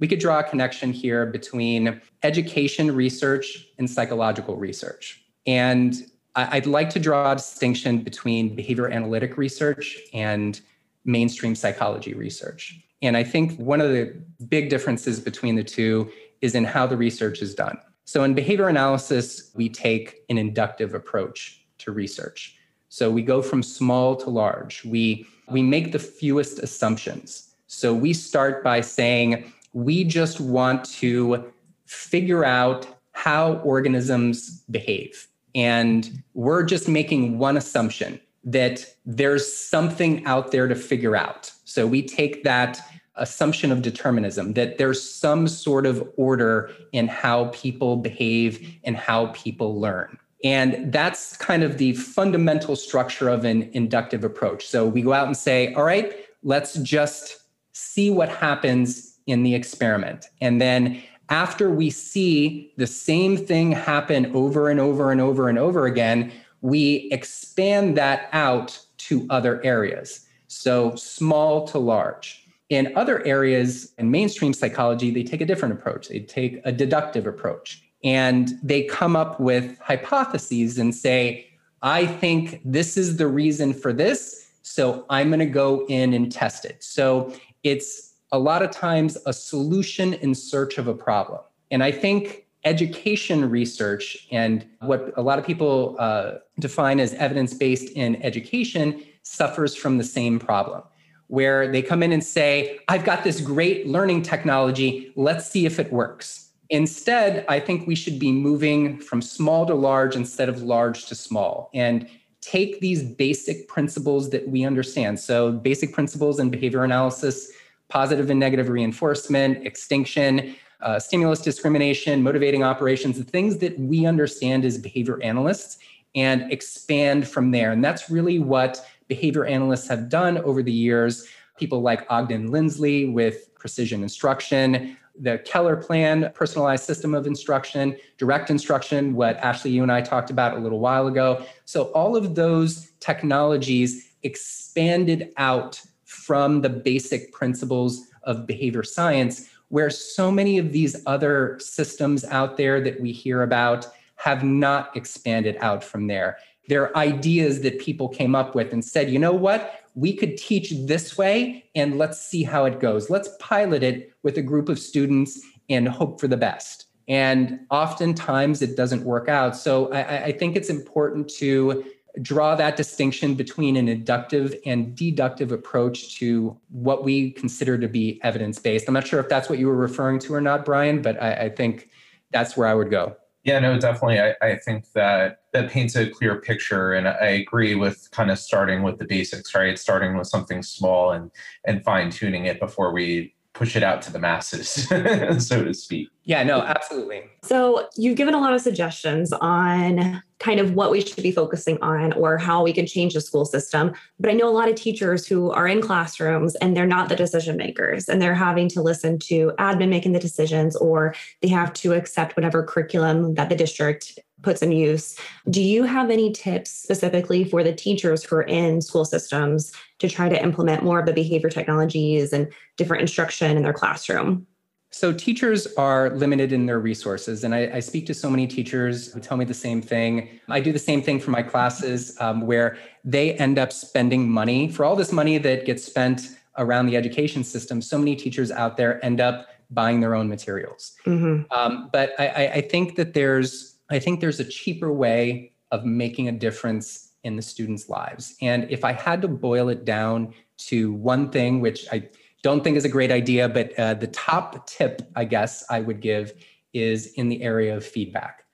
we 0.00 0.08
could 0.08 0.18
draw 0.18 0.40
a 0.40 0.44
connection 0.44 0.92
here 0.92 1.26
between 1.26 2.00
education 2.22 2.94
research 2.94 3.68
and 3.78 3.88
psychological 3.88 4.56
research. 4.56 5.22
And 5.46 5.94
I'd 6.36 6.66
like 6.66 6.90
to 6.90 6.98
draw 6.98 7.32
a 7.32 7.36
distinction 7.36 7.98
between 7.98 8.56
behavior 8.56 8.88
analytic 8.88 9.36
research 9.36 9.98
and 10.12 10.60
mainstream 11.04 11.54
psychology 11.54 12.14
research. 12.14 12.80
And 13.02 13.16
I 13.16 13.22
think 13.22 13.56
one 13.58 13.80
of 13.80 13.90
the 13.90 14.14
big 14.48 14.68
differences 14.68 15.20
between 15.20 15.54
the 15.54 15.62
two 15.62 16.10
is 16.40 16.54
in 16.54 16.64
how 16.64 16.86
the 16.86 16.96
research 16.96 17.40
is 17.42 17.54
done. 17.54 17.78
So, 18.06 18.24
in 18.24 18.34
behavior 18.34 18.68
analysis, 18.68 19.50
we 19.54 19.68
take 19.68 20.24
an 20.28 20.36
inductive 20.36 20.94
approach 20.94 21.64
to 21.78 21.92
research. 21.92 22.56
So, 22.88 23.10
we 23.10 23.22
go 23.22 23.40
from 23.40 23.62
small 23.62 24.16
to 24.16 24.30
large. 24.30 24.84
We, 24.84 25.26
we 25.50 25.62
make 25.62 25.92
the 25.92 25.98
fewest 25.98 26.58
assumptions. 26.58 27.54
So, 27.66 27.94
we 27.94 28.12
start 28.12 28.62
by 28.62 28.80
saying, 28.80 29.52
we 29.72 30.04
just 30.04 30.40
want 30.40 30.84
to 30.96 31.52
figure 31.86 32.44
out 32.44 32.86
how 33.12 33.54
organisms 33.58 34.64
behave 34.70 35.28
and 35.54 36.22
we're 36.34 36.64
just 36.64 36.88
making 36.88 37.38
one 37.38 37.56
assumption 37.56 38.20
that 38.44 38.86
there's 39.06 39.50
something 39.50 40.24
out 40.26 40.50
there 40.50 40.68
to 40.68 40.74
figure 40.74 41.16
out. 41.16 41.50
So 41.64 41.86
we 41.86 42.02
take 42.02 42.44
that 42.44 42.80
assumption 43.16 43.70
of 43.70 43.80
determinism, 43.80 44.54
that 44.54 44.78
there's 44.78 45.08
some 45.08 45.46
sort 45.46 45.86
of 45.86 46.06
order 46.16 46.70
in 46.92 47.08
how 47.08 47.46
people 47.46 47.96
behave 47.96 48.76
and 48.84 48.96
how 48.96 49.26
people 49.28 49.80
learn. 49.80 50.18
And 50.42 50.92
that's 50.92 51.36
kind 51.38 51.62
of 51.62 51.78
the 51.78 51.94
fundamental 51.94 52.76
structure 52.76 53.28
of 53.28 53.44
an 53.44 53.70
inductive 53.72 54.24
approach. 54.24 54.66
So 54.66 54.84
we 54.84 55.00
go 55.00 55.14
out 55.14 55.26
and 55.26 55.36
say, 55.36 55.72
all 55.74 55.84
right, 55.84 56.12
let's 56.42 56.74
just 56.74 57.38
see 57.72 58.10
what 58.10 58.28
happens 58.28 59.18
in 59.26 59.42
the 59.42 59.54
experiment. 59.54 60.26
And 60.42 60.60
then 60.60 61.02
after 61.28 61.70
we 61.70 61.90
see 61.90 62.72
the 62.76 62.86
same 62.86 63.36
thing 63.36 63.72
happen 63.72 64.34
over 64.34 64.68
and 64.68 64.80
over 64.80 65.10
and 65.10 65.20
over 65.20 65.48
and 65.48 65.58
over 65.58 65.86
again, 65.86 66.32
we 66.60 67.08
expand 67.12 67.96
that 67.96 68.28
out 68.32 68.78
to 68.98 69.26
other 69.30 69.64
areas. 69.64 70.26
So 70.48 70.94
small 70.96 71.66
to 71.68 71.78
large. 71.78 72.46
In 72.70 72.92
other 72.96 73.24
areas 73.26 73.92
in 73.98 74.10
mainstream 74.10 74.52
psychology, 74.52 75.10
they 75.10 75.22
take 75.22 75.40
a 75.40 75.46
different 75.46 75.74
approach. 75.74 76.08
They 76.08 76.20
take 76.20 76.60
a 76.64 76.72
deductive 76.72 77.26
approach 77.26 77.82
and 78.02 78.52
they 78.62 78.84
come 78.84 79.16
up 79.16 79.38
with 79.40 79.78
hypotheses 79.78 80.78
and 80.78 80.94
say, 80.94 81.46
I 81.82 82.06
think 82.06 82.60
this 82.64 82.96
is 82.96 83.18
the 83.18 83.26
reason 83.26 83.74
for 83.74 83.92
this. 83.92 84.50
So 84.62 85.04
I'm 85.10 85.28
going 85.28 85.40
to 85.40 85.46
go 85.46 85.84
in 85.88 86.14
and 86.14 86.32
test 86.32 86.64
it. 86.64 86.82
So 86.82 87.34
it's 87.62 88.13
a 88.34 88.38
lot 88.38 88.62
of 88.62 88.72
times 88.72 89.16
a 89.26 89.32
solution 89.32 90.14
in 90.14 90.34
search 90.34 90.76
of 90.76 90.88
a 90.88 90.94
problem. 90.94 91.40
And 91.70 91.84
I 91.84 91.92
think 91.92 92.46
education 92.64 93.48
research 93.48 94.26
and 94.32 94.66
what 94.80 95.12
a 95.16 95.22
lot 95.22 95.38
of 95.38 95.46
people 95.46 95.94
uh, 96.00 96.32
define 96.58 96.98
as 96.98 97.14
evidence 97.14 97.54
based 97.54 97.90
in 97.90 98.20
education 98.24 99.00
suffers 99.22 99.76
from 99.76 99.98
the 99.98 100.04
same 100.04 100.40
problem 100.40 100.82
where 101.28 101.70
they 101.70 101.80
come 101.80 102.02
in 102.02 102.12
and 102.12 102.24
say, 102.24 102.78
I've 102.88 103.04
got 103.04 103.24
this 103.24 103.40
great 103.40 103.86
learning 103.86 104.22
technology, 104.22 105.12
let's 105.16 105.48
see 105.48 105.64
if 105.64 105.78
it 105.78 105.92
works. 105.92 106.50
Instead, 106.70 107.46
I 107.48 107.60
think 107.60 107.86
we 107.86 107.94
should 107.94 108.18
be 108.18 108.32
moving 108.32 108.98
from 108.98 109.22
small 109.22 109.64
to 109.66 109.74
large 109.74 110.16
instead 110.16 110.48
of 110.48 110.62
large 110.62 111.06
to 111.06 111.14
small 111.14 111.70
and 111.72 112.08
take 112.40 112.80
these 112.80 113.02
basic 113.02 113.68
principles 113.68 114.30
that 114.30 114.48
we 114.48 114.64
understand. 114.64 115.18
So, 115.18 115.52
basic 115.52 115.92
principles 115.92 116.38
in 116.38 116.50
behavior 116.50 116.84
analysis 116.84 117.50
positive 117.94 118.28
and 118.28 118.40
negative 118.40 118.68
reinforcement, 118.68 119.64
extinction, 119.64 120.56
uh, 120.80 120.98
stimulus 120.98 121.40
discrimination, 121.40 122.20
motivating 122.24 122.64
operations, 122.64 123.16
the 123.16 123.22
things 123.22 123.58
that 123.58 123.78
we 123.78 124.04
understand 124.04 124.64
as 124.64 124.76
behavior 124.76 125.22
analysts, 125.22 125.78
and 126.16 126.50
expand 126.52 127.28
from 127.28 127.52
there. 127.52 127.70
And 127.70 127.84
that's 127.84 128.10
really 128.10 128.40
what 128.40 128.84
behavior 129.06 129.44
analysts 129.44 129.86
have 129.86 130.08
done 130.08 130.38
over 130.38 130.60
the 130.60 130.72
years. 130.72 131.28
People 131.56 131.82
like 131.82 132.04
Ogden 132.10 132.50
Lindsley 132.50 133.04
with 133.10 133.54
precision 133.54 134.02
instruction, 134.02 134.96
the 135.16 135.38
Keller 135.44 135.76
plan, 135.76 136.32
personalized 136.34 136.82
system 136.82 137.14
of 137.14 137.28
instruction, 137.28 137.96
direct 138.18 138.50
instruction, 138.50 139.14
what 139.14 139.36
Ashley, 139.36 139.70
you 139.70 139.84
and 139.84 139.92
I 139.92 140.00
talked 140.00 140.30
about 140.30 140.56
a 140.56 140.60
little 140.60 140.80
while 140.80 141.06
ago. 141.06 141.44
So, 141.64 141.84
all 141.92 142.16
of 142.16 142.34
those 142.34 142.90
technologies 142.98 144.10
expanded 144.24 145.32
out 145.36 145.80
from 146.04 146.60
the 146.60 146.68
basic 146.68 147.32
principles 147.32 148.08
of 148.24 148.46
behavior 148.46 148.82
science, 148.82 149.48
where 149.68 149.90
so 149.90 150.30
many 150.30 150.58
of 150.58 150.72
these 150.72 150.96
other 151.06 151.58
systems 151.60 152.24
out 152.26 152.56
there 152.56 152.80
that 152.80 153.00
we 153.00 153.12
hear 153.12 153.42
about 153.42 153.86
have 154.16 154.44
not 154.44 154.96
expanded 154.96 155.56
out 155.60 155.82
from 155.82 156.06
there. 156.06 156.38
They're 156.68 156.96
ideas 156.96 157.60
that 157.62 157.78
people 157.78 158.08
came 158.08 158.34
up 158.34 158.54
with 158.54 158.72
and 158.72 158.84
said, 158.84 159.10
you 159.10 159.18
know 159.18 159.32
what? 159.32 159.80
We 159.94 160.14
could 160.14 160.36
teach 160.36 160.72
this 160.86 161.18
way 161.18 161.64
and 161.74 161.98
let's 161.98 162.20
see 162.20 162.42
how 162.42 162.64
it 162.64 162.80
goes. 162.80 163.10
Let's 163.10 163.28
pilot 163.38 163.82
it 163.82 164.12
with 164.22 164.38
a 164.38 164.42
group 164.42 164.68
of 164.68 164.78
students 164.78 165.40
and 165.68 165.88
hope 165.88 166.20
for 166.20 166.28
the 166.28 166.36
best. 166.36 166.86
And 167.06 167.60
oftentimes 167.70 168.62
it 168.62 168.76
doesn't 168.76 169.04
work 169.04 169.28
out. 169.28 169.56
So 169.56 169.92
I, 169.92 170.24
I 170.24 170.32
think 170.32 170.56
it's 170.56 170.70
important 170.70 171.28
to 171.34 171.84
draw 172.22 172.54
that 172.54 172.76
distinction 172.76 173.34
between 173.34 173.76
an 173.76 173.88
inductive 173.88 174.54
and 174.64 174.94
deductive 174.94 175.52
approach 175.52 176.16
to 176.18 176.56
what 176.70 177.04
we 177.04 177.32
consider 177.32 177.76
to 177.78 177.88
be 177.88 178.20
evidence 178.22 178.58
based. 178.58 178.86
I'm 178.86 178.94
not 178.94 179.06
sure 179.06 179.20
if 179.20 179.28
that's 179.28 179.48
what 179.48 179.58
you 179.58 179.66
were 179.66 179.76
referring 179.76 180.18
to 180.20 180.34
or 180.34 180.40
not, 180.40 180.64
Brian, 180.64 181.02
but 181.02 181.20
I, 181.22 181.32
I 181.34 181.48
think 181.48 181.90
that's 182.30 182.56
where 182.56 182.68
I 182.68 182.74
would 182.74 182.90
go. 182.90 183.16
Yeah, 183.44 183.58
no, 183.58 183.78
definitely. 183.78 184.20
I, 184.20 184.34
I, 184.40 184.56
think 184.56 184.90
that 184.92 185.42
that 185.52 185.70
paints 185.70 185.96
a 185.96 186.08
clear 186.08 186.40
picture, 186.40 186.94
and 186.94 187.06
I 187.06 187.26
agree 187.26 187.74
with 187.74 188.10
kind 188.10 188.30
of 188.30 188.38
starting 188.38 188.82
with 188.82 188.98
the 188.98 189.04
basics, 189.04 189.54
right? 189.54 189.78
Starting 189.78 190.16
with 190.16 190.28
something 190.28 190.62
small 190.62 191.10
and 191.10 191.30
and 191.66 191.84
fine 191.84 192.10
tuning 192.10 192.46
it 192.46 192.58
before 192.58 192.90
we 192.90 193.33
push 193.54 193.76
it 193.76 193.84
out 193.84 194.02
to 194.02 194.12
the 194.12 194.18
masses, 194.18 194.68
so 195.48 195.64
to 195.64 195.72
speak. 195.72 196.08
Yeah, 196.24 196.42
no, 196.42 196.60
absolutely. 196.60 197.22
So 197.42 197.88
you've 197.96 198.16
given 198.16 198.34
a 198.34 198.40
lot 198.40 198.52
of 198.52 198.60
suggestions 198.60 199.32
on 199.32 200.22
kind 200.40 200.58
of 200.58 200.74
what 200.74 200.90
we 200.90 201.00
should 201.00 201.22
be 201.22 201.30
focusing 201.30 201.80
on 201.80 202.12
or 202.14 202.36
how 202.36 202.64
we 202.64 202.72
can 202.72 202.84
change 202.84 203.14
the 203.14 203.20
school 203.20 203.44
system. 203.44 203.92
But 204.18 204.30
I 204.30 204.34
know 204.34 204.48
a 204.48 204.50
lot 204.50 204.68
of 204.68 204.74
teachers 204.74 205.26
who 205.26 205.52
are 205.52 205.68
in 205.68 205.80
classrooms 205.80 206.56
and 206.56 206.76
they're 206.76 206.84
not 206.84 207.08
the 207.08 207.16
decision 207.16 207.56
makers 207.56 208.08
and 208.08 208.20
they're 208.20 208.34
having 208.34 208.68
to 208.70 208.82
listen 208.82 209.18
to 209.20 209.52
admin 209.58 209.88
making 209.88 210.12
the 210.12 210.20
decisions 210.20 210.74
or 210.76 211.14
they 211.40 211.48
have 211.48 211.72
to 211.74 211.92
accept 211.92 212.36
whatever 212.36 212.64
curriculum 212.64 213.34
that 213.34 213.48
the 213.48 213.56
district 213.56 214.18
puts 214.44 214.62
in 214.62 214.72
use. 214.72 215.18
Do 215.50 215.62
you 215.62 215.84
have 215.84 216.10
any 216.10 216.32
tips 216.32 216.70
specifically 216.70 217.44
for 217.44 217.64
the 217.64 217.72
teachers 217.72 218.22
who 218.22 218.36
are 218.36 218.42
in 218.42 218.80
school 218.80 219.04
systems 219.04 219.72
to 219.98 220.08
try 220.08 220.28
to 220.28 220.40
implement 220.40 220.84
more 220.84 221.00
of 221.00 221.06
the 221.06 221.12
behavior 221.12 221.50
technologies 221.50 222.32
and 222.32 222.52
different 222.76 223.00
instruction 223.00 223.56
in 223.56 223.62
their 223.62 223.72
classroom? 223.72 224.46
So, 224.90 225.12
teachers 225.12 225.66
are 225.76 226.10
limited 226.10 226.52
in 226.52 226.66
their 226.66 226.78
resources. 226.78 227.42
And 227.42 227.52
I, 227.52 227.68
I, 227.74 227.80
speak 227.80 228.06
to 228.06 228.14
so 228.14 228.30
many 228.30 228.46
teachers 228.46 229.12
who 229.12 229.18
tell 229.18 229.36
me 229.36 229.44
the 229.44 229.52
same 229.52 229.82
thing. 229.82 230.38
I 230.48 230.60
do 230.60 230.72
the 230.72 230.78
same 230.78 231.02
thing 231.02 231.18
for 231.18 231.32
my 231.32 231.42
classes 231.42 232.16
um, 232.20 232.42
where 232.42 232.78
they 233.04 233.34
end 233.34 233.58
up 233.58 233.72
spending 233.72 234.30
money 234.30 234.68
for 234.68 234.84
all 234.84 234.94
this 234.94 235.10
money 235.10 235.36
that 235.38 235.66
gets 235.66 235.82
spent 235.82 236.38
around 236.58 236.86
the 236.86 236.96
education 236.96 237.42
system. 237.42 237.82
So 237.82 237.98
many 237.98 238.14
teachers 238.14 238.52
out 238.52 238.76
there 238.76 239.04
end 239.04 239.20
up 239.20 239.48
buying 239.70 239.98
their 239.98 240.14
own 240.14 240.28
materials. 240.28 240.92
Mm-hmm. 241.06 241.52
Um, 241.52 241.90
but 241.92 242.12
I, 242.18 242.52
I 242.54 242.60
think 242.60 242.94
that 242.94 243.14
there's, 243.14 243.73
I 243.90 243.98
think 243.98 244.20
there's 244.20 244.40
a 244.40 244.44
cheaper 244.44 244.92
way 244.92 245.52
of 245.70 245.84
making 245.84 246.28
a 246.28 246.32
difference 246.32 247.12
in 247.24 247.36
the 247.36 247.42
students' 247.42 247.88
lives. 247.88 248.36
And 248.40 248.70
if 248.70 248.84
I 248.84 248.92
had 248.92 249.22
to 249.22 249.28
boil 249.28 249.68
it 249.68 249.84
down 249.84 250.34
to 250.58 250.92
one 250.92 251.30
thing, 251.30 251.60
which 251.60 251.86
I 251.90 252.08
don't 252.42 252.62
think 252.62 252.76
is 252.76 252.84
a 252.84 252.88
great 252.88 253.10
idea, 253.10 253.48
but 253.48 253.76
uh, 253.78 253.94
the 253.94 254.06
top 254.08 254.66
tip, 254.66 255.02
I 255.16 255.24
guess, 255.24 255.64
I 255.70 255.80
would 255.80 256.00
give 256.00 256.32
is 256.72 257.06
in 257.14 257.28
the 257.28 257.42
area 257.42 257.76
of 257.76 257.84
feedback. 257.84 258.44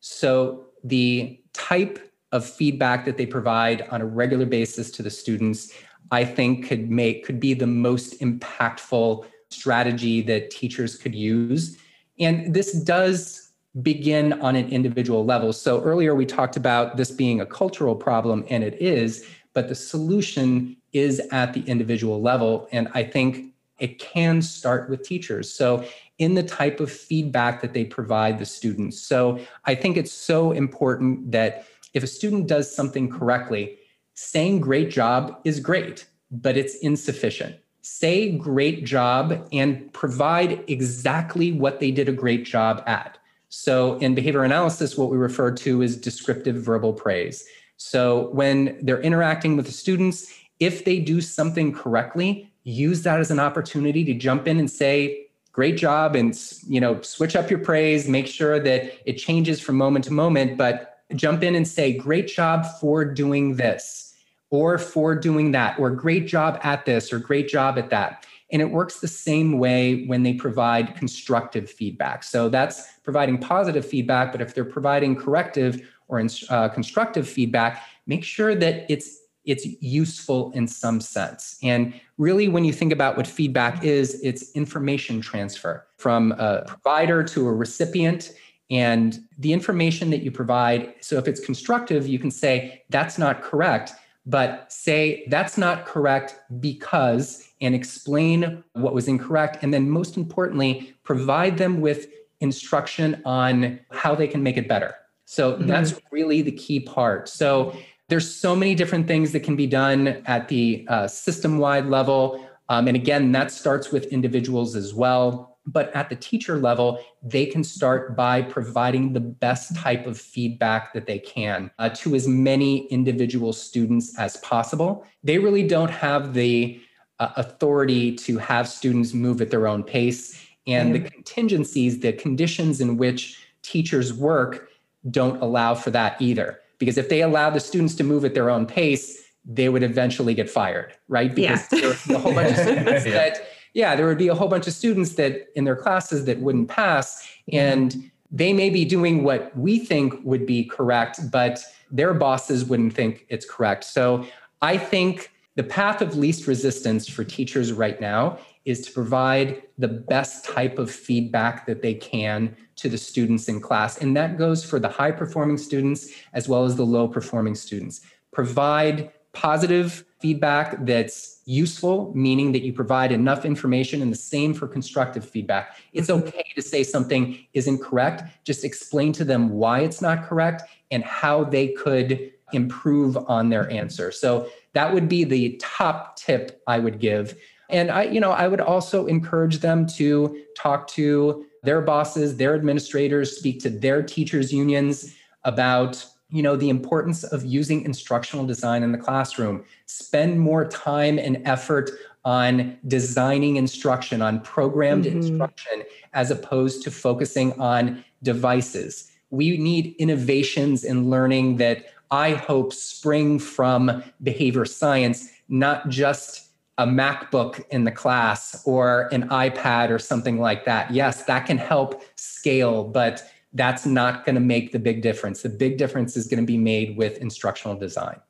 So, 0.00 0.66
the 0.82 1.40
type 1.52 1.98
of 2.32 2.44
feedback 2.44 3.04
that 3.04 3.16
they 3.16 3.26
provide 3.26 3.82
on 3.90 4.00
a 4.02 4.06
regular 4.06 4.44
basis 4.44 4.90
to 4.92 5.02
the 5.02 5.10
students, 5.10 5.72
I 6.10 6.24
think 6.24 6.66
could 6.66 6.90
make 6.90 7.24
could 7.24 7.40
be 7.40 7.54
the 7.54 7.66
most 7.66 8.20
impactful 8.20 9.24
strategy 9.50 10.20
that 10.22 10.50
teachers 10.50 10.96
could 10.96 11.14
use. 11.14 11.78
And 12.18 12.52
this 12.52 12.72
does 12.72 13.43
begin 13.82 14.34
on 14.34 14.56
an 14.56 14.68
individual 14.68 15.24
level. 15.24 15.52
So 15.52 15.82
earlier 15.82 16.14
we 16.14 16.26
talked 16.26 16.56
about 16.56 16.96
this 16.96 17.10
being 17.10 17.40
a 17.40 17.46
cultural 17.46 17.96
problem, 17.96 18.44
and 18.48 18.62
it 18.62 18.80
is, 18.80 19.26
but 19.52 19.68
the 19.68 19.74
solution 19.74 20.76
is 20.92 21.20
at 21.32 21.52
the 21.52 21.62
individual 21.62 22.22
level. 22.22 22.68
And 22.72 22.88
I 22.94 23.02
think 23.02 23.54
it 23.78 23.98
can 23.98 24.40
start 24.40 24.88
with 24.88 25.02
teachers. 25.02 25.52
So, 25.52 25.84
in 26.18 26.34
the 26.34 26.44
type 26.44 26.78
of 26.78 26.92
feedback 26.92 27.60
that 27.60 27.72
they 27.72 27.84
provide 27.84 28.38
the 28.38 28.46
students. 28.46 29.00
So, 29.00 29.40
I 29.64 29.74
think 29.74 29.96
it's 29.96 30.12
so 30.12 30.52
important 30.52 31.32
that 31.32 31.66
if 31.92 32.02
a 32.02 32.06
student 32.06 32.46
does 32.46 32.72
something 32.72 33.10
correctly, 33.10 33.76
saying 34.14 34.60
great 34.60 34.90
job 34.90 35.40
is 35.44 35.58
great, 35.58 36.06
but 36.30 36.56
it's 36.56 36.76
insufficient. 36.76 37.56
Say 37.82 38.30
great 38.30 38.84
job 38.84 39.46
and 39.52 39.92
provide 39.92 40.62
exactly 40.68 41.52
what 41.52 41.80
they 41.80 41.90
did 41.90 42.08
a 42.08 42.12
great 42.12 42.44
job 42.44 42.82
at. 42.86 43.18
So, 43.56 43.98
in 43.98 44.16
behavior 44.16 44.42
analysis, 44.42 44.98
what 44.98 45.10
we 45.10 45.16
refer 45.16 45.52
to 45.52 45.80
is 45.80 45.96
descriptive 45.96 46.56
verbal 46.56 46.92
praise. 46.92 47.44
So, 47.76 48.30
when 48.32 48.76
they're 48.82 49.00
interacting 49.00 49.56
with 49.56 49.66
the 49.66 49.72
students, 49.72 50.34
if 50.58 50.84
they 50.84 50.98
do 50.98 51.20
something 51.20 51.72
correctly, 51.72 52.50
use 52.64 53.02
that 53.02 53.20
as 53.20 53.30
an 53.30 53.38
opportunity 53.38 54.04
to 54.06 54.14
jump 54.14 54.48
in 54.48 54.58
and 54.58 54.68
say, 54.68 55.28
great 55.52 55.76
job 55.76 56.16
and 56.16 56.36
you 56.66 56.80
know 56.80 57.00
switch 57.02 57.36
up 57.36 57.48
your 57.48 57.60
praise 57.60 58.08
make 58.08 58.26
sure 58.26 58.58
that 58.58 58.92
it 59.08 59.12
changes 59.12 59.60
from 59.60 59.76
moment 59.76 60.04
to 60.04 60.12
moment 60.12 60.58
but 60.58 61.04
jump 61.14 61.44
in 61.44 61.54
and 61.54 61.68
say 61.68 61.96
great 61.96 62.26
job 62.26 62.66
for 62.80 63.04
doing 63.04 63.54
this 63.54 64.16
or 64.50 64.78
for 64.78 65.14
doing 65.14 65.52
that 65.52 65.78
or 65.78 65.90
great 65.90 66.26
job 66.26 66.58
at 66.64 66.84
this 66.86 67.12
or 67.12 67.20
great 67.20 67.46
job 67.46 67.78
at 67.78 67.88
that 67.88 68.26
and 68.54 68.62
it 68.62 68.70
works 68.70 69.00
the 69.00 69.08
same 69.08 69.58
way 69.58 70.06
when 70.06 70.22
they 70.22 70.32
provide 70.32 70.96
constructive 70.96 71.70
feedback 71.70 72.22
so 72.22 72.48
that's 72.48 72.94
providing 73.02 73.36
positive 73.36 73.84
feedback 73.84 74.32
but 74.32 74.40
if 74.40 74.54
they're 74.54 74.64
providing 74.64 75.14
corrective 75.14 75.86
or 76.08 76.26
uh, 76.48 76.68
constructive 76.70 77.28
feedback 77.28 77.82
make 78.06 78.24
sure 78.24 78.54
that 78.54 78.86
it's 78.88 79.20
it's 79.44 79.66
useful 79.80 80.50
in 80.52 80.66
some 80.66 81.00
sense. 81.00 81.58
And 81.62 81.92
really, 82.16 82.48
when 82.48 82.64
you 82.64 82.72
think 82.72 82.92
about 82.92 83.16
what 83.16 83.26
feedback 83.26 83.84
is, 83.84 84.20
it's 84.22 84.52
information 84.52 85.20
transfer 85.20 85.86
from 85.98 86.32
a 86.32 86.64
provider 86.66 87.22
to 87.24 87.46
a 87.46 87.52
recipient. 87.52 88.32
And 88.70 89.20
the 89.38 89.52
information 89.52 90.10
that 90.10 90.22
you 90.22 90.30
provide, 90.30 90.94
so 91.00 91.18
if 91.18 91.28
it's 91.28 91.40
constructive, 91.40 92.08
you 92.08 92.18
can 92.18 92.30
say, 92.30 92.82
that's 92.88 93.18
not 93.18 93.42
correct, 93.42 93.92
but 94.26 94.72
say, 94.72 95.26
that's 95.28 95.58
not 95.58 95.84
correct 95.84 96.40
because, 96.60 97.46
and 97.60 97.74
explain 97.74 98.64
what 98.72 98.94
was 98.94 99.08
incorrect. 99.08 99.58
And 99.62 99.72
then, 99.72 99.90
most 99.90 100.16
importantly, 100.16 100.94
provide 101.02 101.58
them 101.58 101.80
with 101.80 102.08
instruction 102.40 103.20
on 103.24 103.80
how 103.90 104.14
they 104.14 104.26
can 104.26 104.42
make 104.42 104.56
it 104.56 104.68
better. 104.68 104.94
So 105.26 105.52
mm-hmm. 105.52 105.66
that's 105.66 105.94
really 106.10 106.42
the 106.42 106.52
key 106.52 106.80
part. 106.80 107.28
So 107.28 107.76
there's 108.08 108.32
so 108.32 108.54
many 108.54 108.74
different 108.74 109.06
things 109.06 109.32
that 109.32 109.40
can 109.40 109.56
be 109.56 109.66
done 109.66 110.08
at 110.26 110.48
the 110.48 110.86
uh, 110.88 111.06
system 111.06 111.58
wide 111.58 111.86
level. 111.86 112.46
Um, 112.68 112.88
and 112.88 112.96
again, 112.96 113.32
that 113.32 113.50
starts 113.50 113.90
with 113.90 114.06
individuals 114.06 114.76
as 114.76 114.94
well. 114.94 115.53
But 115.66 115.94
at 115.96 116.10
the 116.10 116.16
teacher 116.16 116.58
level, 116.58 117.00
they 117.22 117.46
can 117.46 117.64
start 117.64 118.14
by 118.16 118.42
providing 118.42 119.12
the 119.12 119.20
best 119.20 119.74
type 119.76 120.06
of 120.06 120.20
feedback 120.20 120.92
that 120.92 121.06
they 121.06 121.18
can 121.18 121.70
uh, 121.78 121.88
to 121.90 122.14
as 122.14 122.28
many 122.28 122.86
individual 122.88 123.52
students 123.52 124.18
as 124.18 124.36
possible. 124.38 125.06
They 125.22 125.38
really 125.38 125.66
don't 125.66 125.90
have 125.90 126.34
the 126.34 126.80
uh, 127.18 127.30
authority 127.36 128.14
to 128.16 128.38
have 128.38 128.68
students 128.68 129.14
move 129.14 129.40
at 129.40 129.50
their 129.50 129.66
own 129.66 129.82
pace. 129.84 130.44
And 130.66 130.94
the 130.94 131.00
contingencies, 131.00 132.00
the 132.00 132.12
conditions 132.12 132.80
in 132.80 132.96
which 132.96 133.38
teachers 133.62 134.12
work, 134.12 134.70
don't 135.10 135.40
allow 135.42 135.74
for 135.74 135.90
that 135.90 136.20
either 136.20 136.60
because 136.78 136.98
if 136.98 137.08
they 137.08 137.22
allow 137.22 137.50
the 137.50 137.60
students 137.60 137.94
to 137.96 138.04
move 138.04 138.24
at 138.24 138.34
their 138.34 138.50
own 138.50 138.66
pace, 138.66 139.22
they 139.44 139.68
would 139.68 139.82
eventually 139.82 140.34
get 140.34 140.48
fired, 140.48 140.94
right? 141.08 141.34
Because 141.34 141.66
yeah. 141.72 141.80
there 141.80 141.88
would 141.88 141.98
be 142.06 142.14
a 142.14 142.18
whole 142.18 142.34
bunch 142.34 142.50
of 142.50 142.56
students 142.64 143.06
yeah. 143.06 143.12
that, 143.12 143.48
yeah, 143.74 143.96
there 143.96 144.06
would 144.06 144.18
be 144.18 144.28
a 144.28 144.34
whole 144.34 144.48
bunch 144.48 144.66
of 144.66 144.72
students 144.72 145.14
that 145.14 145.48
in 145.56 145.64
their 145.64 145.76
classes 145.76 146.24
that 146.24 146.38
wouldn't 146.38 146.68
pass. 146.68 147.28
And 147.52 148.10
they 148.30 148.52
may 148.52 148.70
be 148.70 148.84
doing 148.84 149.24
what 149.24 149.56
we 149.56 149.78
think 149.78 150.14
would 150.24 150.46
be 150.46 150.64
correct, 150.64 151.30
but 151.30 151.62
their 151.90 152.14
bosses 152.14 152.64
wouldn't 152.64 152.94
think 152.94 153.26
it's 153.28 153.48
correct. 153.48 153.84
So 153.84 154.26
I 154.62 154.78
think 154.78 155.30
the 155.56 155.62
path 155.62 156.00
of 156.00 156.16
least 156.16 156.46
resistance 156.46 157.08
for 157.08 157.22
teachers 157.24 157.72
right 157.72 158.00
now 158.00 158.38
is 158.64 158.80
to 158.86 158.92
provide 158.92 159.62
the 159.78 159.88
best 159.88 160.44
type 160.44 160.78
of 160.78 160.90
feedback 160.90 161.66
that 161.66 161.82
they 161.82 161.94
can 161.94 162.56
to 162.76 162.88
the 162.88 162.98
students 162.98 163.48
in 163.48 163.60
class. 163.60 163.98
And 163.98 164.16
that 164.16 164.38
goes 164.38 164.64
for 164.64 164.80
the 164.80 164.88
high 164.88 165.12
performing 165.12 165.58
students 165.58 166.10
as 166.32 166.48
well 166.48 166.64
as 166.64 166.76
the 166.76 166.86
low 166.86 167.06
performing 167.06 167.54
students. 167.54 168.00
Provide 168.32 169.12
positive 169.34 170.04
feedback 170.20 170.86
that's 170.86 171.42
useful, 171.44 172.12
meaning 172.14 172.52
that 172.52 172.62
you 172.62 172.72
provide 172.72 173.12
enough 173.12 173.44
information, 173.44 174.00
and 174.00 174.10
the 174.10 174.16
same 174.16 174.54
for 174.54 174.66
constructive 174.66 175.28
feedback. 175.28 175.76
It's 175.92 176.08
mm-hmm. 176.08 176.26
okay 176.26 176.44
to 176.54 176.62
say 176.62 176.82
something 176.82 177.38
isn't 177.52 177.82
correct, 177.82 178.22
just 178.44 178.64
explain 178.64 179.12
to 179.14 179.24
them 179.24 179.50
why 179.50 179.80
it's 179.80 180.00
not 180.00 180.24
correct 180.24 180.62
and 180.90 181.04
how 181.04 181.44
they 181.44 181.68
could 181.68 182.32
improve 182.52 183.16
on 183.28 183.50
their 183.50 183.70
answer. 183.70 184.10
So 184.10 184.48
that 184.72 184.94
would 184.94 185.08
be 185.08 185.24
the 185.24 185.60
top 185.60 186.16
tip 186.16 186.62
I 186.66 186.78
would 186.78 187.00
give. 187.00 187.36
And 187.68 187.90
I, 187.90 188.04
you 188.04 188.20
know, 188.20 188.30
I 188.30 188.48
would 188.48 188.60
also 188.60 189.06
encourage 189.06 189.58
them 189.58 189.86
to 189.88 190.42
talk 190.56 190.86
to 190.88 191.44
their 191.62 191.80
bosses, 191.80 192.36
their 192.36 192.54
administrators, 192.54 193.36
speak 193.36 193.60
to 193.60 193.70
their 193.70 194.02
teachers' 194.02 194.52
unions 194.52 195.14
about 195.44 196.04
you 196.34 196.42
know 196.42 196.56
the 196.56 196.68
importance 196.68 197.22
of 197.22 197.44
using 197.44 197.84
instructional 197.84 198.44
design 198.44 198.82
in 198.82 198.90
the 198.90 198.98
classroom 198.98 199.64
spend 199.86 200.40
more 200.40 200.66
time 200.66 201.16
and 201.16 201.40
effort 201.44 201.92
on 202.24 202.76
designing 202.88 203.54
instruction 203.54 204.20
on 204.20 204.40
programmed 204.40 205.04
mm-hmm. 205.04 205.18
instruction 205.18 205.84
as 206.12 206.32
opposed 206.32 206.82
to 206.82 206.90
focusing 206.90 207.58
on 207.60 208.04
devices 208.24 209.12
we 209.30 209.56
need 209.56 209.94
innovations 210.00 210.82
in 210.82 211.08
learning 211.08 211.56
that 211.56 211.86
i 212.10 212.32
hope 212.32 212.72
spring 212.72 213.38
from 213.38 214.02
behavior 214.24 214.64
science 214.64 215.30
not 215.48 215.88
just 215.88 216.50
a 216.78 216.86
MacBook 216.86 217.64
in 217.70 217.84
the 217.84 217.92
class 217.92 218.60
or 218.66 219.08
an 219.12 219.28
iPad 219.28 219.90
or 219.90 219.98
something 220.00 220.40
like 220.40 220.64
that. 220.64 220.90
Yes, 220.90 221.22
that 221.26 221.46
can 221.46 221.56
help 221.56 222.02
scale, 222.16 222.82
but 222.82 223.22
that's 223.54 223.86
not 223.86 224.24
going 224.24 224.34
to 224.34 224.40
make 224.40 224.72
the 224.72 224.78
big 224.78 225.00
difference. 225.00 225.42
The 225.42 225.48
big 225.48 225.78
difference 225.78 226.16
is 226.16 226.26
going 226.26 226.40
to 226.40 226.46
be 226.46 226.58
made 226.58 226.96
with 226.96 227.18
instructional 227.18 227.76
design. 227.76 228.20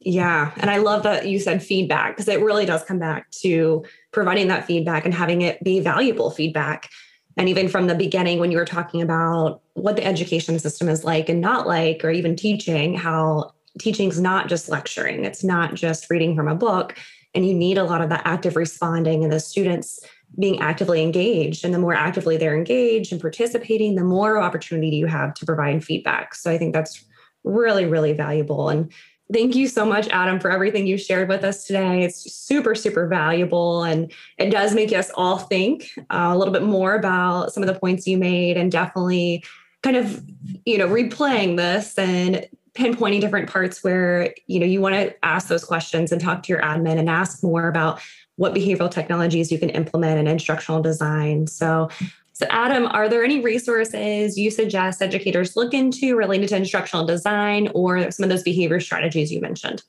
Yeah. 0.00 0.52
And 0.56 0.70
I 0.70 0.78
love 0.78 1.02
that 1.02 1.28
you 1.28 1.38
said 1.38 1.62
feedback 1.62 2.16
because 2.16 2.28
it 2.28 2.42
really 2.42 2.64
does 2.64 2.82
come 2.84 2.98
back 2.98 3.30
to 3.42 3.84
providing 4.12 4.48
that 4.48 4.64
feedback 4.64 5.04
and 5.04 5.12
having 5.12 5.42
it 5.42 5.62
be 5.62 5.80
valuable 5.80 6.30
feedback. 6.30 6.88
And 7.36 7.48
even 7.48 7.68
from 7.68 7.86
the 7.86 7.94
beginning, 7.94 8.40
when 8.40 8.50
you 8.50 8.56
were 8.56 8.64
talking 8.64 9.02
about 9.02 9.60
what 9.74 9.96
the 9.96 10.04
education 10.04 10.58
system 10.58 10.88
is 10.88 11.04
like 11.04 11.28
and 11.28 11.40
not 11.40 11.66
like, 11.66 12.02
or 12.02 12.10
even 12.10 12.34
teaching, 12.34 12.94
how 12.94 13.52
teaching 13.78 14.08
is 14.08 14.20
not 14.20 14.48
just 14.48 14.70
lecturing, 14.70 15.24
it's 15.24 15.44
not 15.44 15.74
just 15.74 16.08
reading 16.10 16.34
from 16.34 16.48
a 16.48 16.54
book 16.54 16.98
and 17.34 17.46
you 17.46 17.54
need 17.54 17.78
a 17.78 17.84
lot 17.84 18.00
of 18.00 18.08
that 18.08 18.22
active 18.24 18.56
responding 18.56 19.22
and 19.22 19.32
the 19.32 19.40
students 19.40 20.00
being 20.38 20.60
actively 20.60 21.02
engaged. 21.02 21.64
And 21.64 21.74
the 21.74 21.78
more 21.78 21.94
actively 21.94 22.36
they're 22.36 22.56
engaged 22.56 23.12
and 23.12 23.20
participating, 23.20 23.94
the 23.94 24.04
more 24.04 24.40
opportunity 24.40 24.96
you 24.96 25.06
have 25.06 25.34
to 25.34 25.46
provide 25.46 25.84
feedback. 25.84 26.34
So 26.34 26.50
I 26.50 26.58
think 26.58 26.72
that's 26.72 27.04
really, 27.44 27.86
really 27.86 28.12
valuable. 28.12 28.68
And 28.68 28.92
thank 29.32 29.54
you 29.54 29.66
so 29.66 29.84
much, 29.84 30.08
Adam, 30.08 30.40
for 30.40 30.50
everything 30.50 30.86
you 30.86 30.96
shared 30.96 31.28
with 31.28 31.44
us 31.44 31.64
today. 31.64 32.04
It's 32.04 32.32
super, 32.32 32.74
super 32.74 33.06
valuable. 33.06 33.82
And 33.82 34.12
it 34.38 34.50
does 34.50 34.74
make 34.74 34.92
us 34.92 35.10
all 35.14 35.38
think 35.38 35.90
uh, 36.10 36.30
a 36.32 36.38
little 36.38 36.52
bit 36.52 36.62
more 36.62 36.94
about 36.94 37.52
some 37.52 37.62
of 37.62 37.66
the 37.66 37.78
points 37.78 38.06
you 38.06 38.18
made 38.18 38.56
and 38.56 38.70
definitely 38.70 39.44
kind 39.82 39.96
of, 39.96 40.22
you 40.64 40.78
know, 40.78 40.88
replaying 40.88 41.56
this 41.56 41.98
and 41.98 42.46
pinpointing 42.74 43.20
different 43.20 43.50
parts 43.50 43.82
where 43.82 44.32
you 44.46 44.60
know 44.60 44.66
you 44.66 44.80
want 44.80 44.94
to 44.94 45.12
ask 45.24 45.48
those 45.48 45.64
questions 45.64 46.12
and 46.12 46.20
talk 46.20 46.42
to 46.42 46.52
your 46.52 46.62
admin 46.62 46.98
and 46.98 47.10
ask 47.10 47.42
more 47.42 47.68
about 47.68 48.00
what 48.40 48.54
behavioral 48.54 48.90
technologies 48.90 49.52
you 49.52 49.58
can 49.58 49.68
implement 49.70 50.18
in 50.18 50.26
instructional 50.26 50.80
design 50.80 51.46
so 51.46 51.88
so 52.32 52.46
adam 52.48 52.86
are 52.86 53.06
there 53.06 53.22
any 53.22 53.40
resources 53.40 54.38
you 54.38 54.50
suggest 54.50 55.02
educators 55.02 55.56
look 55.56 55.74
into 55.74 56.16
related 56.16 56.48
to 56.48 56.56
instructional 56.56 57.04
design 57.04 57.68
or 57.74 58.10
some 58.10 58.24
of 58.24 58.30
those 58.30 58.42
behavior 58.42 58.80
strategies 58.80 59.30
you 59.30 59.40
mentioned 59.40 59.82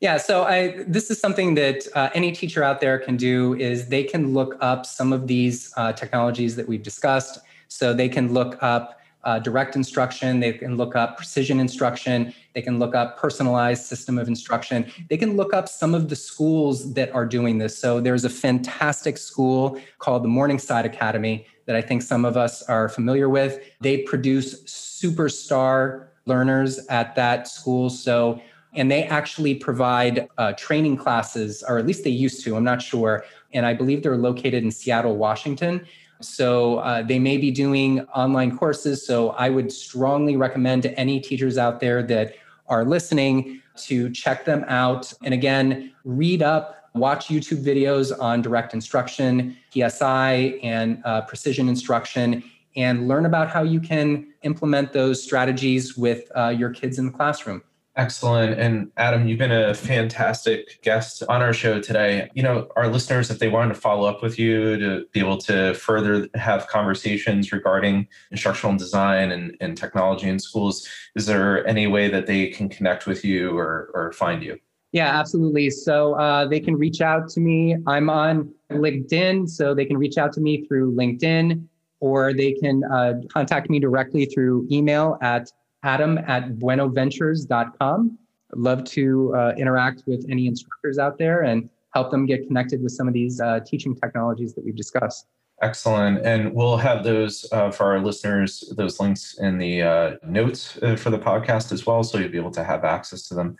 yeah, 0.00 0.18
so 0.18 0.42
I 0.44 0.84
this 0.86 1.10
is 1.10 1.18
something 1.18 1.54
that 1.54 1.86
uh, 1.94 2.10
any 2.14 2.32
teacher 2.32 2.62
out 2.62 2.80
there 2.80 2.98
can 2.98 3.16
do 3.16 3.54
is 3.54 3.88
they 3.88 4.04
can 4.04 4.34
look 4.34 4.56
up 4.60 4.84
some 4.84 5.14
of 5.14 5.28
these 5.28 5.72
uh, 5.78 5.94
technologies 5.94 6.56
that 6.56 6.68
we've 6.68 6.82
discussed. 6.82 7.38
So 7.68 7.94
they 7.94 8.10
can 8.10 8.34
look 8.34 8.62
up 8.62 9.00
uh, 9.24 9.38
direct 9.38 9.74
instruction, 9.74 10.40
they 10.40 10.52
can 10.52 10.76
look 10.76 10.94
up 10.94 11.16
precision 11.16 11.58
instruction, 11.58 12.32
they 12.54 12.62
can 12.62 12.78
look 12.78 12.94
up 12.94 13.18
personalized 13.18 13.84
system 13.84 14.18
of 14.18 14.28
instruction, 14.28 14.90
they 15.08 15.16
can 15.16 15.36
look 15.36 15.52
up 15.52 15.68
some 15.68 15.94
of 15.94 16.08
the 16.08 16.16
schools 16.16 16.92
that 16.94 17.12
are 17.12 17.26
doing 17.26 17.58
this. 17.58 17.76
So 17.76 18.00
there's 18.00 18.24
a 18.24 18.30
fantastic 18.30 19.18
school 19.18 19.80
called 19.98 20.22
the 20.22 20.28
Morningside 20.28 20.84
Academy 20.84 21.46
that 21.66 21.74
I 21.74 21.80
think 21.80 22.02
some 22.02 22.24
of 22.24 22.36
us 22.36 22.62
are 22.62 22.88
familiar 22.88 23.28
with. 23.28 23.60
They 23.80 24.02
produce 24.02 24.62
superstar 24.64 26.08
learners 26.26 26.86
at 26.88 27.14
that 27.16 27.48
school. 27.48 27.90
So 27.90 28.40
and 28.74 28.90
they 28.90 29.04
actually 29.04 29.54
provide 29.54 30.28
uh, 30.36 30.52
training 30.54 30.96
classes, 30.96 31.62
or 31.66 31.78
at 31.78 31.86
least 31.86 32.04
they 32.04 32.10
used 32.10 32.42
to, 32.44 32.56
I'm 32.56 32.64
not 32.64 32.82
sure. 32.82 33.24
And 33.52 33.64
I 33.64 33.72
believe 33.72 34.02
they're 34.02 34.16
located 34.16 34.64
in 34.64 34.70
Seattle, 34.70 35.16
Washington. 35.16 35.86
So 36.28 36.78
uh, 36.78 37.02
they 37.02 37.18
may 37.18 37.36
be 37.36 37.50
doing 37.50 38.00
online 38.14 38.56
courses. 38.56 39.06
So 39.06 39.30
I 39.30 39.50
would 39.50 39.70
strongly 39.70 40.36
recommend 40.36 40.82
to 40.84 40.98
any 40.98 41.20
teachers 41.20 41.58
out 41.58 41.80
there 41.80 42.02
that 42.04 42.34
are 42.68 42.84
listening 42.84 43.60
to 43.76 44.10
check 44.10 44.44
them 44.44 44.64
out. 44.68 45.12
And 45.22 45.34
again, 45.34 45.92
read 46.04 46.42
up, 46.42 46.90
watch 46.94 47.28
YouTube 47.28 47.64
videos 47.64 48.16
on 48.18 48.42
direct 48.42 48.72
instruction, 48.74 49.56
PSI, 49.72 50.58
and 50.62 51.02
uh, 51.04 51.22
precision 51.22 51.68
instruction, 51.68 52.42
and 52.76 53.08
learn 53.08 53.26
about 53.26 53.48
how 53.50 53.62
you 53.62 53.80
can 53.80 54.32
implement 54.42 54.92
those 54.92 55.22
strategies 55.22 55.96
with 55.96 56.30
uh, 56.36 56.48
your 56.48 56.70
kids 56.70 56.98
in 56.98 57.06
the 57.06 57.12
classroom. 57.12 57.62
Excellent. 57.96 58.58
And 58.58 58.90
Adam, 58.96 59.28
you've 59.28 59.38
been 59.38 59.52
a 59.52 59.72
fantastic 59.72 60.82
guest 60.82 61.22
on 61.28 61.42
our 61.42 61.52
show 61.52 61.80
today. 61.80 62.28
You 62.34 62.42
know, 62.42 62.66
our 62.74 62.88
listeners, 62.88 63.30
if 63.30 63.38
they 63.38 63.48
wanted 63.48 63.74
to 63.74 63.80
follow 63.80 64.08
up 64.08 64.20
with 64.20 64.36
you 64.36 64.76
to 64.78 65.06
be 65.12 65.20
able 65.20 65.38
to 65.38 65.74
further 65.74 66.28
have 66.34 66.66
conversations 66.66 67.52
regarding 67.52 68.08
instructional 68.32 68.76
design 68.76 69.30
and, 69.30 69.56
and 69.60 69.76
technology 69.76 70.28
in 70.28 70.40
schools, 70.40 70.88
is 71.14 71.26
there 71.26 71.64
any 71.68 71.86
way 71.86 72.08
that 72.08 72.26
they 72.26 72.48
can 72.48 72.68
connect 72.68 73.06
with 73.06 73.24
you 73.24 73.56
or, 73.56 73.90
or 73.94 74.10
find 74.12 74.42
you? 74.42 74.58
Yeah, 74.90 75.16
absolutely. 75.18 75.70
So 75.70 76.14
uh, 76.14 76.48
they 76.48 76.60
can 76.60 76.76
reach 76.76 77.00
out 77.00 77.28
to 77.30 77.40
me. 77.40 77.76
I'm 77.86 78.10
on 78.10 78.52
LinkedIn, 78.72 79.48
so 79.48 79.72
they 79.72 79.84
can 79.84 79.98
reach 79.98 80.18
out 80.18 80.32
to 80.32 80.40
me 80.40 80.64
through 80.66 80.96
LinkedIn 80.96 81.64
or 82.00 82.34
they 82.34 82.52
can 82.52 82.82
uh, 82.92 83.14
contact 83.32 83.70
me 83.70 83.78
directly 83.78 84.26
through 84.26 84.68
email 84.70 85.16
at 85.22 85.50
adam 85.84 86.18
at 86.18 86.54
buenoventures.com. 86.54 88.18
I'd 88.52 88.58
love 88.58 88.84
to 88.84 89.34
uh, 89.36 89.52
interact 89.56 90.02
with 90.06 90.26
any 90.30 90.46
instructors 90.46 90.98
out 90.98 91.18
there 91.18 91.42
and 91.42 91.70
help 91.92 92.10
them 92.10 92.26
get 92.26 92.46
connected 92.46 92.82
with 92.82 92.92
some 92.92 93.06
of 93.06 93.14
these 93.14 93.40
uh, 93.40 93.60
teaching 93.64 93.94
technologies 93.94 94.54
that 94.54 94.64
we've 94.64 94.76
discussed. 94.76 95.26
Excellent. 95.62 96.26
And 96.26 96.52
we'll 96.52 96.76
have 96.76 97.04
those 97.04 97.46
uh, 97.52 97.70
for 97.70 97.92
our 97.92 98.00
listeners, 98.00 98.72
those 98.76 98.98
links 98.98 99.38
in 99.38 99.58
the 99.58 99.82
uh, 99.82 100.16
notes 100.26 100.76
uh, 100.82 100.96
for 100.96 101.10
the 101.10 101.18
podcast 101.18 101.70
as 101.70 101.86
well. 101.86 102.02
So 102.02 102.18
you'll 102.18 102.28
be 102.28 102.38
able 102.38 102.50
to 102.52 102.64
have 102.64 102.84
access 102.84 103.28
to 103.28 103.34
them. 103.34 103.56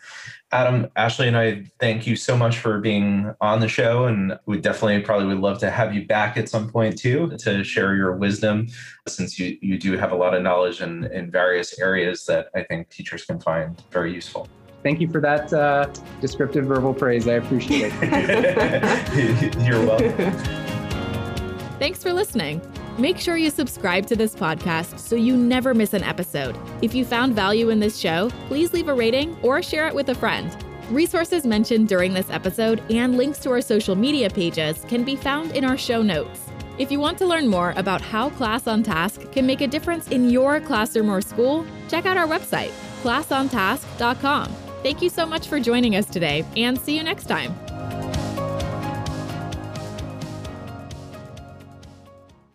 Adam, 0.51 0.89
Ashley, 0.97 1.29
and 1.29 1.37
I 1.37 1.65
thank 1.79 2.07
you 2.07 2.17
so 2.17 2.37
much 2.37 2.59
for 2.59 2.81
being 2.81 3.33
on 3.41 3.61
the 3.61 3.69
show. 3.69 4.07
And 4.07 4.39
we 4.45 4.61
definitely 4.61 5.01
probably 5.03 5.27
would 5.29 5.39
love 5.39 5.59
to 5.61 5.71
have 5.71 5.95
you 5.95 6.05
back 6.07 6.37
at 6.37 6.49
some 6.49 6.69
point 6.69 6.99
too 6.99 7.33
to 7.39 7.63
share 7.63 7.95
your 7.95 8.17
wisdom, 8.17 8.67
since 9.07 9.39
you, 9.39 9.57
you 9.63 9.79
do 9.79 9.97
have 9.97 10.11
a 10.11 10.17
lot 10.17 10.35
of 10.35 10.43
knowledge 10.43 10.81
in, 10.81 11.05
in 11.13 11.31
various 11.31 11.79
areas 11.79 12.27
that 12.27 12.49
I 12.57 12.65
think 12.65 12.91
teachers 12.91 13.25
can 13.25 13.41
find 13.41 13.81
very 13.91 14.13
useful 14.13 14.49
thank 14.83 15.01
you 15.01 15.09
for 15.09 15.19
that 15.19 15.51
uh, 15.51 15.87
descriptive 16.21 16.67
verbal 16.67 16.93
praise. 16.93 17.27
I 17.27 17.37
appreciate 17.37 17.91
it. 17.97 19.57
You're 19.67 19.85
welcome. 19.85 20.74
Thanks 21.79 22.03
for 22.03 22.12
listening. 22.12 22.62
Make 22.99 23.18
sure 23.18 23.37
you 23.37 23.51
subscribe 23.51 24.07
to 24.07 24.16
this 24.16 24.35
podcast 24.35 24.99
so 24.99 25.16
you 25.16 25.37
never 25.37 25.75
miss 25.75 25.93
an 25.93 26.05
episode. 26.05 26.57
If 26.83 26.95
you 26.95 27.05
found 27.05 27.35
value 27.35 27.70
in 27.70 27.81
this 27.81 27.99
show, 27.99 28.31
please 28.47 28.72
leave 28.72 28.89
a 28.89 28.95
rating 28.95 29.37
or 29.43 29.62
share 29.62 29.89
it 29.89 29.95
with 29.95 30.09
a 30.09 30.14
friend. 30.14 30.57
Resources 30.91 31.45
mentioned 31.45 31.89
during 31.89 32.14
this 32.14 32.31
episode 32.31 32.83
and 32.91 33.16
links 33.16 33.39
to 33.41 33.51
our 33.51 33.61
social 33.61 33.97
media 33.97 34.31
pages 34.31 34.85
can 34.87 35.03
be 35.03 35.16
found 35.16 35.53
in 35.53 35.64
our 35.64 35.77
show 35.77 36.03
notes. 36.03 36.41
If 36.79 36.93
you 36.93 37.01
want 37.01 37.18
to 37.18 37.27
learn 37.27 37.49
more 37.49 37.72
about 37.77 38.01
how 38.01 38.31
Class 38.31 38.66
on 38.66 38.83
Task 38.83 39.31
can 39.33 39.47
make 39.47 39.61
a 39.61 39.66
difference 39.66 40.09
in 40.09 40.31
your 40.31 40.61
classroom 40.61 41.11
or 41.11 41.20
school, 41.20 41.64
check 41.89 42.05
out 42.05 42.16
our 42.16 42.27
website, 42.27 42.72
classontask.com. 43.03 44.53
Thank 44.83 45.01
you 45.01 45.09
so 45.09 45.25
much 45.25 45.49
for 45.49 45.59
joining 45.59 45.97
us 45.97 46.07
today, 46.07 46.45
and 46.57 46.79
see 46.79 46.97
you 46.97 47.03
next 47.03 47.27
time. 47.27 47.55